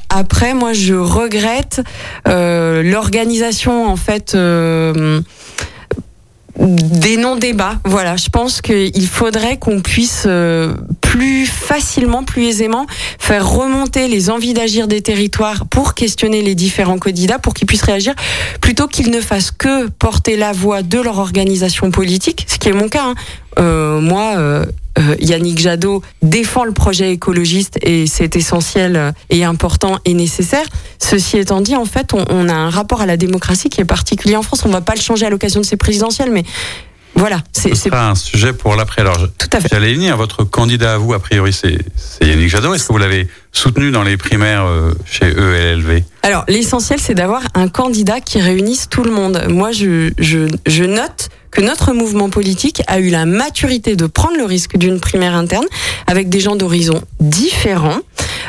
après, 0.10 0.54
moi, 0.54 0.74
je 0.74 0.96
regrette 0.96 1.82
l'organisation, 2.26 3.86
en 3.88 3.98
fait 3.98 4.36
des 6.62 7.18
non-débats. 7.18 7.80
Voilà, 7.86 8.16
je 8.18 8.30
pense 8.30 8.62
qu'il 8.62 9.08
faudrait 9.08 9.58
qu'on 9.58 9.82
puisse 9.82 10.24
euh, 10.28 10.74
plus 11.12 11.46
facilement, 11.46 12.24
plus 12.24 12.46
aisément 12.46 12.86
faire 13.20 13.46
remonter 13.46 14.08
les 14.08 14.30
envies 14.30 14.54
d'agir 14.54 14.88
des 14.88 15.02
territoires 15.02 15.66
pour 15.66 15.94
questionner 15.94 16.42
les 16.42 16.56
différents 16.56 17.00
candidats, 17.00 17.38
pour 17.38 17.54
qu'ils 17.54 17.68
puissent 17.68 17.82
réagir, 17.82 18.14
plutôt 18.62 18.88
qu'ils 18.88 19.12
ne 19.12 19.20
fassent 19.20 19.52
que 19.52 19.90
porter 19.90 20.38
la 20.38 20.54
voix 20.54 20.84
de 20.84 21.02
leur 21.02 21.20
organisation 21.20 21.92
politique, 21.92 22.46
ce 22.48 22.58
qui 22.58 22.70
est 22.70 22.74
mon 22.74 22.88
cas. 22.88 23.08
Hein. 23.08 23.16
Euh, 23.60 24.00
moi, 24.00 24.36
euh, 24.38 24.66
euh, 25.00 25.16
Yannick 25.20 25.60
Jadot 25.60 26.02
défend 26.22 26.64
le 26.64 26.72
projet 26.72 27.12
écologiste 27.12 27.78
et 27.82 28.08
c'est 28.08 28.38
essentiel 28.38 29.14
et 29.30 29.44
important 29.44 29.98
et 30.06 30.14
nécessaire. 30.14 30.66
Ceci 30.98 31.40
étant 31.40 31.60
dit, 31.60 31.76
en 31.76 31.84
fait, 31.84 32.14
on, 32.14 32.24
on, 32.30 32.48
a 32.48 32.54
un 32.54 32.70
rapport 32.70 33.02
à 33.02 33.06
la 33.06 33.18
démocratie 33.18 33.68
qui 33.68 33.82
est 33.82 33.86
particulier 33.86 34.38
en 34.38 34.44
France. 34.44 34.64
On 34.64 34.70
ne 34.70 34.74
va 34.74 34.80
pas 34.80 34.96
le 34.96 35.02
changer 35.02 35.26
à 35.26 35.30
l'occasion 35.30 35.60
de 35.60 35.66
ces 35.66 35.76
présidentielles, 35.76 36.32
mais 36.32 36.46
voilà. 37.22 37.44
C'est 37.52 37.76
sera 37.76 38.10
un 38.10 38.16
sujet 38.16 38.52
pour 38.52 38.76
l'après. 38.76 39.02
Alors, 39.02 39.20
tout 39.38 39.50
à 39.54 39.60
fait. 39.60 39.68
J'allais 39.72 39.94
venir. 39.94 40.18
Votre 40.18 40.44
candidat 40.44 40.96
à 40.96 40.98
vous, 40.98 41.14
a 41.14 41.20
priori, 41.20 41.54
c'est 41.54 41.78
Yannick 42.20 42.50
Jadot. 42.50 42.74
Est-ce 42.74 42.88
que 42.88 42.94
vous 42.94 42.98
l'avez 42.98 43.28
soutenu 43.52 43.92
dans 43.92 44.02
les 44.02 44.18
primaires 44.18 44.66
euh, 44.66 44.92
chez 45.06 45.28
ELV 45.28 46.02
Alors, 46.24 46.46
l'essentiel, 46.48 47.00
c'est 47.00 47.14
d'avoir 47.14 47.44
un 47.54 47.68
candidat 47.68 48.22
qui 48.22 48.42
réunisse 48.42 48.90
tout 48.90 49.04
le 49.04 49.12
monde. 49.12 49.46
Moi, 49.50 49.72
je, 49.72 50.12
je, 50.18 50.48
je 50.66 50.84
note 50.84 51.30
que 51.52 51.62
notre 51.62 51.94
mouvement 51.94 52.32
politique 52.32 52.82
a 52.88 53.00
eu 53.00 53.12
la 53.12 53.28
maturité 53.28 53.96
de 53.96 54.08
prendre 54.08 54.38
le 54.38 54.46
risque 54.46 54.78
d'une 54.78 55.00
primaire 55.00 55.36
interne 55.36 55.66
avec 56.08 56.28
des 56.28 56.40
gens 56.40 56.56
d'horizons 56.56 57.04
différents. 57.20 58.00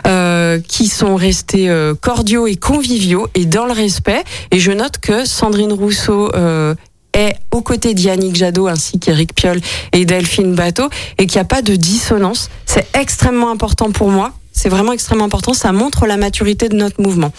Euh, 0.07 0.59
qui 0.67 0.89
sont 0.89 1.15
restés 1.15 1.71
euh, 1.71 1.95
cordiaux 1.95 2.49
et 2.49 2.57
conviviaux 2.57 3.29
et 3.37 3.45
dans 3.45 3.67
le 3.67 3.73
respect. 3.73 4.25
Et 4.51 4.59
je 4.59 4.73
note 4.73 4.99
que 4.99 5.25
Sandrine 5.25 5.73
Rousseau 5.73 6.35
euh, 6.35 6.75
est 7.15 7.35
aux 7.51 7.63
côtés 7.63 7.95
d'Yannick 7.95 8.37
Jadot 8.37 8.69
ainsi 8.69 8.99
qu'Éric 8.99 9.35
Piolle 9.35 9.61
et 9.93 10.05
Delphine 10.05 10.55
Bateau 10.55 10.89
et 11.19 11.27
qu'il 11.27 11.37
n'y 11.37 11.43
a 11.43 11.47
pas 11.47 11.63
de 11.63 11.77
dissonance. 11.77 12.49
C'est 12.67 12.87
extrêmement 12.97 13.51
important 13.51 13.91
pour 13.91 14.11
moi. 14.11 14.33
C'est 14.53 14.69
vraiment 14.69 14.93
extrêmement 14.93 15.25
important. 15.25 15.55
Ça 15.55 15.73
montre 15.73 16.07
la 16.07 16.17
maturité 16.17 16.69
de 16.69 16.77
notre 16.77 17.01
mouvement. 17.01 17.33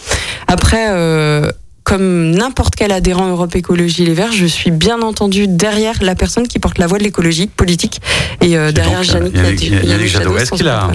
Après, 0.48 0.88
euh, 0.90 1.50
comme 1.84 2.30
n'importe 2.30 2.74
quel 2.74 2.92
adhérent 2.92 3.28
Europe 3.28 3.54
Écologie 3.54 4.04
Les 4.04 4.14
Verts, 4.14 4.32
je 4.32 4.46
suis 4.46 4.70
bien 4.70 5.00
entendu 5.02 5.46
derrière 5.46 6.02
la 6.02 6.14
personne 6.14 6.48
qui 6.48 6.58
porte 6.58 6.78
la 6.78 6.86
voix 6.86 6.98
de 6.98 7.04
l'écologie 7.04 7.46
politique 7.46 8.00
et 8.40 8.56
euh, 8.56 8.72
derrière 8.72 9.04
Yannick, 9.04 9.36
Yannick, 9.36 9.84
Yannick, 9.84 10.08
Jadot. 10.08 10.36
Est-ce 10.36 10.52
qu'il 10.52 10.68
a 10.68 10.90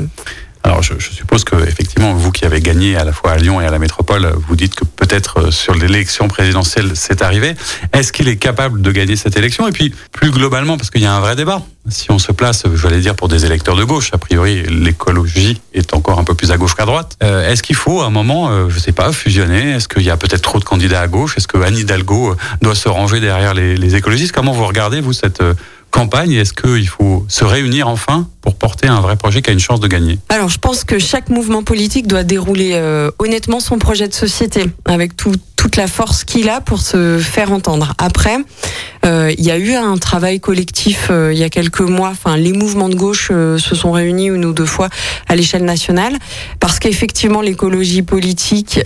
alors, 0.64 0.84
je, 0.84 0.94
je, 0.98 1.12
suppose 1.12 1.46
que 1.46 1.56
effectivement, 1.56 2.14
vous 2.14 2.32
qui 2.32 2.44
avez 2.44 2.60
gagné 2.60 2.98
à 2.98 3.06
la 3.06 3.14
fois 3.14 3.32
à 3.32 3.38
Lyon 3.38 3.62
et 3.62 3.66
à 3.66 3.72
la 3.72 3.80
métropole, 3.80 4.30
vous 4.48 4.56
dites 4.58 4.76
que 4.76 4.84
peut-être 4.84 5.52
sur 5.52 5.74
l'élection 5.74 6.28
présidentielle, 6.28 6.92
c'est 6.96 7.22
arrivé. 7.22 7.56
Est-ce 7.94 8.12
qu'il 8.12 8.28
est 8.28 8.36
capable 8.36 8.82
de 8.82 8.92
gagner 8.92 9.16
cette 9.16 9.38
élection? 9.38 9.68
Et 9.70 9.72
puis, 9.72 9.94
plus 10.12 10.32
globalement, 10.32 10.78
parce 10.78 10.90
qu'il 10.90 11.02
y 11.02 11.06
a 11.06 11.14
un 11.14 11.22
vrai 11.22 11.38
débat. 11.38 11.62
Si 11.88 12.12
on 12.12 12.20
se 12.20 12.34
place, 12.34 12.64
je 12.72 12.88
vais 12.88 13.00
dire, 13.00 13.16
pour 13.16 13.30
des 13.30 13.46
électeurs 13.46 13.76
de 13.76 13.86
gauche, 13.86 14.10
a 14.14 14.18
priori, 14.18 14.64
l'écologie 14.64 15.62
est 15.74 15.94
encore 15.94 16.20
un 16.20 16.26
peu 16.26 16.36
plus 16.36 16.52
à 16.52 16.58
gauche 16.58 16.76
qu'à 16.76 16.86
droite. 16.86 17.18
Euh, 17.24 17.50
Est-ce 17.50 17.64
qu'il 17.64 17.78
faut, 17.78 18.02
à 18.02 18.08
un 18.08 18.12
moment, 18.12 18.50
euh, 18.50 18.70
je 18.70 18.80
sais 18.80 18.92
pas, 18.92 19.14
fusionner? 19.14 19.72
Est-ce 19.72 19.88
qu'il 19.88 20.04
y 20.04 20.10
a 20.10 20.18
peut-être 20.18 20.42
trop 20.42 20.60
de 20.60 20.66
candidats 20.66 21.02
à 21.02 21.08
gauche? 21.08 21.38
Est-ce 21.38 21.48
que 21.48 21.58
Anne 21.58 21.78
Hidalgo 21.78 22.36
doit 22.62 22.76
se 22.76 22.90
ranger 22.90 23.22
derrière 23.22 23.54
les, 23.54 23.78
les 23.78 23.96
écologistes? 23.96 24.34
Comment 24.34 24.52
vous 24.52 24.68
regardez, 24.68 25.00
vous, 25.00 25.14
cette 25.14 25.42
campagne? 25.90 26.34
Est-ce 26.34 26.54
qu'il 26.54 26.88
faut 26.88 27.26
se 27.28 27.46
réunir 27.46 27.88
enfin 27.88 28.28
pour 28.42 28.56
porter 28.56 28.88
un 28.88 29.02
vrai 29.02 29.18
projet 29.18 29.42
qui 29.42 29.50
a 29.50 29.54
une 29.54 29.60
chance 29.60 29.80
de 29.80 29.88
gagner 29.88 30.18
Alors, 30.30 30.50
je 30.50 30.60
pense 30.60 30.84
que 30.84 30.98
chaque 30.98 31.30
mouvement 31.30 31.64
politique 31.64 32.08
doit 32.08 32.24
dérouler 32.24 32.72
euh, 32.74 33.12
honnêtement 33.20 33.60
son 33.60 33.80
projet 33.80 34.08
de 34.08 34.14
société 34.14 34.66
avec 34.86 35.18
tout, 35.18 35.34
toute 35.58 35.76
la 35.76 35.88
force 35.88 36.24
qu'il 36.24 36.48
a 36.48 36.62
pour 36.62 36.80
se 36.80 37.18
faire 37.20 37.52
entendre. 37.52 37.94
Après, 37.98 38.38
euh, 39.06 39.34
il 39.38 39.44
y 39.44 39.52
a 39.52 39.58
eu 39.58 39.74
un 39.74 39.98
travail 39.98 40.40
collectif 40.40 41.08
euh, 41.10 41.34
il 41.34 41.40
y 41.40 41.44
a 41.44 41.50
quelques 41.50 41.82
mois. 41.82 42.10
Enfin, 42.10 42.38
les 42.38 42.54
mouvements 42.54 42.88
de 42.88 42.96
gauche 42.96 43.28
se 43.28 43.76
sont 43.76 43.92
réunis 43.92 44.28
une 44.28 44.46
ou 44.46 44.54
deux 44.54 44.66
fois 44.66 44.90
à 45.28 45.36
l'échelle 45.36 45.66
nationale 45.66 46.18
parce 46.62 46.80
qu'effectivement, 46.80 47.42
l'écologie 47.42 48.04
politique, 48.04 48.80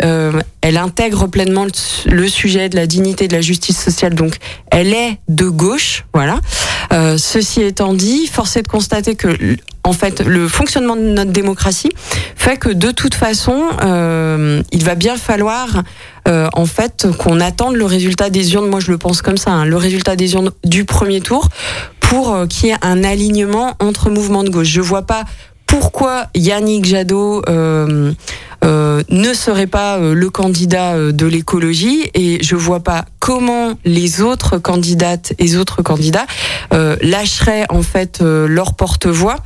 elle 0.61 0.77
intègre 0.77 1.27
pleinement 1.27 1.67
le, 2.05 2.27
sujet 2.27 2.69
de 2.69 2.75
la 2.75 2.87
dignité, 2.87 3.27
de 3.27 3.33
la 3.33 3.41
justice 3.41 3.79
sociale. 3.79 4.15
Donc, 4.15 4.37
elle 4.71 4.93
est 4.93 5.19
de 5.27 5.47
gauche, 5.49 6.05
voilà. 6.13 6.39
Ceci 7.17 7.61
étant 7.61 7.93
dit, 7.93 8.27
force 8.27 8.55
est 8.55 8.63
de 8.63 8.67
constater 8.67 9.15
que 9.15 9.27
en 9.83 9.93
fait, 9.93 10.21
le 10.21 10.47
fonctionnement 10.47 10.95
de 10.95 11.01
notre 11.01 11.31
démocratie 11.31 11.91
fait 12.35 12.57
que 12.57 12.69
de 12.69 12.91
toute 12.91 13.15
façon, 13.15 13.63
euh, 13.83 14.61
il 14.71 14.83
va 14.83 14.95
bien 14.95 15.17
falloir 15.17 15.83
euh, 16.27 16.47
en 16.53 16.65
fait 16.65 17.07
qu'on 17.17 17.41
attende 17.41 17.75
le 17.75 17.85
résultat 17.85 18.29
des 18.29 18.53
urnes. 18.53 18.69
Moi, 18.69 18.79
je 18.79 18.91
le 18.91 18.97
pense 18.97 19.21
comme 19.21 19.37
ça, 19.37 19.51
hein, 19.51 19.65
le 19.65 19.75
résultat 19.75 20.15
des 20.15 20.33
urnes 20.33 20.51
du 20.63 20.85
premier 20.85 21.19
tour 21.19 21.49
pour 21.99 22.33
euh, 22.33 22.47
qu'il 22.47 22.69
y 22.69 22.71
ait 22.71 22.77
un 22.81 23.03
alignement 23.03 23.73
entre 23.79 24.09
mouvements 24.09 24.43
de 24.43 24.49
gauche. 24.49 24.69
Je 24.69 24.81
vois 24.81 25.01
pas 25.01 25.25
pourquoi 25.67 26.27
Yannick 26.35 26.85
Jadot 26.85 27.41
ne 28.63 29.33
serait 29.33 29.67
pas 29.67 29.97
euh, 29.97 30.13
le 30.13 30.29
candidat 30.29 31.11
de 31.11 31.25
l'écologie 31.25 32.09
et 32.13 32.41
je 32.43 32.55
vois 32.55 32.81
pas 32.81 33.05
comment 33.19 33.73
les 33.85 34.21
autres 34.21 34.57
candidates 34.57 35.33
et 35.39 35.55
autres 35.55 35.81
candidats 35.81 36.25
euh, 36.73 36.95
lâcheraient 37.01 37.65
en 37.69 37.81
fait 37.81 38.21
leur 38.21 38.73
porte-voix. 38.73 39.37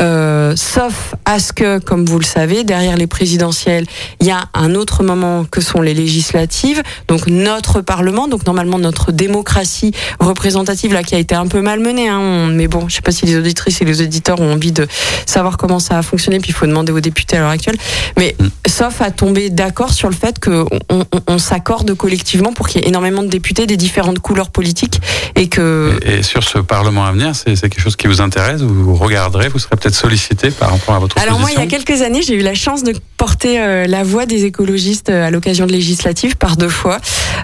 Euh, 0.00 0.54
sauf 0.56 1.14
à 1.26 1.38
ce 1.38 1.52
que, 1.52 1.78
comme 1.78 2.06
vous 2.06 2.18
le 2.18 2.24
savez, 2.24 2.64
derrière 2.64 2.96
les 2.96 3.06
présidentielles, 3.06 3.84
il 4.20 4.26
y 4.26 4.30
a 4.30 4.44
un 4.54 4.74
autre 4.74 5.02
moment 5.02 5.44
que 5.44 5.60
sont 5.60 5.82
les 5.82 5.92
législatives, 5.92 6.82
donc 7.06 7.26
notre 7.26 7.82
Parlement, 7.82 8.26
donc 8.26 8.46
normalement 8.46 8.78
notre 8.78 9.12
démocratie 9.12 9.92
représentative 10.18 10.94
là 10.94 11.02
qui 11.02 11.14
a 11.14 11.18
été 11.18 11.34
un 11.34 11.46
peu 11.46 11.60
malmenée, 11.60 12.08
hein, 12.08 12.48
mais 12.50 12.66
bon, 12.66 12.88
je 12.88 12.96
sais 12.96 13.02
pas 13.02 13.12
si 13.12 13.26
les 13.26 13.36
auditrices 13.36 13.82
et 13.82 13.84
les 13.84 14.00
auditeurs 14.00 14.40
ont 14.40 14.54
envie 14.54 14.72
de 14.72 14.86
savoir 15.26 15.58
comment 15.58 15.78
ça 15.78 15.98
a 15.98 16.02
fonctionné, 16.02 16.38
puis 16.40 16.50
il 16.50 16.54
faut 16.54 16.66
demander 16.66 16.92
aux 16.92 17.00
députés 17.00 17.36
à 17.36 17.40
l'heure 17.40 17.50
actuelle, 17.50 17.76
mais 18.16 18.34
mm. 18.38 18.48
Sauf 18.66 19.00
à 19.00 19.10
tomber 19.10 19.50
d'accord 19.50 19.92
sur 19.92 20.08
le 20.08 20.14
fait 20.14 20.38
que 20.38 20.64
on, 20.90 21.00
on, 21.00 21.04
on 21.26 21.38
s'accorde 21.38 21.94
collectivement 21.94 22.52
pour 22.52 22.68
qu'il 22.68 22.80
y 22.80 22.84
ait 22.84 22.88
énormément 22.88 23.22
de 23.22 23.28
députés 23.28 23.66
des 23.66 23.76
différentes 23.76 24.18
couleurs 24.18 24.50
politiques 24.50 25.00
et 25.36 25.48
que 25.48 25.98
et, 26.04 26.18
et 26.18 26.22
sur 26.22 26.44
ce 26.44 26.58
Parlement 26.58 27.04
à 27.04 27.12
venir, 27.12 27.34
c'est 27.34 27.54
quelque 27.60 27.80
chose 27.80 27.96
qui 27.96 28.06
vous 28.06 28.20
intéresse, 28.20 28.60
vous 28.60 28.94
regarderez, 28.94 29.48
vous 29.48 29.58
serez 29.58 29.76
peut-être 29.76 29.94
sollicité 29.94 30.50
par 30.50 30.70
rapport 30.70 30.94
à 30.94 30.98
votre 30.98 31.16
Alors 31.18 31.38
position 31.38 31.54
moi, 31.56 31.64
il 31.64 31.70
y 31.70 31.74
a 31.74 31.78
quelques 31.78 32.02
années, 32.02 32.22
j'ai 32.22 32.34
eu 32.34 32.42
la 32.42 32.54
chance 32.54 32.82
de 32.84 32.94
porter 33.16 33.60
euh, 33.60 33.86
la 33.86 34.02
voix 34.02 34.26
des 34.26 34.44
écologistes 34.44 35.10
euh, 35.10 35.26
à 35.26 35.30
l'occasion 35.30 35.66
de 35.66 35.72
législatives 35.72 36.36
par 36.36 36.56
deux 36.56 36.68
fois. 36.68 36.98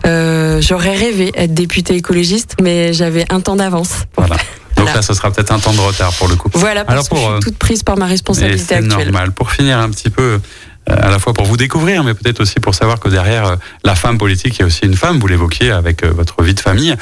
Euh, 0.07 0.61
J'aurais 0.61 0.95
rêvé 0.97 1.33
être 1.35 1.55
député 1.55 1.95
écologiste, 1.95 2.57
mais 2.63 2.93
j'avais 2.93 3.25
un 3.31 3.41
temps 3.41 3.57
d'avance. 3.57 4.05
Voilà. 4.17 4.37
Donc 4.77 4.87
là, 4.95 5.03
ce 5.03 5.15
sera 5.15 5.31
peut-être 5.31 5.53
un 5.53 5.59
temps 5.59 5.73
de 5.73 5.81
retard 5.81 6.13
pour 6.15 6.29
le 6.29 6.37
coup. 6.37 6.51
Voilà, 6.55 6.85
parce 6.85 6.93
Alors 6.95 7.09
pour, 7.09 7.19
que 7.19 7.25
je 7.25 7.31
suis 7.33 7.41
toute 7.53 7.59
prise 7.59 7.83
par 7.83 7.97
ma 7.97 8.07
responsabilité 8.07 8.65
c'est 8.69 8.75
actuelle. 8.77 9.05
normal. 9.09 9.33
Pour 9.33 9.51
finir 9.51 9.79
un 9.79 9.89
petit 9.91 10.11
peu, 10.11 10.41
à 10.87 11.11
la 11.11 11.19
fois 11.19 11.33
pour 11.33 11.47
vous 11.47 11.57
découvrir, 11.57 12.05
mais 12.05 12.15
peut-être 12.15 12.41
aussi 12.41 12.61
pour 12.61 12.75
savoir 12.75 13.01
que 13.01 13.09
derrière 13.09 13.57
la 13.85 13.95
femme 13.95 14.19
politique, 14.19 14.57
il 14.59 14.61
y 14.61 14.63
a 14.63 14.67
aussi 14.67 14.85
une 14.85 14.97
femme, 14.97 15.19
vous 15.19 15.27
l'évoquiez 15.27 15.71
avec 15.71 16.05
votre 16.05 16.43
vie 16.43 16.55
de 16.55 16.61
famille. 16.61 16.95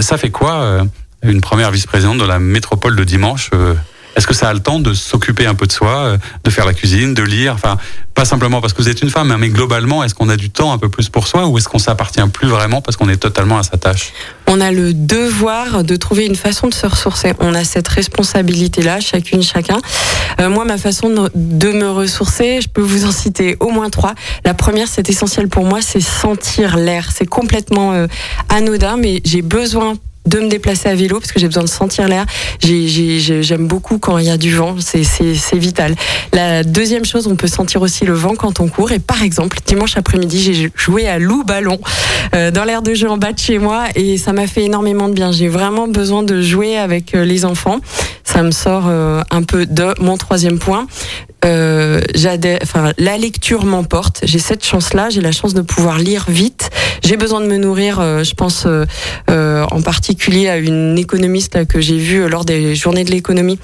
Ça 0.00 0.16
fait 0.18 0.30
quoi 0.30 0.80
une 1.22 1.40
première 1.40 1.70
vice-présidente 1.70 2.18
de 2.18 2.24
la 2.24 2.38
métropole 2.38 2.96
de 2.96 3.04
dimanche 3.04 3.50
est-ce 4.18 4.26
que 4.26 4.34
ça 4.34 4.48
a 4.48 4.52
le 4.52 4.60
temps 4.60 4.80
de 4.80 4.92
s'occuper 4.92 5.46
un 5.46 5.54
peu 5.54 5.66
de 5.66 5.72
soi, 5.72 6.18
de 6.44 6.50
faire 6.50 6.66
la 6.66 6.74
cuisine, 6.74 7.14
de 7.14 7.22
lire? 7.22 7.54
Enfin, 7.54 7.78
pas 8.18 8.24
simplement 8.24 8.60
parce 8.60 8.72
que 8.72 8.82
vous 8.82 8.88
êtes 8.88 9.00
une 9.00 9.10
femme, 9.10 9.32
mais 9.38 9.48
globalement, 9.48 10.02
est-ce 10.02 10.12
qu'on 10.12 10.28
a 10.28 10.36
du 10.36 10.50
temps 10.50 10.72
un 10.72 10.78
peu 10.78 10.88
plus 10.88 11.08
pour 11.08 11.28
soi 11.28 11.46
ou 11.46 11.56
est-ce 11.56 11.68
qu'on 11.68 11.78
s'appartient 11.78 12.20
plus 12.32 12.48
vraiment 12.48 12.82
parce 12.82 12.96
qu'on 12.96 13.08
est 13.08 13.16
totalement 13.16 13.58
à 13.58 13.62
sa 13.62 13.76
tâche? 13.76 14.12
On 14.48 14.60
a 14.60 14.72
le 14.72 14.92
devoir 14.92 15.84
de 15.84 15.94
trouver 15.94 16.26
une 16.26 16.34
façon 16.34 16.66
de 16.66 16.74
se 16.74 16.84
ressourcer. 16.84 17.34
On 17.38 17.54
a 17.54 17.62
cette 17.62 17.86
responsabilité-là, 17.86 18.98
chacune, 18.98 19.44
chacun. 19.44 19.78
Euh, 20.40 20.48
moi, 20.48 20.64
ma 20.64 20.78
façon 20.78 21.10
de 21.34 21.72
me 21.72 21.88
ressourcer, 21.88 22.60
je 22.60 22.68
peux 22.68 22.82
vous 22.82 23.04
en 23.06 23.12
citer 23.12 23.56
au 23.60 23.70
moins 23.70 23.88
trois. 23.88 24.16
La 24.44 24.52
première, 24.52 24.88
c'est 24.88 25.08
essentiel 25.08 25.46
pour 25.46 25.64
moi, 25.64 25.80
c'est 25.80 26.00
sentir 26.00 26.76
l'air. 26.76 27.10
C'est 27.14 27.26
complètement 27.26 27.92
euh, 27.92 28.08
anodin, 28.48 28.96
mais 28.96 29.20
j'ai 29.24 29.42
besoin 29.42 29.94
de 30.26 30.40
me 30.40 30.48
déplacer 30.48 30.88
à 30.88 30.94
vélo 30.94 31.20
parce 31.20 31.32
que 31.32 31.40
j'ai 31.40 31.46
besoin 31.46 31.64
de 31.64 31.68
sentir 31.68 32.06
l'air. 32.08 32.26
J'aime 32.60 33.66
beaucoup 33.66 33.98
quand 33.98 34.18
il 34.18 34.26
y 34.26 34.30
a 34.30 34.36
du 34.36 34.54
vent, 34.54 34.76
c'est 34.80 35.56
vital. 35.56 35.94
La 36.32 36.64
deuxième 36.64 37.04
chose, 37.04 37.26
on 37.26 37.36
peut 37.36 37.46
sentir 37.46 37.82
aussi 37.82 38.04
le 38.04 38.12
vent 38.12 38.34
quand 38.34 38.60
on 38.60 38.68
court. 38.68 38.92
Et 38.92 38.98
par 38.98 39.22
exemple, 39.22 39.58
dimanche 39.66 39.96
après-midi, 39.96 40.42
j'ai 40.42 40.70
joué 40.76 41.08
à 41.08 41.18
loup 41.18 41.44
ballon 41.44 41.78
euh, 42.34 42.50
dans 42.50 42.64
l'air 42.64 42.82
de 42.82 42.94
jeu 42.94 43.08
en 43.08 43.16
bas 43.16 43.32
de 43.32 43.38
chez 43.38 43.58
moi 43.58 43.86
et 43.94 44.18
ça 44.18 44.32
m'a 44.32 44.46
fait 44.46 44.64
énormément 44.64 45.08
de 45.08 45.14
bien. 45.14 45.32
J'ai 45.32 45.48
vraiment 45.48 45.88
besoin 45.88 46.22
de 46.22 46.42
jouer 46.42 46.76
avec 46.76 47.14
euh, 47.14 47.24
les 47.24 47.44
enfants. 47.44 47.78
Ça 48.24 48.42
me 48.42 48.50
sort 48.50 48.84
euh, 48.86 49.22
un 49.30 49.42
peu 49.42 49.66
de 49.66 49.94
mon 50.00 50.16
troisième 50.16 50.58
point. 50.58 50.86
Euh, 51.44 52.00
enfin, 52.62 52.92
la 52.98 53.16
lecture 53.16 53.64
m'emporte. 53.64 54.20
J'ai 54.24 54.38
cette 54.38 54.64
chance-là. 54.64 55.08
J'ai 55.10 55.20
la 55.20 55.32
chance 55.32 55.54
de 55.54 55.62
pouvoir 55.62 55.98
lire 55.98 56.26
vite. 56.28 56.70
j'ai 57.04 57.16
besoin 57.16 57.40
de 57.40 57.46
me 57.46 57.56
nourrir. 57.56 58.00
je 58.24 58.34
pense 58.34 58.66
en 59.28 59.82
particulier 59.82 60.48
à 60.48 60.56
une 60.56 60.98
économiste 60.98 61.66
que 61.66 61.80
j'ai 61.80 61.98
vue 61.98 62.28
lors 62.28 62.44
des 62.44 62.74
journées 62.74 63.04
de 63.04 63.10
l'économie, 63.10 63.58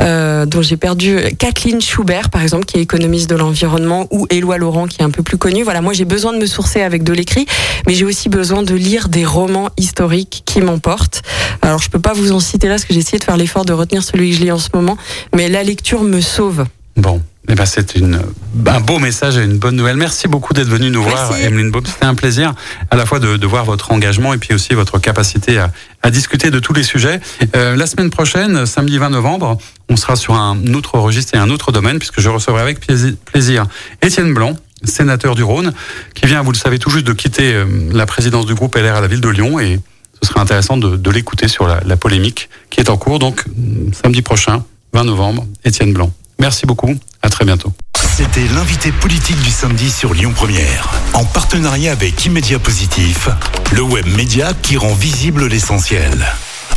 dont 0.00 0.62
j'ai 0.62 0.76
perdu 0.76 1.18
Kathleen 1.38 1.80
Schubert, 1.80 2.30
par 2.30 2.42
exemple, 2.42 2.64
qui 2.64 2.78
est 2.78 2.82
économiste 2.82 3.30
de 3.30 3.36
l'environnement, 3.36 4.06
ou 4.10 4.26
Éloi 4.30 4.58
Laurent, 4.58 4.86
qui 4.86 5.00
est 5.00 5.04
un 5.04 5.10
peu 5.10 5.22
plus 5.22 5.38
connue. 5.38 5.62
Voilà, 5.62 5.80
moi 5.80 5.92
j'ai 5.92 6.04
besoin 6.04 6.32
de 6.32 6.38
me 6.38 6.46
sourcer 6.46 6.82
avec 6.82 7.04
de 7.04 7.12
l'écrit, 7.12 7.46
mais 7.86 7.94
j'ai 7.94 8.04
aussi 8.04 8.28
besoin 8.28 8.62
de 8.62 8.74
lire 8.74 9.08
des 9.08 9.24
romans 9.24 9.70
historiques 9.76 10.42
qui 10.44 10.60
m'emportent. 10.60 11.22
Alors 11.62 11.80
je 11.80 11.90
peux 11.90 12.00
pas 12.00 12.12
vous 12.12 12.32
en 12.32 12.40
citer 12.40 12.68
là, 12.68 12.74
parce 12.74 12.84
que 12.84 12.94
j'ai 12.94 13.00
essayé 13.00 13.18
de 13.18 13.24
faire 13.24 13.36
l'effort 13.36 13.64
de 13.64 13.72
retenir 13.72 14.02
celui 14.02 14.30
que 14.30 14.36
je 14.36 14.42
lis 14.42 14.52
en 14.52 14.58
ce 14.58 14.68
moment, 14.74 14.96
mais 15.34 15.48
la 15.48 15.62
lecture 15.62 16.02
me 16.02 16.20
sauve. 16.20 16.66
Bon, 16.96 17.20
eh 17.48 17.54
ben 17.54 17.66
c'est 17.66 17.96
une 17.96 18.20
un 18.66 18.80
beau 18.80 18.98
message 18.98 19.36
et 19.36 19.42
une 19.42 19.58
bonne 19.58 19.74
nouvelle. 19.74 19.96
Merci 19.96 20.28
beaucoup 20.28 20.54
d'être 20.54 20.68
venu 20.68 20.90
nous 20.90 21.02
voir, 21.02 21.36
Emeline 21.36 21.70
Bob. 21.70 21.86
C'était 21.86 22.04
un 22.04 22.14
plaisir 22.14 22.54
à 22.90 22.96
la 22.96 23.04
fois 23.04 23.18
de, 23.18 23.36
de, 23.36 23.46
voir 23.46 23.64
votre 23.64 23.90
engagement 23.90 24.32
et 24.32 24.38
puis 24.38 24.54
aussi 24.54 24.74
votre 24.74 24.98
capacité 24.98 25.58
à, 25.58 25.72
à 26.02 26.10
discuter 26.10 26.50
de 26.50 26.58
tous 26.60 26.72
les 26.72 26.84
sujets. 26.84 27.20
Euh, 27.56 27.74
la 27.76 27.86
semaine 27.86 28.10
prochaine, 28.10 28.64
samedi 28.64 28.98
20 28.98 29.10
novembre, 29.10 29.58
on 29.88 29.96
sera 29.96 30.14
sur 30.14 30.34
un 30.34 30.56
autre 30.74 30.98
registre 30.98 31.34
et 31.34 31.38
un 31.38 31.50
autre 31.50 31.72
domaine 31.72 31.98
puisque 31.98 32.20
je 32.20 32.28
recevrai 32.28 32.62
avec 32.62 32.78
plaisir 32.80 33.66
Étienne 34.00 34.32
Blanc, 34.32 34.56
sénateur 34.84 35.34
du 35.34 35.42
Rhône, 35.42 35.72
qui 36.14 36.26
vient, 36.26 36.42
vous 36.42 36.52
le 36.52 36.56
savez, 36.56 36.78
tout 36.78 36.90
juste 36.90 37.06
de 37.06 37.12
quitter 37.12 37.54
euh, 37.54 37.66
la 37.92 38.06
présidence 38.06 38.46
du 38.46 38.54
groupe 38.54 38.76
LR 38.76 38.94
à 38.96 39.00
la 39.00 39.08
ville 39.08 39.20
de 39.20 39.28
Lyon 39.28 39.58
et 39.58 39.80
ce 40.22 40.28
sera 40.28 40.40
intéressant 40.40 40.76
de, 40.76 40.96
de 40.96 41.10
l'écouter 41.10 41.48
sur 41.48 41.66
la, 41.66 41.80
la 41.84 41.96
polémique 41.96 42.48
qui 42.70 42.80
est 42.80 42.88
en 42.88 42.96
cours. 42.96 43.18
Donc 43.18 43.44
samedi 43.92 44.22
prochain, 44.22 44.64
20 44.92 45.04
novembre, 45.04 45.44
Étienne 45.64 45.92
Blanc. 45.92 46.12
Merci 46.38 46.66
beaucoup. 46.66 46.94
À 47.22 47.30
très 47.30 47.44
bientôt. 47.44 47.72
C'était 48.16 48.46
l'invité 48.54 48.92
politique 48.92 49.40
du 49.42 49.50
samedi 49.50 49.90
sur 49.90 50.14
Lyon 50.14 50.32
Première, 50.34 50.88
en 51.14 51.24
partenariat 51.24 51.92
avec 51.92 52.24
Immédia 52.24 52.58
Positif, 52.58 53.28
le 53.72 53.82
web 53.82 54.06
média 54.06 54.52
qui 54.62 54.76
rend 54.76 54.94
visible 54.94 55.46
l'essentiel. 55.46 56.24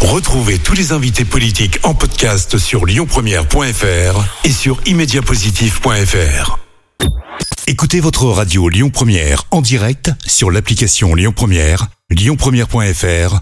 Retrouvez 0.01 0.58
tous 0.58 0.74
les 0.74 0.93
invités 0.93 1.26
politiques 1.26 1.80
en 1.84 1.93
podcast 1.93 2.58
sur 2.58 2.86
lyonpremière.fr 2.86 4.26
et 4.45 4.51
sur 4.51 4.80
immédiapositif.fr. 4.86 6.60
Écoutez 7.68 7.99
votre 7.99 8.26
radio 8.26 8.70
Lyon 8.70 8.89
Première 8.89 9.43
en 9.51 9.62
direct 9.62 10.12
sur 10.26 10.49
l'application 10.49 11.14
Lyon 11.14 11.34
Première, 11.36 11.88
lyonpremière.fr 12.10 13.41